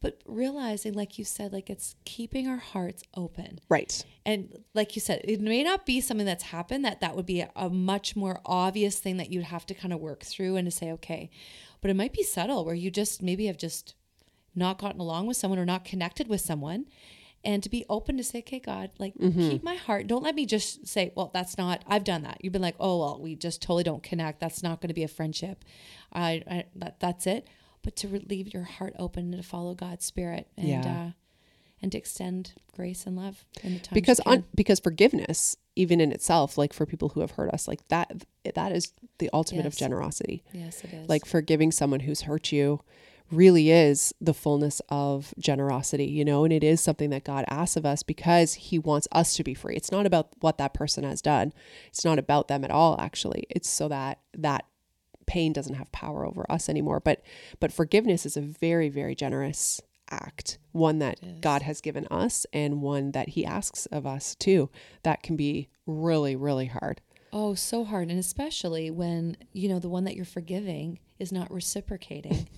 But 0.00 0.20
realizing, 0.26 0.94
like 0.94 1.18
you 1.18 1.24
said, 1.24 1.52
like 1.52 1.68
it's 1.68 1.96
keeping 2.04 2.46
our 2.46 2.58
hearts 2.58 3.02
open. 3.16 3.60
Right. 3.68 4.04
and 4.24 4.62
like 4.74 4.94
you 4.94 5.00
said 5.00 5.20
it 5.24 5.40
may 5.40 5.62
not 5.64 5.86
be 5.86 6.00
something 6.00 6.26
that's 6.26 6.44
happened 6.44 6.84
that 6.84 7.00
that 7.00 7.16
would 7.16 7.26
be 7.26 7.40
a, 7.40 7.50
a 7.56 7.68
much 7.68 8.14
more 8.14 8.40
obvious 8.46 8.98
thing 8.98 9.16
that 9.16 9.30
you'd 9.30 9.44
have 9.44 9.66
to 9.66 9.74
kind 9.74 9.92
of 9.92 10.00
work 10.00 10.22
through 10.22 10.56
and 10.56 10.66
to 10.66 10.70
say 10.70 10.92
okay. 10.92 11.30
But 11.80 11.90
it 11.90 11.94
might 11.94 12.12
be 12.12 12.22
subtle 12.22 12.64
where 12.64 12.74
you 12.74 12.90
just 12.90 13.22
maybe 13.22 13.46
have 13.46 13.56
just 13.56 13.94
not 14.54 14.78
gotten 14.78 15.00
along 15.00 15.26
with 15.26 15.36
someone 15.36 15.58
or 15.58 15.64
not 15.64 15.84
connected 15.84 16.28
with 16.28 16.40
someone. 16.40 16.86
And 17.44 17.62
to 17.62 17.68
be 17.68 17.84
open 17.88 18.16
to 18.16 18.24
say 18.24 18.40
okay 18.40 18.58
god 18.58 18.90
like 18.98 19.14
mm-hmm. 19.14 19.50
keep 19.50 19.62
my 19.62 19.76
heart. 19.76 20.06
Don't 20.06 20.24
let 20.24 20.34
me 20.34 20.44
just 20.46 20.86
say 20.86 21.12
well 21.16 21.30
that's 21.32 21.56
not 21.58 21.82
i've 21.88 22.04
done 22.04 22.22
that. 22.22 22.38
You've 22.42 22.52
been 22.52 22.62
like 22.62 22.76
oh 22.78 22.98
well 22.98 23.20
we 23.20 23.34
just 23.34 23.62
totally 23.62 23.84
don't 23.84 24.02
connect. 24.02 24.40
That's 24.40 24.62
not 24.62 24.80
going 24.80 24.88
to 24.88 24.94
be 24.94 25.04
a 25.04 25.08
friendship. 25.08 25.64
I, 26.12 26.42
I 26.50 26.64
that, 26.76 27.00
that's 27.00 27.26
it 27.26 27.48
but 27.88 27.96
to 27.96 28.06
re- 28.08 28.26
leave 28.28 28.52
your 28.52 28.64
heart 28.64 28.92
open 28.98 29.32
and 29.32 29.42
to 29.42 29.48
follow 29.48 29.74
god's 29.74 30.04
spirit 30.04 30.46
and 30.58 30.68
Yeah. 30.68 30.80
uh 31.08 31.10
and 31.80 31.90
to 31.92 31.96
extend 31.96 32.52
grace 32.76 33.06
and 33.06 33.16
love 33.16 33.46
in 33.62 33.72
the 33.74 33.80
time 33.80 33.94
because 33.94 34.20
un, 34.26 34.44
because 34.54 34.78
forgiveness 34.78 35.56
even 35.74 35.98
in 35.98 36.12
itself 36.12 36.58
like 36.58 36.74
for 36.74 36.84
people 36.84 37.08
who 37.10 37.20
have 37.20 37.30
hurt 37.30 37.48
us 37.50 37.66
like 37.66 37.86
that 37.88 38.10
that 38.54 38.72
is 38.72 38.92
the 39.18 39.30
ultimate 39.32 39.64
of 39.64 39.74
generosity. 39.74 40.42
Yes 40.52 40.84
it 40.84 40.92
is. 40.92 41.08
Like 41.08 41.24
forgiving 41.24 41.72
someone 41.72 42.00
who's 42.00 42.22
hurt 42.22 42.52
you 42.52 42.80
really 43.30 43.70
is 43.70 44.12
the 44.20 44.34
fullness 44.34 44.82
of 44.90 45.32
generosity 45.38 46.04
you 46.06 46.24
know 46.26 46.44
and 46.44 46.52
it 46.52 46.64
is 46.64 46.80
something 46.80 47.10
that 47.10 47.24
god 47.24 47.44
asks 47.48 47.76
of 47.76 47.86
us 47.86 48.02
because 48.02 48.54
he 48.54 48.78
wants 48.78 49.08
us 49.12 49.34
to 49.36 49.42
be 49.44 49.54
free. 49.54 49.76
It's 49.76 49.92
not 49.92 50.04
about 50.04 50.28
what 50.40 50.58
that 50.58 50.74
person 50.74 51.04
has 51.04 51.22
done. 51.22 51.54
It's 51.88 52.04
not 52.04 52.18
about 52.18 52.48
them 52.48 52.64
at 52.64 52.70
all 52.70 53.00
actually. 53.00 53.44
It's 53.48 53.70
so 53.70 53.88
that 53.88 54.18
that 54.34 54.66
pain 55.28 55.52
doesn't 55.52 55.74
have 55.76 55.92
power 55.92 56.26
over 56.26 56.44
us 56.50 56.68
anymore 56.68 56.98
but 56.98 57.22
but 57.60 57.72
forgiveness 57.72 58.26
is 58.26 58.36
a 58.36 58.40
very 58.40 58.88
very 58.88 59.14
generous 59.14 59.80
act 60.10 60.58
one 60.72 60.98
that 60.98 61.40
god 61.40 61.62
has 61.62 61.80
given 61.80 62.06
us 62.10 62.46
and 62.52 62.80
one 62.82 63.12
that 63.12 63.28
he 63.30 63.44
asks 63.44 63.86
of 63.86 64.06
us 64.06 64.34
too 64.34 64.68
that 65.04 65.22
can 65.22 65.36
be 65.36 65.68
really 65.86 66.34
really 66.34 66.66
hard 66.66 67.00
Oh, 67.30 67.52
so 67.54 67.84
hard. 67.84 68.08
And 68.08 68.18
especially 68.18 68.90
when, 68.90 69.36
you 69.52 69.68
know, 69.68 69.78
the 69.78 69.88
one 69.90 70.04
that 70.04 70.16
you're 70.16 70.24
forgiving 70.24 70.98
is 71.18 71.30
not 71.30 71.52
reciprocating 71.52 72.48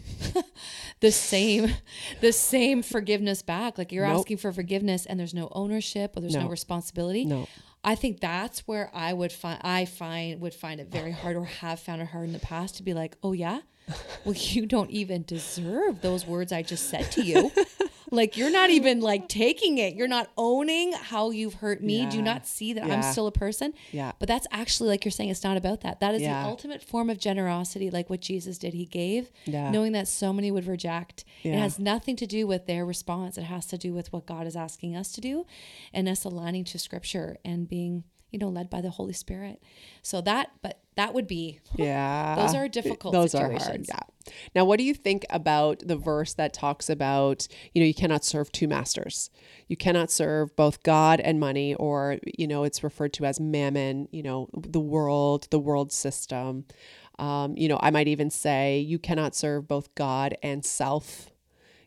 the 1.01 1.11
same 1.11 1.73
the 2.21 2.33
same 2.33 2.83
forgiveness 2.83 3.43
back. 3.43 3.79
Like 3.79 3.91
you're 3.91 4.07
Nope. 4.07 4.21
asking 4.21 4.37
for 4.37 4.53
forgiveness 4.53 5.07
and 5.07 5.19
there's 5.19 5.35
no 5.35 5.49
ownership 5.53 6.17
or 6.17 6.21
there's 6.21 6.35
no, 6.35 6.43
No. 6.43 6.49
responsibility. 6.49 7.25
no 7.25 7.49
I 7.83 7.95
think 7.95 8.21
that's 8.21 8.61
where 8.69 8.91
I 8.93 9.13
would 9.13 9.33
find 9.33 9.61
I 9.63 9.85
find 9.87 10.41
would 10.41 10.55
find 10.55 10.81
it 10.81 10.89
very 10.89 11.13
hard 11.13 11.37
or 11.37 11.45
have 11.45 11.81
found 11.81 12.03
it 12.03 12.09
hard 12.09 12.27
in 12.27 12.33
the 12.33 12.39
past 12.39 12.77
to 12.77 12.83
be 12.83 12.93
like, 12.95 13.17
"Oh 13.23 13.33
yeah? 13.33 13.61
Well, 14.25 14.35
you 14.37 14.67
don't 14.67 14.91
even 14.91 15.25
deserve 15.25 16.03
those 16.03 16.27
words 16.27 16.53
I 16.53 16.63
just 16.63 16.91
said 16.91 17.11
to 17.13 17.23
you." 17.23 17.51
Like 18.11 18.37
you're 18.37 18.51
not 18.51 18.71
even 18.71 19.01
like 19.01 19.29
taking 19.29 19.79
it. 19.79 19.95
You're 19.95 20.09
not 20.09 20.31
owning 20.37 20.93
how 20.93 21.31
you've 21.31 21.55
hurt 21.55 21.83
me. 21.83 22.07
Do 22.07 22.17
you 22.17 22.23
not 22.23 22.47
see 22.47 22.73
that 22.73 22.85
I'm 22.85 23.03
still 23.03 23.27
a 23.27 23.33
person? 23.33 23.73
Yeah. 23.93 24.13
But 24.19 24.29
that's 24.29 24.47
actually 24.51 24.89
like 24.89 25.05
you're 25.05 25.13
saying 25.13 25.31
it's 25.31 25.45
not 25.45 25.57
about 25.57 25.81
that. 25.83 26.01
That 26.01 26.15
is 26.15 26.23
Yeah. 26.23 26.43
the 26.43 26.49
ultimate 26.49 26.83
form 26.83 27.11
of 27.11 27.19
generosity 27.19 27.91
like 27.91 28.11
what 28.11 28.21
Jesus 28.21 28.59
did. 28.59 28.75
He 28.75 28.87
gave 28.87 29.31
Yeah. 29.45 29.71
knowing 29.71 29.93
that 29.93 30.09
so 30.09 30.33
many 30.33 30.51
would 30.51 30.67
reject. 30.67 31.25
It 31.45 31.55
has 31.55 31.79
nothing 31.79 32.17
to 32.17 32.27
do 32.27 32.47
with 32.47 32.67
their 32.67 32.85
response. 32.85 33.39
It 33.39 33.45
has 33.45 33.67
to 33.67 33.79
do 33.79 33.93
with 33.93 34.13
what 34.13 34.27
God 34.27 34.47
is 34.47 34.57
asking 34.57 34.97
us 34.97 35.13
to 35.13 35.21
do 35.21 35.47
and 35.93 36.09
us 36.09 36.25
aligning 36.25 36.65
to 36.65 36.79
scripture 36.79 37.39
and 37.45 37.69
being, 37.69 38.05
you 38.31 38.39
know, 38.39 38.49
led 38.49 38.69
by 38.71 38.81
the 38.81 38.91
Holy 38.91 39.13
Spirit. 39.13 39.63
So 40.03 40.21
that, 40.23 40.51
but 40.63 40.81
that 41.01 41.15
would 41.15 41.27
be, 41.27 41.61
Yeah. 41.75 42.37
Those 42.37 42.55
are 42.55 42.69
difficult 42.69 43.13
Those 43.13 43.35
are 43.35 43.51
hard. 43.51 43.87
Yeah. 43.89 44.01
Now, 44.55 44.65
what 44.65 44.79
do 44.79 44.85
you 44.85 44.95
think 44.95 45.25
about 45.31 45.83
the 45.85 45.97
verse 45.97 46.35
that 46.35 46.53
talks 46.53 46.91
about, 46.91 47.49
you 47.73 47.81
know, 47.81 47.87
you 47.87 47.95
cannot 47.95 48.25
serve 48.25 48.53
two 48.53 48.69
masters? 48.69 49.31
You 49.67 49.77
cannot 49.77 50.11
serve 50.11 50.55
both 50.57 50.83
God 50.83 51.19
and 51.21 51.41
money, 51.41 51.75
or, 51.75 52.19
you 52.39 52.47
know, 52.47 52.65
it's 52.65 52.85
referred 52.85 53.13
to 53.15 53.25
as 53.25 53.41
mammon, 53.41 54.09
you 54.13 54.23
know, 54.23 54.49
the 54.55 54.81
world, 54.81 55.49
the 55.51 55.59
world 55.59 55.91
system. 55.91 56.67
Um, 57.19 57.57
you 57.57 57.69
know, 57.69 57.79
I 57.83 57.91
might 57.91 58.09
even 58.09 58.31
say 58.31 58.79
you 58.79 58.99
cannot 58.99 59.35
serve 59.35 59.67
both 59.67 59.95
God 59.95 60.37
and 60.43 60.65
self. 60.65 61.31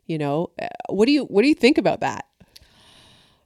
You 0.06 0.18
know, 0.18 0.52
Uh, 0.62 0.68
what 0.90 1.06
do 1.06 1.12
you 1.12 1.24
what 1.26 1.44
do 1.44 1.48
you 1.48 1.56
think 1.56 1.78
about 1.78 2.02
that? 2.02 2.26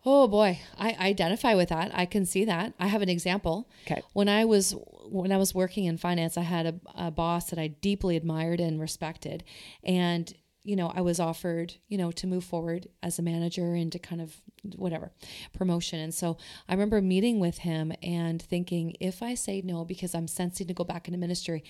Oh 0.10 0.26
boy, 0.26 0.58
I 0.80 0.96
identify 1.02 1.54
with 1.54 1.68
that. 1.68 1.92
I 1.94 2.06
can 2.06 2.26
see 2.26 2.46
that. 2.46 2.74
I 2.80 2.88
have 2.88 3.02
an 3.02 3.10
example. 3.10 3.70
Okay. 3.86 4.02
When 4.14 4.30
I 4.30 4.46
was 4.46 4.74
when 5.10 5.34
I 5.34 5.38
was 5.38 5.54
working 5.54 5.84
in 5.84 5.98
finance, 5.98 6.38
I 6.38 6.44
had 6.44 6.66
a, 6.66 6.76
a 6.96 7.12
boss 7.12 7.50
that 7.50 7.60
I 7.60 7.68
deeply 7.68 8.16
admired 8.16 8.62
and 8.62 8.80
respected, 8.80 9.44
and 9.84 10.34
you 10.64 10.78
know 10.78 10.94
I 10.96 11.02
was 11.02 11.20
offered 11.20 11.76
you 11.90 11.98
know 11.98 12.12
to 12.14 12.26
move 12.26 12.46
forward 12.46 12.88
as 13.04 13.20
a 13.20 13.22
manager 13.22 13.74
and 13.74 13.92
to 13.92 14.00
kind 14.00 14.22
of 14.22 14.34
whatever 14.78 15.12
promotion. 15.54 16.00
And 16.00 16.14
so 16.14 16.38
I 16.70 16.74
remember 16.74 17.02
meeting 17.02 17.42
with 17.42 17.60
him 17.60 17.92
and 18.02 18.42
thinking, 18.42 18.96
if 19.02 19.22
I 19.22 19.36
say 19.36 19.62
no 19.62 19.84
because 19.84 20.16
I'm 20.16 20.28
sensing 20.28 20.68
to 20.68 20.74
go 20.74 20.86
back 20.86 21.10
into 21.10 21.20
ministry. 21.20 21.66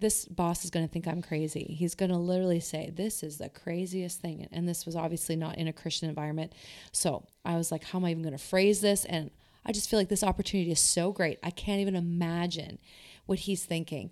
This 0.00 0.24
boss 0.24 0.64
is 0.64 0.70
going 0.70 0.86
to 0.86 0.92
think 0.92 1.06
I'm 1.06 1.22
crazy. 1.22 1.76
He's 1.78 1.94
going 1.94 2.10
to 2.10 2.16
literally 2.16 2.60
say, 2.60 2.90
This 2.94 3.22
is 3.22 3.38
the 3.38 3.48
craziest 3.48 4.20
thing. 4.20 4.48
And 4.50 4.68
this 4.68 4.86
was 4.86 4.96
obviously 4.96 5.36
not 5.36 5.58
in 5.58 5.68
a 5.68 5.72
Christian 5.72 6.08
environment. 6.08 6.52
So 6.92 7.26
I 7.44 7.56
was 7.56 7.70
like, 7.70 7.84
How 7.84 7.98
am 7.98 8.04
I 8.04 8.10
even 8.10 8.22
going 8.22 8.36
to 8.36 8.42
phrase 8.42 8.80
this? 8.80 9.04
And 9.04 9.30
I 9.64 9.72
just 9.72 9.90
feel 9.90 9.98
like 9.98 10.08
this 10.08 10.24
opportunity 10.24 10.70
is 10.70 10.80
so 10.80 11.12
great. 11.12 11.38
I 11.42 11.50
can't 11.50 11.80
even 11.80 11.96
imagine 11.96 12.78
what 13.26 13.40
he's 13.40 13.64
thinking. 13.64 14.10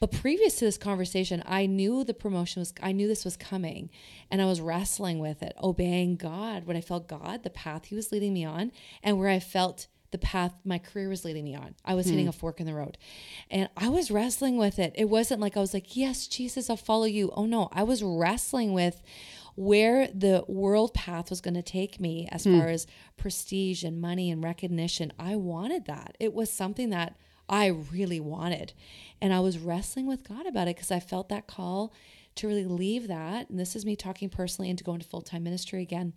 But 0.00 0.12
previous 0.12 0.56
to 0.56 0.64
this 0.66 0.76
conversation, 0.76 1.42
I 1.46 1.66
knew 1.66 2.04
the 2.04 2.14
promotion 2.14 2.60
was, 2.60 2.74
I 2.82 2.92
knew 2.92 3.08
this 3.08 3.24
was 3.24 3.36
coming 3.36 3.90
and 4.30 4.42
I 4.42 4.46
was 4.46 4.60
wrestling 4.60 5.18
with 5.18 5.42
it, 5.42 5.54
obeying 5.62 6.16
God 6.16 6.66
when 6.66 6.76
I 6.76 6.82
felt 6.82 7.08
God, 7.08 7.44
the 7.44 7.50
path 7.50 7.86
he 7.86 7.94
was 7.94 8.12
leading 8.12 8.34
me 8.34 8.44
on, 8.44 8.72
and 9.02 9.18
where 9.18 9.30
I 9.30 9.38
felt 9.38 9.86
the 10.16 10.26
path 10.26 10.54
my 10.64 10.78
career 10.78 11.10
was 11.10 11.24
leading 11.24 11.44
me 11.44 11.54
on. 11.54 11.74
I 11.84 11.94
was 11.94 12.06
hmm. 12.06 12.12
hitting 12.12 12.28
a 12.28 12.32
fork 12.32 12.58
in 12.58 12.66
the 12.66 12.74
road 12.74 12.96
and 13.50 13.68
I 13.76 13.90
was 13.90 14.10
wrestling 14.10 14.56
with 14.56 14.78
it. 14.78 14.94
It 14.96 15.10
wasn't 15.10 15.42
like 15.42 15.56
I 15.56 15.60
was 15.60 15.74
like, 15.74 15.94
Yes, 15.94 16.26
Jesus, 16.26 16.70
I'll 16.70 16.76
follow 16.76 17.04
you. 17.04 17.30
Oh 17.34 17.44
no, 17.44 17.68
I 17.72 17.82
was 17.82 18.02
wrestling 18.02 18.72
with 18.72 19.02
where 19.56 20.08
the 20.08 20.44
world 20.48 20.94
path 20.94 21.28
was 21.28 21.40
going 21.40 21.54
to 21.54 21.62
take 21.62 22.00
me 22.00 22.28
as 22.32 22.44
hmm. 22.44 22.58
far 22.58 22.68
as 22.68 22.86
prestige 23.18 23.84
and 23.84 24.00
money 24.00 24.30
and 24.30 24.42
recognition. 24.42 25.12
I 25.18 25.36
wanted 25.36 25.84
that. 25.86 26.16
It 26.18 26.32
was 26.32 26.50
something 26.50 26.90
that 26.90 27.16
I 27.48 27.66
really 27.66 28.20
wanted. 28.20 28.72
And 29.20 29.32
I 29.32 29.40
was 29.40 29.58
wrestling 29.58 30.06
with 30.06 30.26
God 30.26 30.46
about 30.46 30.68
it 30.68 30.76
because 30.76 30.90
I 30.90 31.00
felt 31.00 31.28
that 31.28 31.46
call 31.46 31.92
to 32.36 32.46
really 32.46 32.64
leave 32.64 33.08
that. 33.08 33.50
And 33.50 33.58
this 33.58 33.74
is 33.74 33.84
me 33.84 33.96
talking 33.96 34.28
personally 34.28 34.70
and 34.70 34.78
to 34.78 34.84
go 34.84 34.94
into 34.94 35.06
full 35.06 35.22
time 35.22 35.42
ministry 35.42 35.82
again. 35.82 36.12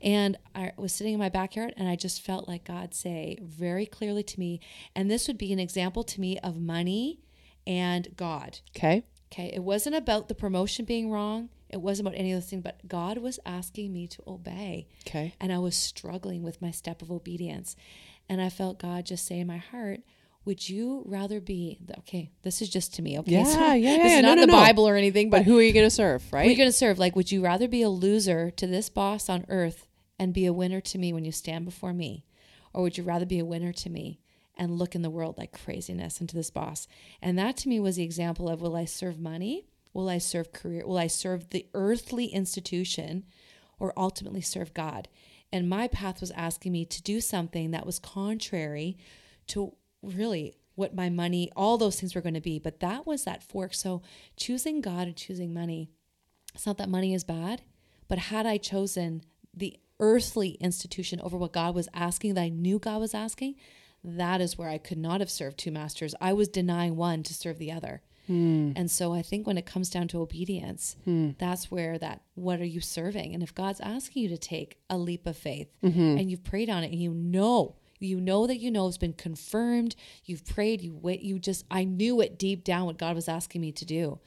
And 0.00 0.36
I 0.54 0.72
was 0.76 0.92
sitting 0.92 1.14
in 1.14 1.18
my 1.20 1.28
backyard 1.28 1.74
and 1.76 1.88
I 1.88 1.96
just 1.96 2.22
felt 2.22 2.48
like 2.48 2.64
God 2.64 2.94
say 2.94 3.38
very 3.42 3.86
clearly 3.86 4.22
to 4.22 4.40
me, 4.40 4.60
and 4.94 5.10
this 5.10 5.26
would 5.26 5.38
be 5.38 5.52
an 5.52 5.58
example 5.58 6.04
to 6.04 6.20
me 6.20 6.38
of 6.38 6.60
money 6.60 7.20
and 7.66 8.08
God. 8.16 8.60
Okay. 8.76 9.04
Okay. 9.32 9.50
It 9.52 9.64
wasn't 9.64 9.96
about 9.96 10.28
the 10.28 10.34
promotion 10.34 10.84
being 10.84 11.10
wrong. 11.10 11.48
It 11.68 11.80
wasn't 11.80 12.06
about 12.06 12.18
any 12.18 12.30
of 12.30 12.40
those 12.40 12.50
things, 12.50 12.62
but 12.62 12.86
God 12.86 13.18
was 13.18 13.40
asking 13.44 13.92
me 13.92 14.06
to 14.06 14.22
obey. 14.28 14.86
Okay. 15.06 15.34
And 15.40 15.52
I 15.52 15.58
was 15.58 15.74
struggling 15.74 16.42
with 16.42 16.62
my 16.62 16.70
step 16.70 17.02
of 17.02 17.10
obedience. 17.10 17.74
And 18.28 18.40
I 18.40 18.48
felt 18.48 18.78
God 18.78 19.06
just 19.06 19.26
say 19.26 19.40
in 19.40 19.48
my 19.48 19.56
heart, 19.56 20.00
would 20.44 20.68
you 20.68 21.02
rather 21.06 21.40
be 21.40 21.78
okay? 22.00 22.30
This 22.42 22.60
is 22.62 22.68
just 22.68 22.94
to 22.94 23.02
me, 23.02 23.18
okay? 23.20 23.30
Yeah, 23.42 23.74
yeah, 23.74 23.96
yeah, 23.96 24.02
This 24.02 24.12
is 24.14 24.22
No, 24.22 24.28
not 24.28 24.34
no, 24.36 24.40
the 24.42 24.46
no. 24.48 24.52
Bible 24.52 24.86
or 24.88 24.96
anything, 24.96 25.30
But 25.30 25.38
but 25.38 25.44
who 25.46 25.58
are 25.58 25.62
you 25.62 25.72
going 25.72 25.86
to 25.86 25.90
serve, 25.90 26.22
right? 26.32 26.42
who 26.42 26.48
are 26.48 26.50
you 26.50 26.56
going 26.56 26.68
to 26.68 26.72
serve? 26.72 26.98
Like, 26.98 27.16
would 27.16 27.32
you 27.32 27.42
rather 27.42 27.68
be 27.68 27.82
a 27.82 27.88
loser 27.88 28.50
to 28.52 28.66
this 28.66 28.88
boss 28.88 29.28
on 29.28 29.44
earth 29.48 29.86
and 30.18 30.32
be 30.34 30.46
a 30.46 30.52
winner 30.52 30.80
to 30.80 30.98
me 30.98 31.12
when 31.12 31.24
you 31.24 31.32
stand 31.32 31.64
before 31.64 31.92
me? 31.92 32.24
Or 32.72 32.82
would 32.82 32.98
you 32.98 33.04
rather 33.04 33.26
be 33.26 33.38
a 33.38 33.44
winner 33.44 33.72
to 33.72 33.90
me 33.90 34.20
and 34.56 34.78
look 34.78 34.94
in 34.94 35.02
the 35.02 35.10
world 35.10 35.36
like 35.38 35.52
craziness 35.52 36.20
into 36.20 36.34
this 36.36 36.50
boss? 36.50 36.86
And 37.22 37.38
that 37.38 37.56
to 37.58 37.68
me 37.68 37.80
was 37.80 37.96
the 37.96 38.02
example 38.04 38.48
of 38.48 38.60
will 38.60 38.76
I 38.76 38.84
serve 38.84 39.18
money? 39.18 39.66
Will 39.92 40.08
I 40.08 40.18
serve 40.18 40.52
career? 40.52 40.86
Will 40.86 40.98
I 40.98 41.06
serve 41.06 41.50
the 41.50 41.66
earthly 41.72 42.26
institution 42.26 43.24
or 43.78 43.92
ultimately 43.96 44.40
serve 44.40 44.74
God? 44.74 45.08
And 45.52 45.68
my 45.68 45.86
path 45.86 46.20
was 46.20 46.32
asking 46.32 46.72
me 46.72 46.84
to 46.86 47.00
do 47.02 47.20
something 47.20 47.70
that 47.70 47.86
was 47.86 48.00
contrary 48.00 48.96
to 49.48 49.74
really 50.04 50.56
what 50.74 50.94
my 50.94 51.08
money, 51.08 51.50
all 51.54 51.78
those 51.78 51.98
things 51.98 52.14
were 52.14 52.20
going 52.20 52.34
to 52.34 52.40
be. 52.40 52.58
But 52.58 52.80
that 52.80 53.06
was 53.06 53.24
that 53.24 53.42
fork. 53.42 53.74
So 53.74 54.02
choosing 54.36 54.80
God 54.80 55.06
and 55.06 55.16
choosing 55.16 55.54
money, 55.54 55.90
it's 56.54 56.66
not 56.66 56.78
that 56.78 56.88
money 56.88 57.14
is 57.14 57.24
bad, 57.24 57.62
but 58.08 58.18
had 58.18 58.46
I 58.46 58.58
chosen 58.58 59.22
the 59.54 59.78
earthly 60.00 60.50
institution 60.60 61.20
over 61.20 61.36
what 61.36 61.52
God 61.52 61.74
was 61.74 61.88
asking, 61.94 62.34
that 62.34 62.42
I 62.42 62.48
knew 62.48 62.78
God 62.78 63.00
was 63.00 63.14
asking, 63.14 63.54
that 64.02 64.40
is 64.40 64.58
where 64.58 64.68
I 64.68 64.78
could 64.78 64.98
not 64.98 65.20
have 65.20 65.30
served 65.30 65.58
two 65.58 65.70
masters. 65.70 66.14
I 66.20 66.32
was 66.32 66.48
denying 66.48 66.96
one 66.96 67.22
to 67.22 67.34
serve 67.34 67.58
the 67.58 67.72
other. 67.72 68.02
Hmm. 68.26 68.72
And 68.74 68.90
so 68.90 69.12
I 69.12 69.22
think 69.22 69.46
when 69.46 69.58
it 69.58 69.66
comes 69.66 69.90
down 69.90 70.08
to 70.08 70.20
obedience, 70.20 70.96
hmm. 71.04 71.30
that's 71.38 71.70
where 71.70 71.98
that 71.98 72.22
what 72.34 72.60
are 72.60 72.66
you 72.66 72.80
serving? 72.80 73.34
And 73.34 73.42
if 73.42 73.54
God's 73.54 73.80
asking 73.80 74.22
you 74.22 74.28
to 74.30 74.38
take 74.38 74.78
a 74.88 74.96
leap 74.96 75.26
of 75.26 75.36
faith 75.36 75.68
mm-hmm. 75.82 76.18
and 76.18 76.30
you've 76.30 76.44
prayed 76.44 76.70
on 76.70 76.84
it 76.84 76.92
and 76.92 77.00
you 77.00 77.12
know, 77.12 77.76
you 78.04 78.20
know 78.20 78.46
that 78.46 78.58
you 78.60 78.70
know 78.70 78.86
it's 78.88 78.98
been 78.98 79.12
confirmed, 79.12 79.96
you've 80.24 80.46
prayed, 80.46 80.82
you 80.82 80.94
wait, 80.94 81.22
you 81.22 81.38
just 81.38 81.64
I 81.70 81.84
knew 81.84 82.20
it 82.20 82.38
deep 82.38 82.64
down 82.64 82.86
what 82.86 82.98
God 82.98 83.14
was 83.14 83.28
asking 83.28 83.60
me 83.60 83.72
to 83.72 83.84
do. 83.84 84.18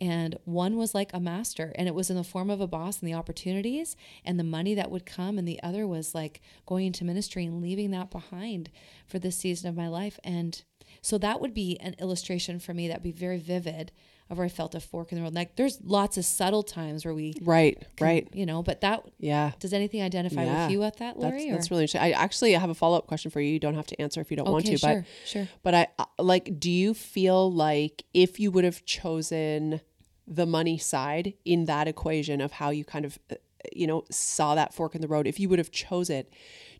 And 0.00 0.38
one 0.44 0.76
was 0.76 0.94
like 0.94 1.10
a 1.12 1.18
master, 1.20 1.72
and 1.74 1.88
it 1.88 1.94
was 1.94 2.08
in 2.08 2.16
the 2.16 2.22
form 2.22 2.50
of 2.50 2.60
a 2.60 2.68
boss 2.68 3.00
and 3.00 3.08
the 3.08 3.14
opportunities 3.14 3.96
and 4.24 4.38
the 4.38 4.44
money 4.44 4.74
that 4.74 4.90
would 4.90 5.04
come. 5.04 5.38
And 5.38 5.48
the 5.48 5.60
other 5.62 5.86
was 5.86 6.14
like 6.14 6.40
going 6.66 6.86
into 6.86 7.04
ministry 7.04 7.44
and 7.44 7.60
leaving 7.60 7.90
that 7.90 8.10
behind 8.10 8.70
for 9.06 9.18
this 9.18 9.36
season 9.36 9.68
of 9.68 9.76
my 9.76 9.88
life. 9.88 10.20
And 10.22 10.62
so 11.02 11.18
that 11.18 11.40
would 11.40 11.52
be 11.52 11.78
an 11.80 11.94
illustration 11.98 12.60
for 12.60 12.74
me 12.74 12.88
that 12.88 12.98
would 12.98 13.02
be 13.02 13.12
very 13.12 13.38
vivid 13.38 13.92
of 14.30 14.36
where 14.38 14.44
I 14.44 14.48
felt 14.50 14.74
a 14.74 14.80
fork 14.80 15.10
in 15.10 15.16
the 15.16 15.22
road. 15.24 15.34
Like 15.34 15.56
there's 15.56 15.80
lots 15.82 16.18
of 16.18 16.24
subtle 16.24 16.62
times 16.62 17.04
where 17.04 17.14
we, 17.14 17.34
Right, 17.40 17.82
right. 18.00 18.28
you 18.34 18.44
know, 18.44 18.62
but 18.62 18.82
that 18.82 19.02
Yeah. 19.18 19.52
does 19.58 19.72
anything 19.72 20.02
identify 20.02 20.44
Yeah. 20.44 20.64
with 20.66 20.72
you 20.72 20.82
at 20.82 20.98
that, 20.98 21.18
Lori? 21.18 21.38
That's, 21.38 21.50
that's 21.52 21.70
really 21.70 21.84
interesting. 21.84 22.02
I 22.02 22.10
actually 22.10 22.52
have 22.52 22.68
a 22.68 22.74
follow 22.74 22.98
up 22.98 23.06
question 23.06 23.30
for 23.30 23.40
you. 23.40 23.50
You 23.52 23.58
don't 23.58 23.74
have 23.74 23.86
to 23.86 24.00
answer 24.00 24.20
if 24.20 24.30
you 24.30 24.36
don't 24.36 24.50
want 24.50 24.66
okay, 24.66 24.74
to, 24.74 24.78
sure, 24.78 24.94
but 24.94 25.28
sure. 25.28 25.48
but 25.62 25.74
I 25.74 25.86
uh, 25.98 26.04
like. 26.18 26.60
Do 26.60 26.70
you 26.70 26.92
feel 26.94 27.50
like 27.50 28.04
if 28.12 28.38
you 28.38 28.50
would 28.50 28.64
have 28.64 28.84
chosen 28.84 29.80
the 30.26 30.44
money 30.44 30.76
side 30.76 31.32
in 31.46 31.64
that 31.64 31.88
equation 31.88 32.42
of 32.42 32.52
how 32.52 32.68
you 32.68 32.84
kind 32.84 33.06
of 33.06 33.18
uh, 33.30 33.36
you 33.72 33.86
know 33.86 34.04
saw 34.10 34.54
that 34.54 34.74
fork 34.74 34.94
in 34.94 35.00
the 35.00 35.08
road, 35.08 35.26
if 35.26 35.40
you 35.40 35.48
would 35.48 35.58
have 35.58 35.70
chose 35.70 36.10
it, 36.10 36.30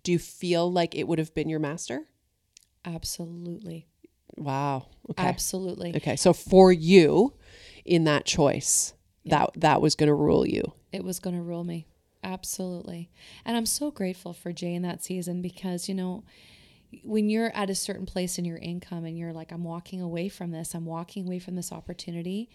do 0.03 0.13
you 0.13 0.19
feel 0.19 0.71
like 0.71 0.95
it 0.95 1.09
would 1.09 1.19
have 1.19 1.33
been 1.35 1.49
your 1.49 1.61
master? 1.61 2.09
Absolutely. 2.85 3.87
Wow. 4.39 4.87
Okay. 5.11 5.27
Absolutely. 5.27 5.97
Okay. 5.97 6.17
So 6.17 6.33
for 6.33 6.73
you, 6.73 7.35
in 7.85 8.05
that 8.05 8.25
choice, 8.25 8.95
that 9.27 9.51
that 9.57 9.81
was 9.81 9.95
going 9.95 10.09
to 10.09 10.15
rule 10.15 10.47
you. 10.47 10.73
it 10.93 11.05
was 11.05 11.19
going 11.21 11.37
to 11.37 11.43
rule 11.43 11.65
me. 11.65 11.87
Absolutely. 12.25 13.11
And 13.45 13.57
I'm 13.57 13.67
so 13.67 13.91
grateful 13.91 14.33
for 14.33 14.53
Jay 14.53 14.75
in 14.75 14.83
that 14.83 15.05
season 15.05 15.41
because, 15.41 15.89
you 15.89 15.95
know, 15.95 16.25
when 17.03 17.29
you're 17.31 17.55
at 17.55 17.71
a 17.71 17.75
certain 17.75 18.07
place 18.07 18.39
in 18.39 18.45
your 18.45 18.57
income 18.59 19.05
and 19.05 19.17
you're 19.17 19.33
like, 19.33 19.53
I'm 19.53 19.65
walking 19.65 20.01
away 20.01 20.29
from 20.29 20.51
this, 20.51 20.75
I'm 20.75 20.85
walking 20.87 21.27
away 21.27 21.39
from 21.39 21.55
this 21.55 21.71
opportunity, 21.71 22.49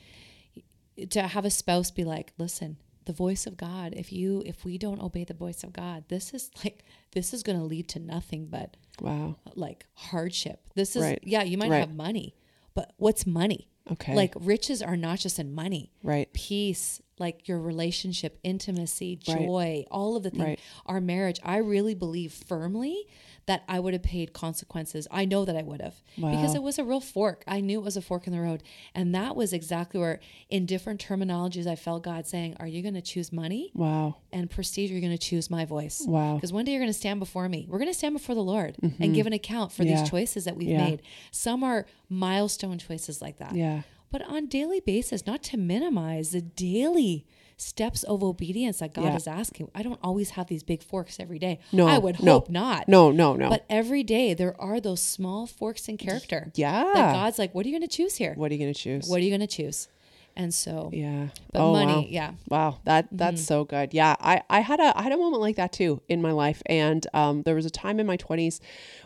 to 1.09 1.21
have 1.21 1.45
a 1.45 1.49
spouse 1.49 1.91
be 1.91 2.03
like, 2.03 2.33
listen, 2.37 2.77
the 3.05 3.13
voice 3.13 3.45
of 3.47 3.57
God, 3.57 3.93
if 3.95 4.11
you, 4.11 4.43
if 4.45 4.63
we 4.65 4.77
don't 4.77 5.01
obey 5.01 5.23
the 5.23 5.33
voice 5.33 5.63
of 5.63 5.73
God, 5.73 6.05
this 6.09 6.33
is 6.33 6.51
like, 6.63 6.83
this 7.11 7.33
is 7.33 7.43
going 7.43 7.57
to 7.59 7.63
lead 7.65 7.87
to 7.89 7.99
nothing 7.99 8.47
but 8.47 8.77
Wow. 9.01 9.37
like 9.55 9.85
hardship. 9.93 10.61
This 10.75 10.95
is, 10.95 11.03
Right. 11.03 11.19
yeah, 11.23 11.43
you 11.43 11.57
might 11.57 11.69
Right. 11.71 11.79
have 11.79 11.95
money, 11.95 12.35
but 12.73 12.93
what's 12.97 13.25
money? 13.25 13.67
Okay. 13.91 14.13
Like 14.15 14.33
riches 14.39 14.81
are 14.81 14.95
not 14.95 15.19
just 15.19 15.39
in 15.39 15.53
money 15.53 15.91
right. 16.03 16.31
peace, 16.33 17.01
like 17.19 17.47
your 17.47 17.59
relationship, 17.59 18.39
intimacy, 18.43 19.19
Right. 19.27 19.37
joy, 19.39 19.85
all 19.91 20.15
of 20.15 20.23
the 20.23 20.29
things, 20.31 20.43
Right. 20.43 20.59
our 20.85 20.99
marriage, 21.01 21.39
I 21.43 21.57
really 21.57 21.93
believe 21.95 22.33
firmly 22.33 23.05
that 23.45 23.61
I 23.67 23.77
would 23.79 23.93
have 23.93 24.03
paid 24.03 24.31
consequences. 24.31 25.05
I 25.11 25.25
know 25.25 25.43
that 25.43 25.57
I 25.57 25.63
would 25.63 25.81
have 25.81 26.01
because 26.15 26.55
it 26.55 26.63
was 26.63 26.79
a 26.79 26.83
real 26.85 27.01
fork. 27.01 27.43
I 27.45 27.59
knew 27.59 27.77
it 27.79 27.83
was 27.83 27.97
a 27.97 28.01
fork 28.01 28.25
in 28.25 28.31
the 28.31 28.39
road. 28.39 28.63
And 28.95 29.13
that 29.15 29.35
was 29.35 29.51
exactly 29.51 29.99
where, 29.99 30.21
in 30.49 30.65
different 30.65 31.03
terminologies, 31.05 31.67
I 31.67 31.75
felt 31.75 32.03
God 32.03 32.25
saying, 32.25 32.55
Are 32.61 32.67
you 32.67 32.81
going 32.81 32.93
to 32.93 33.01
choose 33.01 33.33
money 33.33 33.69
Wow. 33.75 34.15
and 34.31 34.49
prestige? 34.49 34.91
you're 34.91 35.01
going 35.01 35.11
to 35.11 35.17
choose 35.17 35.49
my 35.51 35.65
voice? 35.65 36.03
Wow. 36.07 36.35
Because 36.35 36.53
one 36.53 36.63
day 36.63 36.71
you're 36.71 36.79
going 36.81 36.93
to 36.93 36.97
stand 36.97 37.19
before 37.19 37.49
me. 37.49 37.67
We're 37.69 37.79
going 37.79 37.91
to 37.91 37.97
stand 37.97 38.13
before 38.15 38.33
the 38.33 38.43
Lord 38.43 38.77
and 38.81 39.13
give 39.13 39.27
an 39.27 39.33
account 39.33 39.71
for 39.73 39.83
Mm-hmm. 39.83 39.91
Yeah. 39.91 39.99
these 40.01 40.09
choices 40.09 40.45
that 40.45 40.55
we've 40.55 40.69
Yeah. 40.69 40.85
made. 40.89 41.01
Some 41.31 41.63
are 41.63 41.85
milestone 42.09 42.77
choices 42.77 43.21
like 43.21 43.39
that 43.39 43.55
Yeah. 43.55 43.81
But 44.13 44.21
on 44.29 44.45
daily 44.47 44.79
basis 44.79 45.25
not 45.25 45.43
to 45.43 45.57
minimize 45.57 46.29
the 46.31 46.41
daily 46.41 47.25
steps 47.57 48.03
of 48.03 48.23
obedience 48.23 48.79
that 48.79 48.93
god 48.93 49.05
Yeah. 49.05 49.15
is 49.15 49.27
asking 49.27 49.69
i 49.75 49.81
don't 49.83 49.99
always 50.03 50.31
have 50.31 50.47
these 50.47 50.63
big 50.63 50.81
forks 50.83 51.19
every 51.19 51.39
day 51.39 51.59
No, 51.71 51.87
i 51.87 51.97
would 51.97 52.21
no. 52.23 52.33
hope 52.33 52.49
not 52.49 52.87
No. 52.87 53.11
No. 53.11 53.35
No. 53.35 53.49
but 53.49 53.65
every 53.69 54.03
day 54.03 54.33
there 54.33 54.59
are 54.61 54.79
those 54.79 55.01
small 55.01 55.45
forks 55.47 55.87
in 55.89 55.97
character 55.97 56.51
yeah. 56.55 56.83
that 56.93 57.13
god's 57.13 57.37
like 57.39 57.53
what 57.53 57.65
are 57.65 57.69
you 57.69 57.77
going 57.77 57.87
to 57.89 57.95
choose 57.95 58.15
here 58.15 58.33
what 58.35 58.49
are 58.51 58.53
you 58.55 58.59
going 58.59 58.73
to 58.73 58.79
choose? 58.79 59.07
what 59.09 59.17
are 59.19 59.23
you 59.23 59.29
going 59.29 59.41
to 59.41 59.47
choose 59.47 59.87
and 60.35 60.53
so 60.53 60.89
Yeah. 60.93 61.27
but 61.51 61.61
oh, 61.61 61.71
money 61.73 61.93
wow. 61.93 62.05
yeah 62.09 62.31
Wow, 62.49 62.79
that 62.85 63.07
that's 63.11 63.43
so 63.43 63.63
good. 63.65 63.93
Yeah, 63.93 64.15
I 64.19 64.41
I 64.49 64.59
had 64.59 64.79
a 64.79 64.97
I 64.97 65.01
had 65.03 65.11
a 65.11 65.17
moment 65.17 65.41
like 65.41 65.55
that 65.55 65.71
too 65.71 66.01
in 66.07 66.21
my 66.21 66.31
life, 66.31 66.61
and 66.67 67.05
um, 67.13 67.41
there 67.43 67.55
was 67.55 67.65
a 67.65 67.69
time 67.71 67.99
in 67.99 68.05
my 68.05 68.17
twenties 68.17 68.59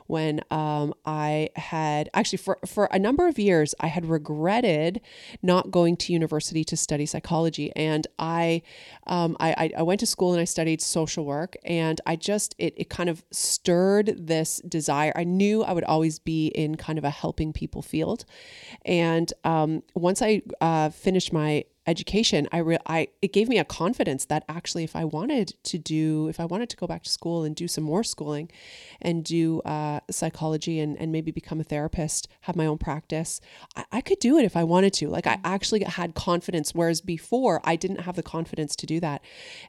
when 0.08 0.42
um, 0.52 0.94
I 1.06 1.50
had 1.56 2.10
actually 2.14 2.38
for 2.40 2.60
for 2.66 2.86
a 2.92 3.00
number 3.00 3.28
of 3.28 3.38
years 3.40 3.74
I 3.80 3.88
had 3.88 4.06
regretted 4.06 5.00
not 5.42 5.72
going 5.72 5.96
to 5.98 6.14
university 6.14 6.64
to 6.66 6.76
study 6.78 7.06
psychology, 7.06 7.72
and 7.76 8.06
I 8.20 8.62
um, 9.06 9.38
I 9.40 9.50
I- 9.58 9.72
I 9.80 9.84
went 9.84 10.00
to 10.02 10.06
school 10.06 10.34
and 10.34 10.42
I 10.42 10.46
studied 10.46 10.82
social 10.82 11.24
work, 11.26 11.56
and 11.64 12.00
I 12.06 12.16
just 12.18 12.54
it 12.58 12.74
it 12.78 12.90
kind 12.90 13.10
of 13.10 13.24
stirred 13.32 14.28
this 14.28 14.60
desire. 14.68 15.14
I 15.16 15.24
knew 15.24 15.64
I 15.64 15.72
would 15.74 15.84
always 15.86 16.20
be 16.20 16.48
in 16.48 16.76
kind 16.76 16.98
of 16.98 17.06
a 17.06 17.10
helping 17.10 17.54
people 17.54 17.82
field, 17.82 18.26
and 18.86 19.32
um, 19.44 19.84
once 19.96 20.22
I 20.22 20.42
uh, 20.60 20.90
finished 20.90 21.17
my 21.32 21.66
education, 21.88 22.50
I, 22.52 22.58
re- 22.58 22.78
I 22.86 23.08
it 23.22 23.32
gave 23.32 23.48
me 23.48 23.58
a 23.58 23.64
confidence 23.64 24.26
that 24.26 24.44
actually, 24.50 24.84
if 24.84 24.96
I 24.96 25.06
wanted 25.06 25.56
to 25.64 25.78
do, 25.78 26.28
if 26.28 26.40
I 26.40 26.46
wanted 26.46 26.70
to 26.70 26.78
go 26.78 26.86
back 26.86 27.04
to 27.04 27.10
school 27.10 27.44
and 27.44 27.56
do 27.56 27.68
some 27.68 27.84
more 27.84 28.04
schooling, 28.04 28.52
and 29.02 29.24
do 29.24 29.62
uh, 29.62 30.02
psychology 30.12 30.80
and 30.80 30.98
and 30.98 31.12
maybe 31.12 31.32
become 31.32 31.60
a 31.60 31.64
therapist, 31.64 32.28
have 32.42 32.56
my 32.56 32.66
own 32.66 32.78
practice, 32.78 33.40
I, 33.76 33.86
I 33.94 34.02
could 34.02 34.20
do 34.20 34.38
it 34.38 34.44
if 34.44 34.58
I 34.58 34.64
wanted 34.64 34.94
to. 34.94 35.08
Like 35.08 35.26
I 35.26 35.40
actually 35.44 35.84
had 35.84 36.14
confidence, 36.14 36.76
whereas 36.76 37.02
before 37.02 37.62
I 37.64 37.76
didn't 37.76 38.02
have 38.02 38.16
the 38.16 38.24
confidence 38.24 38.76
to 38.78 38.86
do 38.86 39.00
that, 39.00 39.22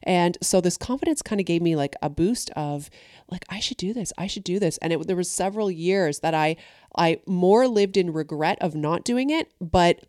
and 0.03 0.37
so 0.41 0.59
this 0.61 0.77
confidence 0.77 1.21
kind 1.21 1.39
of 1.39 1.45
gave 1.45 1.61
me 1.61 1.75
like 1.75 1.95
a 2.01 2.09
boost 2.09 2.51
of 2.51 2.89
like 3.31 3.45
I 3.49 3.59
should 3.59 3.77
do 3.77 3.93
this, 3.93 4.11
I 4.17 4.27
should 4.27 4.43
do 4.43 4.59
this, 4.59 4.77
and 4.79 4.91
it 4.91 5.07
there 5.07 5.15
was 5.15 5.31
several 5.31 5.71
years 5.71 6.19
that 6.19 6.33
I 6.33 6.57
I 6.97 7.21
more 7.25 7.67
lived 7.67 7.95
in 7.95 8.11
regret 8.11 8.57
of 8.61 8.75
not 8.75 9.05
doing 9.05 9.29
it, 9.29 9.53
but 9.61 10.03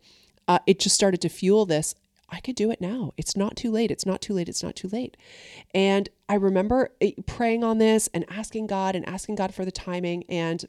uh, 0.51 0.59
it 0.67 0.81
just 0.81 0.97
started 0.97 1.21
to 1.21 1.29
fuel 1.29 1.65
this. 1.65 1.95
I 2.29 2.41
could 2.41 2.57
do 2.57 2.73
it 2.73 2.81
now. 2.81 3.13
It's 3.17 3.37
not 3.37 3.55
too 3.55 3.71
late. 3.71 3.93
It's 3.93 4.05
not 4.05 4.21
too 4.21 4.35
late. 4.35 4.49
It's 4.49 4.65
not 4.65 4.75
too 4.75 4.89
late. 4.89 5.17
And 5.73 6.09
I 6.29 6.35
remember 6.35 6.91
eh, 7.01 7.13
praying 7.25 7.63
on 7.63 7.79
this 7.79 8.09
and 8.13 8.25
asking 8.29 8.67
God 8.67 8.97
and 8.97 9.09
asking 9.09 9.37
God 9.37 9.55
for 9.55 9.65
the 9.65 9.71
timing. 9.71 10.25
And 10.29 10.65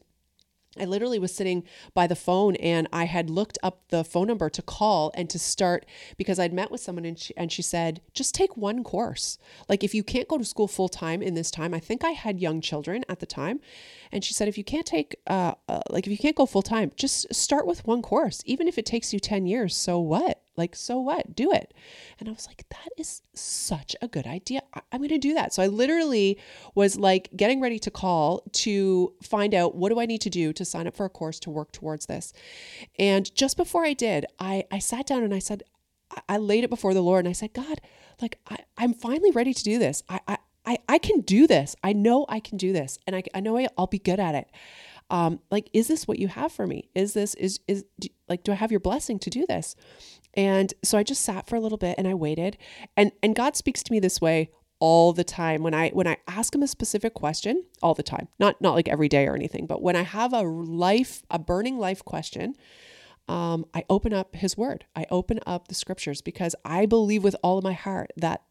I 0.81 0.85
literally 0.85 1.19
was 1.19 1.33
sitting 1.33 1.63
by 1.93 2.07
the 2.07 2.15
phone 2.15 2.55
and 2.55 2.87
I 2.91 3.05
had 3.05 3.29
looked 3.29 3.59
up 3.61 3.83
the 3.89 4.03
phone 4.03 4.27
number 4.27 4.49
to 4.49 4.61
call 4.63 5.11
and 5.13 5.29
to 5.29 5.37
start 5.37 5.85
because 6.17 6.39
I'd 6.39 6.53
met 6.53 6.71
with 6.71 6.81
someone 6.81 7.05
and 7.05 7.19
she, 7.19 7.37
and 7.37 7.51
she 7.51 7.61
said, 7.61 8.01
just 8.13 8.33
take 8.33 8.57
one 8.57 8.83
course. 8.83 9.37
Like 9.69 9.83
if 9.83 9.93
you 9.93 10.03
can't 10.03 10.27
go 10.27 10.39
to 10.39 10.45
school 10.45 10.67
full 10.67 10.89
time 10.89 11.21
in 11.21 11.35
this 11.35 11.51
time, 11.51 11.75
I 11.75 11.79
think 11.79 12.03
I 12.03 12.11
had 12.11 12.39
young 12.39 12.61
children 12.61 13.05
at 13.07 13.19
the 13.19 13.27
time. 13.27 13.59
And 14.11 14.23
she 14.23 14.33
said, 14.33 14.47
if 14.47 14.57
you 14.57 14.63
can't 14.63 14.85
take, 14.85 15.15
uh, 15.27 15.53
uh, 15.69 15.81
like 15.89 16.07
if 16.07 16.11
you 16.11 16.17
can't 16.17 16.35
go 16.35 16.47
full 16.47 16.63
time, 16.63 16.91
just 16.95 17.31
start 17.33 17.67
with 17.67 17.85
one 17.85 18.01
course. 18.01 18.41
Even 18.45 18.67
if 18.67 18.77
it 18.79 18.85
takes 18.85 19.13
you 19.13 19.19
10 19.19 19.45
years, 19.45 19.75
so 19.77 19.99
what? 19.99 20.41
Like, 20.61 20.75
so 20.75 20.99
what? 20.99 21.35
Do 21.35 21.51
it. 21.51 21.73
And 22.19 22.29
I 22.29 22.31
was 22.33 22.45
like, 22.45 22.65
that 22.69 22.89
is 22.95 23.23
such 23.33 23.95
a 23.99 24.07
good 24.07 24.27
idea. 24.27 24.61
I- 24.75 24.81
I'm 24.91 24.99
going 24.99 25.09
to 25.09 25.17
do 25.17 25.33
that. 25.33 25.53
So 25.53 25.63
I 25.63 25.67
literally 25.67 26.37
was 26.75 26.97
like 26.97 27.29
getting 27.35 27.59
ready 27.59 27.79
to 27.79 27.89
call 27.89 28.43
to 28.63 29.13
find 29.23 29.55
out 29.55 29.73
what 29.73 29.89
do 29.89 29.99
I 29.99 30.05
need 30.05 30.21
to 30.21 30.29
do 30.29 30.53
to 30.53 30.63
sign 30.63 30.85
up 30.85 30.95
for 30.95 31.05
a 31.07 31.09
course 31.09 31.39
to 31.39 31.49
work 31.49 31.71
towards 31.71 32.05
this. 32.05 32.31
And 32.99 33.33
just 33.33 33.57
before 33.57 33.83
I 33.85 33.93
did, 33.93 34.27
I, 34.37 34.65
I 34.69 34.77
sat 34.77 35.07
down 35.07 35.23
and 35.23 35.33
I 35.33 35.39
said, 35.39 35.63
I- 36.11 36.21
I 36.35 36.37
laid 36.37 36.63
it 36.63 36.69
before 36.69 36.93
the 36.93 37.01
Lord 37.01 37.25
and 37.25 37.29
I 37.29 37.33
said, 37.33 37.53
God, 37.53 37.81
like, 38.21 38.37
I, 38.47 38.57
I'm 38.77 38.93
finally 38.93 39.31
ready 39.31 39.53
to 39.53 39.63
do 39.63 39.79
this. 39.79 40.03
I, 40.07 40.19
I, 40.27 40.37
I, 40.63 40.77
I 40.87 40.97
can 40.99 41.21
do 41.21 41.47
this. 41.47 41.75
I 41.83 41.91
know 41.93 42.27
I 42.29 42.39
can 42.39 42.57
do 42.59 42.71
this. 42.71 42.99
And 43.07 43.15
I, 43.15 43.23
I 43.33 43.39
know 43.39 43.57
I, 43.57 43.67
I'll 43.79 43.87
be 43.87 43.97
good 43.97 44.19
at 44.19 44.35
it. 44.35 44.47
Um, 45.09 45.39
like, 45.49 45.69
is 45.73 45.87
this 45.87 46.07
what 46.07 46.19
you 46.19 46.27
have 46.29 46.51
for 46.53 46.65
me? 46.67 46.87
Is 46.95 47.13
this, 47.13 47.33
is, 47.35 47.59
is, 47.67 47.83
like, 48.31 48.43
do 48.43 48.51
I 48.51 48.55
have 48.55 48.71
your 48.71 48.79
blessing 48.79 49.19
to 49.19 49.29
do 49.29 49.45
this? 49.47 49.75
And 50.33 50.73
so 50.83 50.97
I 50.97 51.03
just 51.03 51.23
sat 51.23 51.47
for 51.47 51.55
a 51.55 51.59
little 51.59 51.77
bit 51.77 51.95
and 51.97 52.07
I 52.07 52.13
waited. 52.13 52.57
And 52.95 53.11
and 53.21 53.35
God 53.35 53.55
speaks 53.55 53.83
to 53.83 53.91
me 53.91 53.99
this 53.99 54.21
way 54.21 54.49
all 54.79 55.13
the 55.13 55.23
time 55.23 55.61
when 55.61 55.73
I 55.73 55.89
when 55.89 56.07
I 56.07 56.17
ask 56.27 56.55
him 56.55 56.63
a 56.63 56.67
specific 56.67 57.13
question, 57.13 57.65
all 57.83 57.93
the 57.93 58.03
time. 58.03 58.27
Not 58.39 58.61
not 58.61 58.73
like 58.73 58.87
every 58.87 59.09
day 59.09 59.27
or 59.27 59.35
anything, 59.35 59.67
but 59.67 59.81
when 59.81 59.95
I 59.95 60.03
have 60.03 60.33
a 60.33 60.41
life 60.41 61.23
a 61.29 61.37
burning 61.37 61.77
life 61.77 62.03
question, 62.03 62.55
um, 63.27 63.65
I 63.73 63.83
open 63.89 64.13
up 64.13 64.35
His 64.35 64.57
Word. 64.57 64.85
I 64.95 65.05
open 65.09 65.39
up 65.45 65.67
the 65.67 65.75
Scriptures 65.75 66.21
because 66.21 66.55
I 66.65 66.85
believe 66.85 67.23
with 67.23 67.35
all 67.43 67.57
of 67.57 67.63
my 67.63 67.73
heart 67.73 68.11
that 68.17 68.43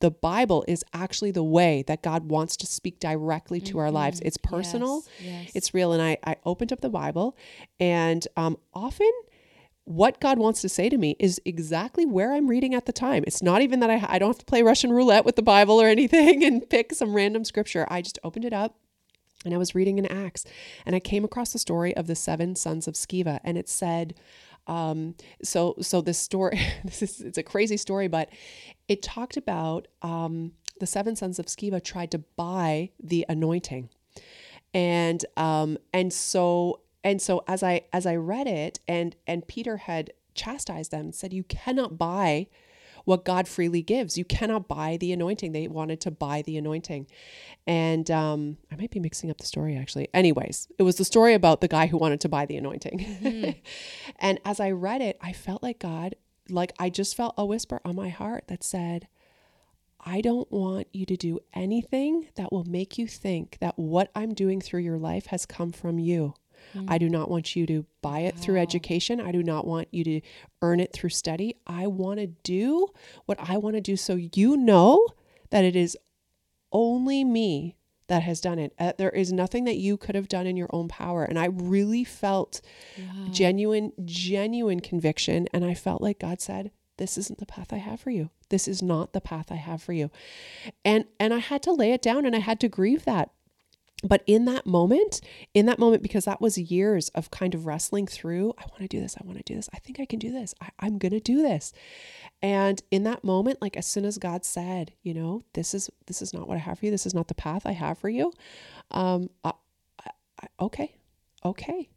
the 0.00 0.10
Bible 0.10 0.64
is 0.68 0.84
actually 0.92 1.30
the 1.30 1.42
way 1.44 1.82
that 1.86 2.02
God 2.02 2.28
wants 2.30 2.56
to 2.58 2.66
speak 2.66 2.98
directly 2.98 3.60
to 3.62 3.78
our 3.78 3.90
lives. 3.90 4.20
It's 4.20 4.36
personal, 4.36 5.02
Mm-hmm. 5.02 5.24
Yes, 5.24 5.42
yes. 5.44 5.52
it's 5.54 5.74
real. 5.74 5.92
And 5.92 6.02
I, 6.02 6.18
I 6.24 6.36
opened 6.44 6.72
up 6.72 6.80
the 6.80 6.90
Bible, 6.90 7.36
and 7.80 8.26
um, 8.36 8.58
often 8.74 9.10
what 9.84 10.18
God 10.20 10.38
wants 10.38 10.60
to 10.62 10.68
say 10.68 10.88
to 10.88 10.96
me 10.96 11.14
is 11.18 11.40
exactly 11.44 12.06
where 12.06 12.32
I'm 12.32 12.48
reading 12.48 12.74
at 12.74 12.86
the 12.86 12.92
time. 12.92 13.22
It's 13.26 13.42
not 13.42 13.60
even 13.62 13.80
that 13.80 13.90
I, 13.90 14.04
I 14.08 14.18
don't 14.18 14.30
have 14.30 14.38
to 14.38 14.44
play 14.46 14.62
Russian 14.62 14.90
roulette 14.92 15.24
with 15.26 15.36
the 15.36 15.42
Bible 15.42 15.80
or 15.80 15.86
anything 15.88 16.42
and 16.48 16.68
pick 16.68 16.92
some 16.94 17.12
random 17.14 17.44
scripture. 17.44 17.86
I 17.90 18.00
just 18.02 18.18
opened 18.24 18.46
it 18.46 18.52
up 18.54 18.76
and 19.44 19.54
I 19.54 19.58
was 19.58 19.74
reading 19.74 19.98
in 19.98 20.06
Acts 20.06 20.44
and 20.86 20.94
I 20.94 21.00
came 21.00 21.24
across 21.24 21.52
the 21.52 21.58
story 21.58 21.96
of 21.96 22.06
the 22.06 22.14
seven 22.14 22.56
sons 22.56 22.88
of 22.88 22.94
Sceva 22.94 23.40
and 23.44 23.58
it 23.58 23.68
said, 23.68 24.14
um, 24.66 25.14
so, 25.42 25.74
so 25.80 26.00
this 26.00 26.18
story, 26.18 26.58
this 26.84 27.02
is, 27.02 27.20
it's 27.20 27.38
a 27.38 27.42
crazy 27.42 27.76
story, 27.76 28.08
but 28.08 28.30
it 28.88 29.02
talked 29.02 29.36
about, 29.36 29.88
um, 30.02 30.52
the 30.80 30.86
seven 30.86 31.16
sons 31.16 31.38
of 31.38 31.46
Sceva 31.46 31.82
tried 31.82 32.10
to 32.10 32.18
buy 32.18 32.90
the 33.02 33.24
anointing. 33.28 33.90
And 34.72 35.24
um 35.36 35.78
and 35.92 36.12
so 36.12 36.80
and 37.04 37.22
so 37.22 37.44
as 37.46 37.62
i 37.62 37.82
as 37.92 38.06
i 38.06 38.16
read 38.16 38.48
it 38.48 38.80
and 38.88 39.14
and 39.26 39.46
peter 39.46 39.76
had 39.76 40.12
chastised 40.34 40.90
them 40.90 41.12
said 41.12 41.32
you 41.32 41.44
cannot 41.44 41.96
buy 41.96 42.48
what 43.04 43.24
god 43.24 43.48
freely 43.48 43.82
gives. 43.82 44.18
You 44.18 44.24
cannot 44.24 44.68
buy 44.68 44.96
the 44.96 45.12
anointing. 45.12 45.52
They 45.52 45.68
wanted 45.68 46.00
to 46.02 46.10
buy 46.10 46.42
the 46.42 46.56
anointing. 46.56 47.06
And 47.66 48.10
um 48.10 48.58
i 48.70 48.76
might 48.76 48.90
be 48.90 49.00
mixing 49.00 49.30
up 49.30 49.38
the 49.38 49.46
story 49.46 49.76
actually. 49.76 50.08
Anyways 50.14 50.68
it 50.78 50.82
was 50.82 50.96
the 50.96 51.04
story 51.04 51.34
about 51.34 51.60
the 51.60 51.68
guy 51.68 51.86
who 51.86 51.96
wanted 51.96 52.20
to 52.22 52.28
buy 52.28 52.46
the 52.46 52.56
anointing. 52.56 53.56
And 54.18 54.38
as 54.44 54.60
i 54.60 54.70
read 54.70 55.00
it 55.02 55.18
i 55.20 55.32
felt 55.32 55.62
like 55.62 55.78
god 55.78 56.14
like 56.48 56.72
i 56.78 56.88
just 56.90 57.16
felt 57.16 57.34
a 57.36 57.44
whisper 57.44 57.80
on 57.84 57.96
my 57.96 58.08
heart 58.08 58.44
that 58.48 58.62
said 58.62 59.08
I 60.06 60.20
don't 60.20 60.50
want 60.52 60.88
you 60.92 61.06
to 61.06 61.16
do 61.16 61.40
anything 61.54 62.28
that 62.34 62.52
will 62.52 62.64
make 62.64 62.98
you 62.98 63.06
think 63.06 63.56
that 63.60 63.78
what 63.78 64.10
I'm 64.14 64.34
doing 64.34 64.60
through 64.60 64.80
your 64.80 64.98
life 64.98 65.26
has 65.26 65.46
come 65.46 65.72
from 65.72 65.98
you. 65.98 66.34
I 66.88 66.98
do 66.98 67.08
not 67.08 67.30
want 67.30 67.54
you 67.56 67.66
to 67.66 67.86
buy 68.02 68.20
it 68.20 68.36
through 68.36 68.58
education. 68.58 69.20
I 69.20 69.32
do 69.32 69.42
not 69.42 69.66
want 69.66 69.88
you 69.92 70.04
to 70.04 70.20
earn 70.62 70.80
it 70.80 70.92
through 70.92 71.10
study. 71.10 71.56
I 71.66 71.86
want 71.86 72.20
to 72.20 72.26
do 72.26 72.88
what 73.26 73.38
I 73.40 73.56
want 73.56 73.76
to 73.76 73.80
do 73.80 73.96
so 73.96 74.14
you 74.16 74.56
know 74.56 75.06
that 75.50 75.64
it 75.64 75.76
is 75.76 75.96
only 76.72 77.24
me 77.24 77.76
that 78.08 78.22
has 78.22 78.40
done 78.40 78.58
it. 78.58 78.74
Uh, 78.78 78.92
there 78.98 79.10
is 79.10 79.32
nothing 79.32 79.64
that 79.64 79.76
you 79.76 79.96
could 79.96 80.14
have 80.14 80.28
done 80.28 80.46
in 80.46 80.56
your 80.56 80.68
own 80.72 80.88
power. 80.88 81.24
And 81.24 81.38
I 81.38 81.46
really 81.46 82.04
felt 82.04 82.60
genuine, 83.30 83.92
genuine 84.04 84.80
conviction. 84.80 85.46
And 85.54 85.64
I 85.64 85.74
felt 85.74 86.02
like 86.02 86.18
God 86.18 86.40
said, 86.40 86.70
this 86.96 87.16
isn't 87.18 87.38
the 87.38 87.46
path 87.46 87.72
I 87.72 87.78
have 87.78 88.00
for 88.00 88.10
you. 88.10 88.30
This 88.50 88.68
is 88.68 88.82
not 88.82 89.12
the 89.12 89.20
path 89.20 89.50
I 89.50 89.56
have 89.56 89.82
for 89.82 89.92
you. 89.92 90.10
And 90.84 91.06
and 91.18 91.32
I 91.34 91.38
had 91.38 91.62
to 91.64 91.72
lay 91.72 91.92
it 91.92 92.02
down 92.02 92.26
and 92.26 92.36
I 92.36 92.40
had 92.40 92.60
to 92.60 92.68
grieve 92.68 93.04
that. 93.04 93.30
But 94.04 94.22
in 94.26 94.44
that 94.44 94.66
moment, 94.66 95.22
in 95.54 95.64
that 95.66 95.78
moment, 95.78 96.02
because 96.02 96.26
that 96.26 96.40
was 96.40 96.58
years 96.58 97.08
of 97.10 97.30
kind 97.30 97.54
of 97.54 97.64
wrestling 97.64 98.06
through, 98.06 98.52
I 98.58 98.64
want 98.70 98.82
to 98.82 98.88
do 98.88 99.00
this, 99.00 99.16
I 99.18 99.24
want 99.24 99.38
to 99.38 99.44
do 99.44 99.54
this, 99.54 99.70
I 99.72 99.78
think 99.78 99.98
I 99.98 100.04
can 100.04 100.18
do 100.18 100.30
this, 100.30 100.54
I, 100.60 100.68
I'm 100.78 100.98
gonna 100.98 101.20
do 101.20 101.40
this. 101.42 101.72
And 102.42 102.82
in 102.90 103.04
that 103.04 103.24
moment, 103.24 103.62
like 103.62 103.76
as 103.76 103.86
soon 103.86 104.04
as 104.04 104.18
God 104.18 104.44
said, 104.44 104.92
you 105.02 105.14
know, 105.14 105.42
this 105.54 105.72
is 105.72 105.90
this 106.06 106.20
is 106.20 106.34
not 106.34 106.46
what 106.46 106.56
I 106.56 106.60
have 106.60 106.78
for 106.78 106.84
you, 106.84 106.90
this 106.90 107.06
is 107.06 107.14
not 107.14 107.28
the 107.28 107.34
path 107.34 107.64
I 107.64 107.72
have 107.72 107.98
for 107.98 108.10
you, 108.10 108.32
um, 108.90 109.30
I, 109.42 109.52
I, 110.04 110.46
okay, 110.60 110.96
okay, 111.42 111.88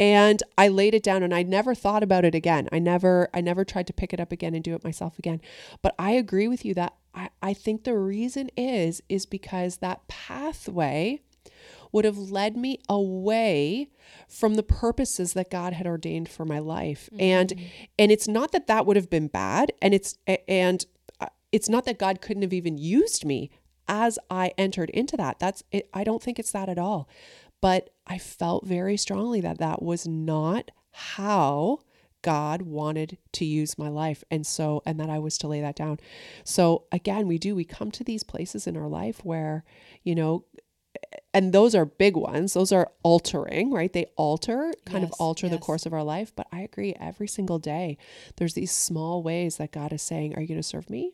and 0.00 0.42
I 0.56 0.68
laid 0.68 0.94
it 0.94 1.02
down 1.02 1.22
and 1.22 1.34
I 1.34 1.42
never 1.42 1.74
thought 1.74 2.02
about 2.02 2.24
it 2.24 2.34
again. 2.34 2.70
I 2.72 2.78
never 2.78 3.28
I 3.34 3.42
never 3.42 3.66
tried 3.66 3.86
to 3.88 3.92
pick 3.92 4.14
it 4.14 4.20
up 4.20 4.32
again 4.32 4.54
and 4.54 4.64
do 4.64 4.74
it 4.74 4.82
myself 4.82 5.18
again. 5.18 5.42
But 5.82 5.94
I 5.98 6.12
agree 6.12 6.48
with 6.48 6.64
you 6.64 6.72
that 6.74 6.94
I, 7.14 7.28
I 7.42 7.52
think 7.52 7.84
the 7.84 7.98
reason 7.98 8.50
is 8.56 9.02
is 9.10 9.26
because 9.26 9.76
that 9.76 10.08
pathway 10.08 11.20
would 11.92 12.04
have 12.04 12.18
led 12.18 12.56
me 12.56 12.78
away 12.88 13.88
from 14.28 14.54
the 14.54 14.62
purposes 14.62 15.32
that 15.32 15.50
God 15.50 15.72
had 15.72 15.86
ordained 15.86 16.28
for 16.28 16.44
my 16.44 16.58
life. 16.58 17.08
And 17.18 17.52
and 17.98 18.12
it's 18.12 18.28
not 18.28 18.52
that 18.52 18.66
that 18.66 18.86
would 18.86 18.96
have 18.96 19.10
been 19.10 19.28
bad 19.28 19.72
and 19.82 19.94
it's 19.94 20.16
and 20.48 20.84
uh, 21.20 21.26
it's 21.52 21.68
not 21.68 21.84
that 21.84 21.98
God 21.98 22.20
couldn't 22.20 22.42
have 22.42 22.52
even 22.52 22.78
used 22.78 23.24
me 23.24 23.50
as 23.88 24.18
I 24.30 24.52
entered 24.56 24.90
into 24.90 25.16
that. 25.16 25.38
That's 25.38 25.62
it, 25.72 25.88
I 25.92 26.04
don't 26.04 26.22
think 26.22 26.38
it's 26.38 26.52
that 26.52 26.68
at 26.68 26.78
all. 26.78 27.08
But 27.60 27.90
I 28.06 28.18
felt 28.18 28.66
very 28.66 28.96
strongly 28.96 29.40
that 29.42 29.58
that 29.58 29.82
was 29.82 30.06
not 30.06 30.70
how 30.92 31.80
God 32.22 32.62
wanted 32.62 33.18
to 33.32 33.44
use 33.44 33.78
my 33.78 33.88
life. 33.88 34.22
And 34.30 34.46
so, 34.46 34.82
and 34.86 34.98
that 35.00 35.10
I 35.10 35.18
was 35.18 35.38
to 35.38 35.48
lay 35.48 35.60
that 35.60 35.76
down. 35.76 35.98
So, 36.44 36.84
again, 36.92 37.26
we 37.26 37.38
do, 37.38 37.54
we 37.54 37.64
come 37.64 37.90
to 37.92 38.04
these 38.04 38.22
places 38.22 38.66
in 38.66 38.76
our 38.76 38.88
life 38.88 39.24
where, 39.24 39.64
you 40.02 40.14
know, 40.14 40.44
and 41.32 41.52
those 41.52 41.74
are 41.74 41.84
big 41.84 42.16
ones. 42.16 42.54
Those 42.54 42.72
are 42.72 42.90
altering, 43.02 43.72
right? 43.72 43.92
They 43.92 44.06
alter, 44.16 44.72
kind 44.84 45.04
of 45.04 45.10
Yes, 45.10 45.20
alter 45.20 45.48
the 45.48 45.58
course 45.58 45.86
of 45.86 45.92
our 45.92 46.04
life. 46.04 46.32
But 46.34 46.46
I 46.52 46.60
agree, 46.60 46.94
every 46.98 47.28
single 47.28 47.58
day, 47.58 47.98
there's 48.36 48.54
these 48.54 48.72
small 48.72 49.22
ways 49.22 49.56
that 49.56 49.72
God 49.72 49.92
is 49.92 50.02
saying, 50.02 50.34
Are 50.34 50.40
you 50.40 50.48
going 50.48 50.60
to 50.60 50.66
serve 50.66 50.90
me? 50.90 51.12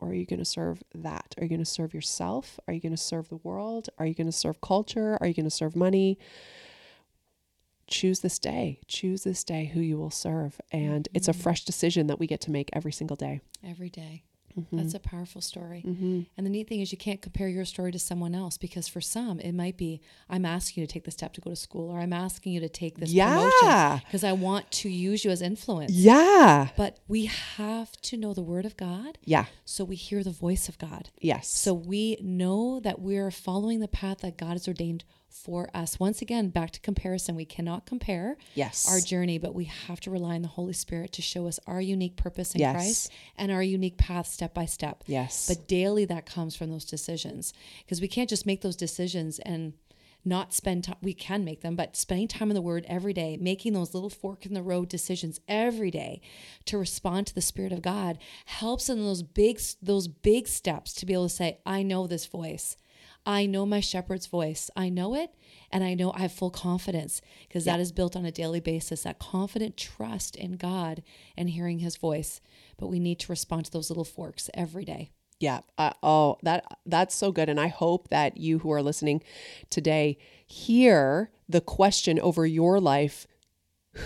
Or 0.00 0.08
are 0.08 0.14
you 0.14 0.26
going 0.26 0.38
to 0.38 0.44
serve 0.44 0.82
that? 0.94 1.34
Are 1.38 1.44
you 1.44 1.48
going 1.48 1.60
to 1.60 1.64
serve 1.64 1.94
yourself? 1.94 2.58
Are 2.66 2.74
you 2.74 2.80
going 2.80 2.92
to 2.92 2.98
serve 3.00 3.28
the 3.28 3.36
world? 3.36 3.88
Are 3.98 4.06
you 4.06 4.14
going 4.14 4.26
to 4.26 4.32
serve 4.32 4.60
culture? 4.60 5.16
Are 5.20 5.26
you 5.26 5.34
going 5.34 5.44
to 5.44 5.50
serve 5.50 5.76
money? 5.76 6.18
Choose 7.86 8.20
this 8.20 8.38
day. 8.38 8.80
Choose 8.86 9.24
this 9.24 9.44
day 9.44 9.66
who 9.66 9.80
you 9.80 9.96
will 9.96 10.10
serve. 10.10 10.60
And 10.72 11.08
it's 11.14 11.28
a 11.28 11.32
mm-hmm. 11.32 11.40
fresh 11.40 11.64
decision 11.64 12.06
that 12.08 12.18
we 12.18 12.26
get 12.26 12.40
to 12.42 12.50
make 12.50 12.70
every 12.72 12.92
single 12.92 13.16
day. 13.16 13.40
every 13.62 13.88
day. 13.88 14.24
Mm-hmm. 14.58 14.76
That's 14.76 14.94
a 14.94 15.00
powerful 15.00 15.40
story. 15.40 15.82
And 15.84 16.46
the 16.46 16.50
neat 16.50 16.68
thing 16.68 16.80
is, 16.80 16.92
you 16.92 16.98
can't 16.98 17.20
compare 17.20 17.48
your 17.48 17.64
story 17.64 17.90
to 17.92 17.98
someone 17.98 18.34
else 18.34 18.56
because 18.56 18.86
for 18.88 19.00
some, 19.00 19.40
it 19.40 19.52
might 19.52 19.76
be, 19.76 20.00
I'm 20.30 20.44
asking 20.46 20.80
you 20.82 20.86
to 20.86 20.92
take 20.92 21.04
the 21.04 21.10
step 21.10 21.32
to 21.34 21.40
go 21.40 21.50
to 21.50 21.56
school, 21.56 21.90
or 21.90 21.98
I'm 21.98 22.12
asking 22.12 22.52
you 22.52 22.60
to 22.60 22.68
take 22.68 22.98
this 22.98 23.10
Yeah. 23.10 23.34
promotion 23.34 24.02
because 24.06 24.22
I 24.24 24.32
want 24.32 24.70
to 24.72 24.88
use 24.88 25.24
you 25.24 25.30
as 25.30 25.42
influence. 25.42 25.92
Yeah. 25.92 26.68
But 26.76 27.00
we 27.08 27.26
have 27.26 27.92
to 28.02 28.16
know 28.16 28.32
the 28.32 28.42
word 28.42 28.64
of 28.64 28.76
God 28.76 29.18
Yeah. 29.24 29.46
so 29.64 29.84
we 29.84 29.96
hear 29.96 30.22
the 30.22 30.30
voice 30.30 30.68
of 30.68 30.78
God. 30.78 31.10
Yes. 31.20 31.48
So 31.48 31.74
we 31.74 32.16
know 32.22 32.78
that 32.80 33.00
we're 33.00 33.30
following 33.30 33.80
the 33.80 33.88
path 33.88 34.18
that 34.18 34.36
God 34.36 34.52
has 34.52 34.68
ordained 34.68 35.04
for 35.34 35.68
us. 35.74 35.98
Once 35.98 36.22
again, 36.22 36.48
back 36.48 36.70
to 36.70 36.80
comparison. 36.80 37.34
We 37.34 37.44
cannot 37.44 37.86
compare 37.86 38.36
Yes. 38.54 38.86
our 38.88 39.00
journey, 39.00 39.36
but 39.38 39.54
we 39.54 39.64
have 39.64 40.00
to 40.00 40.10
rely 40.10 40.36
on 40.36 40.42
the 40.42 40.48
Holy 40.48 40.72
Spirit 40.72 41.12
to 41.12 41.22
show 41.22 41.46
us 41.48 41.58
our 41.66 41.80
unique 41.80 42.16
purpose 42.16 42.54
in 42.54 42.60
Yes. 42.60 42.74
Christ 42.74 43.10
and 43.36 43.50
our 43.50 43.62
unique 43.62 43.96
path 43.98 44.26
step 44.28 44.54
by 44.54 44.64
step. 44.66 45.02
Yes. 45.06 45.48
But 45.48 45.66
daily 45.66 46.04
that 46.06 46.24
comes 46.24 46.54
from 46.54 46.70
those 46.70 46.84
decisions 46.84 47.52
because 47.84 48.00
we 48.00 48.08
can't 48.08 48.30
just 48.30 48.46
make 48.46 48.60
those 48.62 48.76
decisions 48.76 49.38
and 49.40 49.74
not 50.26 50.54
spend 50.54 50.84
time. 50.84 50.96
We 51.02 51.12
can 51.12 51.44
make 51.44 51.60
them, 51.60 51.76
but 51.76 51.96
spending 51.96 52.28
time 52.28 52.50
in 52.50 52.54
the 52.54 52.62
Word 52.62 52.86
every 52.88 53.12
day, 53.12 53.36
making 53.38 53.74
those 53.74 53.92
little 53.92 54.08
fork 54.08 54.46
in 54.46 54.54
the 54.54 54.62
road 54.62 54.88
decisions 54.88 55.38
every 55.48 55.90
day 55.90 56.22
to 56.64 56.78
respond 56.78 57.26
to 57.26 57.34
the 57.34 57.42
Spirit 57.42 57.72
of 57.72 57.82
God 57.82 58.18
helps 58.46 58.88
in 58.88 58.98
those 59.04 59.22
big 59.22 59.60
those 59.82 60.08
big 60.08 60.48
steps 60.48 60.94
to 60.94 61.04
be 61.04 61.12
able 61.12 61.24
to 61.28 61.34
say, 61.34 61.58
"I 61.66 61.82
know 61.82 62.06
this 62.06 62.24
voice." 62.24 62.76
I 63.26 63.46
know 63.46 63.64
my 63.64 63.80
shepherd's 63.80 64.26
voice. 64.26 64.70
I 64.76 64.88
know 64.88 65.14
it, 65.14 65.30
and 65.70 65.82
I 65.82 65.94
know 65.94 66.12
I 66.12 66.20
have 66.20 66.32
full 66.32 66.50
confidence 66.50 67.22
because 67.48 67.64
that 67.64 67.80
is 67.80 67.92
built 67.92 68.16
on 68.16 68.24
a 68.24 68.30
daily 68.30 68.60
basis 68.60 69.02
that 69.02 69.18
confident 69.18 69.76
trust 69.76 70.36
in 70.36 70.56
God 70.56 71.02
and 71.36 71.50
hearing 71.50 71.78
his 71.78 71.96
voice. 71.96 72.40
But 72.76 72.88
we 72.88 72.98
need 72.98 73.18
to 73.20 73.32
respond 73.32 73.66
to 73.66 73.70
those 73.70 73.88
little 73.88 74.04
forks 74.04 74.50
every 74.52 74.84
day. 74.84 75.10
Yeah. 75.40 75.60
Uh, 75.78 75.92
oh, 76.02 76.38
that 76.42 76.64
that's 76.86 77.14
so 77.14 77.32
good, 77.32 77.48
and 77.48 77.58
I 77.58 77.68
hope 77.68 78.08
that 78.08 78.36
you 78.36 78.60
who 78.60 78.70
are 78.72 78.82
listening 78.82 79.22
today 79.70 80.18
hear 80.46 81.30
the 81.48 81.60
question 81.60 82.20
over 82.20 82.46
your 82.46 82.78
life: 82.80 83.26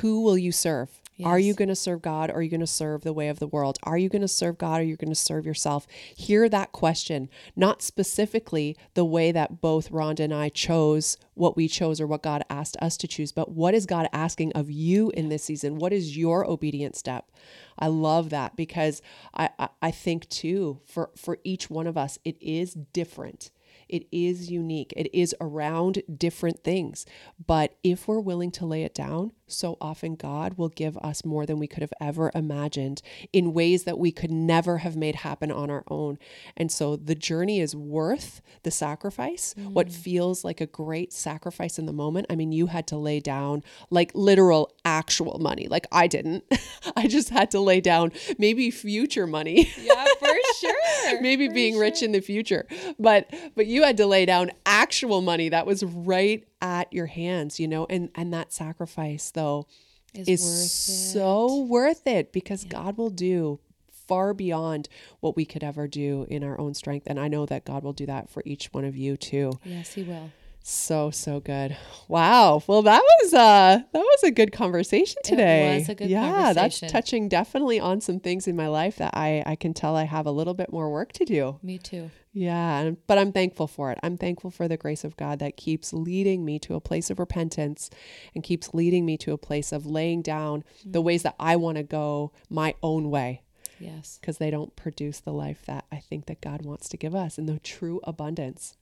Who 0.00 0.22
will 0.22 0.38
you 0.38 0.52
serve? 0.52 1.00
Are 1.24 1.38
you 1.38 1.54
going 1.54 1.68
to 1.68 1.76
serve 1.76 2.02
God 2.02 2.30
or 2.30 2.34
are 2.34 2.42
you 2.42 2.50
going 2.50 2.60
to 2.60 2.66
serve 2.66 3.02
the 3.02 3.12
way 3.12 3.28
of 3.28 3.38
the 3.38 3.46
world? 3.46 3.78
Are 3.82 3.98
you 3.98 4.08
going 4.08 4.22
to 4.22 4.28
serve 4.28 4.58
God 4.58 4.80
or 4.80 4.80
are 4.80 4.86
you 4.86 4.96
going 4.96 5.10
to 5.10 5.14
serve 5.14 5.46
yourself? 5.46 5.86
Hear 6.14 6.48
that 6.48 6.72
question, 6.72 7.28
not 7.56 7.82
specifically 7.82 8.76
the 8.94 9.04
way 9.04 9.32
that 9.32 9.60
both 9.60 9.90
Rhonda 9.90 10.20
and 10.20 10.34
I 10.34 10.48
chose 10.48 11.16
what 11.34 11.56
we 11.56 11.68
chose 11.68 12.00
or 12.00 12.06
what 12.06 12.22
God 12.22 12.42
asked 12.50 12.76
us 12.80 12.96
to 12.98 13.08
choose, 13.08 13.32
but 13.32 13.50
what 13.52 13.74
is 13.74 13.86
God 13.86 14.08
asking 14.12 14.52
of 14.52 14.70
you 14.70 15.10
in 15.10 15.28
this 15.28 15.44
season? 15.44 15.76
What 15.76 15.92
is 15.92 16.16
your 16.16 16.48
obedient 16.48 16.96
step? 16.96 17.30
I 17.78 17.86
love 17.88 18.30
that 18.30 18.56
because 18.56 19.02
I, 19.34 19.50
I, 19.58 19.68
I 19.82 19.90
think 19.90 20.28
too, 20.28 20.80
for, 20.84 21.10
for 21.16 21.38
each 21.44 21.70
one 21.70 21.86
of 21.86 21.96
us, 21.96 22.18
it 22.24 22.36
is 22.40 22.74
different. 22.74 23.50
It 23.88 24.06
is 24.12 24.50
unique. 24.50 24.92
It 24.96 25.08
is 25.14 25.34
around 25.40 26.02
different 26.14 26.62
things. 26.62 27.06
But 27.44 27.76
if 27.82 28.06
we're 28.06 28.20
willing 28.20 28.50
to 28.52 28.66
lay 28.66 28.82
it 28.82 28.94
down, 28.94 29.32
so 29.48 29.76
often 29.80 30.14
God 30.14 30.54
will 30.58 30.68
give 30.68 30.96
us 30.98 31.24
more 31.24 31.46
than 31.46 31.58
we 31.58 31.66
could 31.66 31.82
have 31.82 31.92
ever 32.00 32.30
imagined 32.34 33.02
in 33.32 33.52
ways 33.52 33.84
that 33.84 33.98
we 33.98 34.12
could 34.12 34.30
never 34.30 34.78
have 34.78 34.96
made 34.96 35.16
happen 35.16 35.50
on 35.50 35.70
our 35.70 35.84
own. 35.88 36.18
And 36.56 36.70
so 36.70 36.96
the 36.96 37.14
journey 37.14 37.60
is 37.60 37.74
worth 37.74 38.40
the 38.62 38.70
sacrifice. 38.70 39.54
Mm. 39.58 39.72
What 39.72 39.90
feels 39.90 40.44
like 40.44 40.60
a 40.60 40.66
great 40.66 41.12
sacrifice 41.12 41.78
in 41.78 41.86
the 41.86 41.92
moment. 41.92 42.26
I 42.30 42.36
mean, 42.36 42.52
you 42.52 42.66
had 42.66 42.86
to 42.88 42.96
lay 42.96 43.20
down 43.20 43.62
like 43.90 44.12
literal 44.14 44.72
actual 44.84 45.38
money. 45.38 45.68
Like 45.68 45.86
I 45.92 46.06
didn't. 46.06 46.44
I 46.96 47.06
just 47.06 47.30
had 47.30 47.50
to 47.52 47.60
lay 47.60 47.80
down 47.80 48.12
maybe 48.38 48.70
future 48.70 49.26
money. 49.26 49.70
Yeah, 49.78 50.04
for 50.18 50.28
sure. 50.60 51.20
maybe 51.20 51.48
for 51.48 51.54
being 51.54 51.74
sure. 51.74 51.82
rich 51.82 52.02
in 52.02 52.12
the 52.12 52.20
future. 52.20 52.66
But 52.98 53.32
but 53.54 53.66
you 53.66 53.82
had 53.84 53.96
to 53.98 54.06
lay 54.06 54.26
down 54.26 54.50
actual 54.66 55.20
money 55.20 55.48
that 55.48 55.66
was 55.66 55.84
right 55.84 56.47
at 56.60 56.92
your 56.92 57.06
hands, 57.06 57.60
you 57.60 57.68
know, 57.68 57.86
and 57.88 58.10
and 58.14 58.32
that 58.32 58.52
sacrifice 58.52 59.30
though 59.30 59.66
is, 60.14 60.28
is 60.28 60.42
worth 60.42 60.70
so 60.70 61.62
worth 61.62 62.06
it 62.06 62.32
because 62.32 62.64
yeah. 62.64 62.70
God 62.70 62.96
will 62.96 63.10
do 63.10 63.60
far 63.90 64.32
beyond 64.32 64.88
what 65.20 65.36
we 65.36 65.44
could 65.44 65.62
ever 65.62 65.86
do 65.86 66.26
in 66.30 66.42
our 66.42 66.58
own 66.58 66.72
strength 66.72 67.06
and 67.06 67.20
I 67.20 67.28
know 67.28 67.44
that 67.44 67.66
God 67.66 67.82
will 67.82 67.92
do 67.92 68.06
that 68.06 68.30
for 68.30 68.42
each 68.46 68.72
one 68.72 68.84
of 68.84 68.96
you 68.96 69.16
too. 69.16 69.52
Yes, 69.64 69.92
he 69.92 70.02
will. 70.02 70.30
So 70.70 71.10
so 71.10 71.40
good. 71.40 71.78
Wow. 72.08 72.62
Well, 72.66 72.82
that 72.82 73.02
was 73.02 73.32
uh 73.32 73.80
that 73.90 73.98
was 73.98 74.22
a 74.22 74.30
good 74.30 74.52
conversation 74.52 75.16
today. 75.24 75.76
It 75.76 75.78
was 75.78 75.88
a 75.88 75.94
good 75.94 76.10
yeah, 76.10 76.52
that's 76.52 76.80
touching 76.80 77.26
definitely 77.26 77.80
on 77.80 78.02
some 78.02 78.20
things 78.20 78.46
in 78.46 78.54
my 78.54 78.68
life 78.68 78.96
that 78.96 79.16
I 79.16 79.42
I 79.46 79.56
can 79.56 79.72
tell 79.72 79.96
I 79.96 80.04
have 80.04 80.26
a 80.26 80.30
little 80.30 80.52
bit 80.52 80.70
more 80.70 80.90
work 80.90 81.12
to 81.12 81.24
do. 81.24 81.58
Me 81.62 81.78
too. 81.78 82.10
Yeah, 82.34 82.90
but 83.06 83.16
I'm 83.16 83.32
thankful 83.32 83.66
for 83.66 83.92
it. 83.92 83.98
I'm 84.02 84.18
thankful 84.18 84.50
for 84.50 84.68
the 84.68 84.76
grace 84.76 85.04
of 85.04 85.16
God 85.16 85.38
that 85.38 85.56
keeps 85.56 85.94
leading 85.94 86.44
me 86.44 86.58
to 86.58 86.74
a 86.74 86.80
place 86.80 87.08
of 87.08 87.18
repentance 87.18 87.88
and 88.34 88.44
keeps 88.44 88.74
leading 88.74 89.06
me 89.06 89.16
to 89.18 89.32
a 89.32 89.38
place 89.38 89.72
of 89.72 89.86
laying 89.86 90.20
down 90.20 90.64
mm-hmm. 90.80 90.92
the 90.92 91.00
ways 91.00 91.22
that 91.22 91.34
I 91.40 91.56
want 91.56 91.78
to 91.78 91.82
go 91.82 92.32
my 92.50 92.74
own 92.82 93.08
way. 93.08 93.42
Yes. 93.80 94.18
Because 94.20 94.36
they 94.36 94.50
don't 94.50 94.76
produce 94.76 95.20
the 95.20 95.32
life 95.32 95.62
that 95.66 95.86
I 95.90 95.96
think 95.96 96.26
that 96.26 96.42
God 96.42 96.66
wants 96.66 96.90
to 96.90 96.98
give 96.98 97.14
us 97.14 97.38
in 97.38 97.46
the 97.46 97.58
true 97.58 98.00
abundance. 98.04 98.76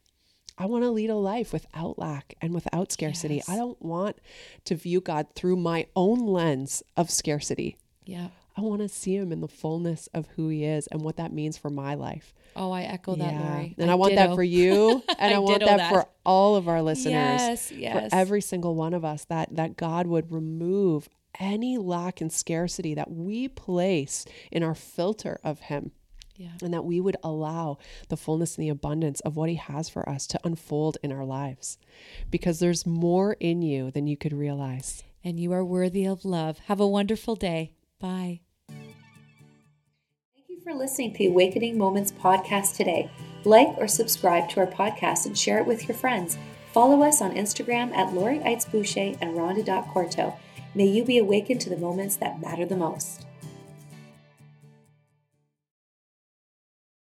I 0.58 0.66
want 0.66 0.84
to 0.84 0.90
lead 0.90 1.10
a 1.10 1.16
life 1.16 1.52
without 1.52 1.98
lack 1.98 2.34
and 2.40 2.54
without 2.54 2.90
scarcity. 2.90 3.36
Yes. 3.36 3.48
I 3.48 3.56
don't 3.56 3.80
want 3.82 4.18
to 4.64 4.74
view 4.74 5.00
God 5.00 5.26
through 5.34 5.56
my 5.56 5.86
own 5.94 6.26
lens 6.26 6.82
of 6.96 7.10
scarcity. 7.10 7.76
Yeah. 8.04 8.28
I 8.56 8.62
want 8.62 8.80
to 8.80 8.88
see 8.88 9.14
him 9.14 9.32
in 9.32 9.42
the 9.42 9.48
fullness 9.48 10.08
of 10.14 10.28
who 10.36 10.48
he 10.48 10.64
is 10.64 10.86
and 10.86 11.02
what 11.02 11.18
that 11.18 11.30
means 11.30 11.58
for 11.58 11.68
my 11.68 11.94
life. 11.94 12.32
Oh, 12.54 12.70
I 12.70 12.82
echo 12.82 13.14
that, 13.14 13.32
yeah. 13.32 13.52
Lori. 13.52 13.74
And 13.76 13.90
I, 13.90 13.92
I 13.92 13.96
want 13.96 14.12
ditto. 14.12 14.28
that 14.28 14.34
for 14.34 14.42
you. 14.42 15.02
And 15.18 15.34
I, 15.34 15.36
I 15.36 15.38
want 15.40 15.60
that, 15.60 15.76
that, 15.76 15.92
for 15.92 16.06
all 16.24 16.56
of 16.56 16.66
our 16.66 16.80
listeners. 16.80 17.12
Yes, 17.12 17.72
yes. 17.72 18.10
For 18.10 18.16
every 18.16 18.40
single 18.40 18.74
one 18.74 18.94
of 18.94 19.04
us, 19.04 19.26
that 19.26 19.54
that 19.56 19.76
God 19.76 20.06
would 20.06 20.32
remove 20.32 21.10
any 21.38 21.76
lack 21.76 22.22
and 22.22 22.32
scarcity 22.32 22.94
that 22.94 23.10
we 23.10 23.46
place 23.48 24.24
in 24.50 24.62
our 24.62 24.74
filter 24.74 25.38
of 25.44 25.60
him. 25.60 25.92
Yeah. 26.36 26.50
And 26.62 26.72
that 26.74 26.84
we 26.84 27.00
would 27.00 27.16
allow 27.22 27.78
the 28.08 28.16
fullness 28.16 28.56
and 28.56 28.64
the 28.64 28.68
abundance 28.68 29.20
of 29.20 29.36
what 29.36 29.48
He 29.48 29.56
has 29.56 29.88
for 29.88 30.08
us 30.08 30.26
to 30.28 30.40
unfold 30.44 30.98
in 31.02 31.12
our 31.12 31.24
lives. 31.24 31.78
Because 32.30 32.58
there's 32.58 32.86
more 32.86 33.34
in 33.40 33.62
you 33.62 33.90
than 33.90 34.06
you 34.06 34.16
could 34.16 34.32
realize. 34.32 35.02
And 35.24 35.40
you 35.40 35.52
are 35.52 35.64
worthy 35.64 36.04
of 36.04 36.24
love. 36.24 36.58
Have 36.66 36.80
a 36.80 36.86
wonderful 36.86 37.36
day. 37.36 37.72
Bye. 37.98 38.40
Thank 38.68 40.48
you 40.48 40.60
for 40.62 40.74
listening 40.74 41.12
to 41.12 41.18
the 41.18 41.26
Awakening 41.26 41.78
Moments 41.78 42.12
podcast 42.12 42.76
today. 42.76 43.10
Like 43.44 43.68
or 43.78 43.88
subscribe 43.88 44.48
to 44.50 44.60
our 44.60 44.66
podcast 44.66 45.26
and 45.26 45.36
share 45.36 45.58
it 45.58 45.66
with 45.66 45.88
your 45.88 45.96
friends. 45.96 46.38
Follow 46.72 47.02
us 47.02 47.22
on 47.22 47.34
Instagram 47.34 47.94
at 47.96 48.12
Lori 48.12 48.38
Eitz 48.40 48.70
Boucher 48.70 49.16
and 49.20 49.36
Rhonda.Corto. 49.36 50.36
May 50.74 50.86
you 50.86 51.04
be 51.04 51.18
awakened 51.18 51.60
to 51.62 51.70
the 51.70 51.76
moments 51.76 52.16
that 52.16 52.40
matter 52.40 52.66
the 52.66 52.76
most. 52.76 53.25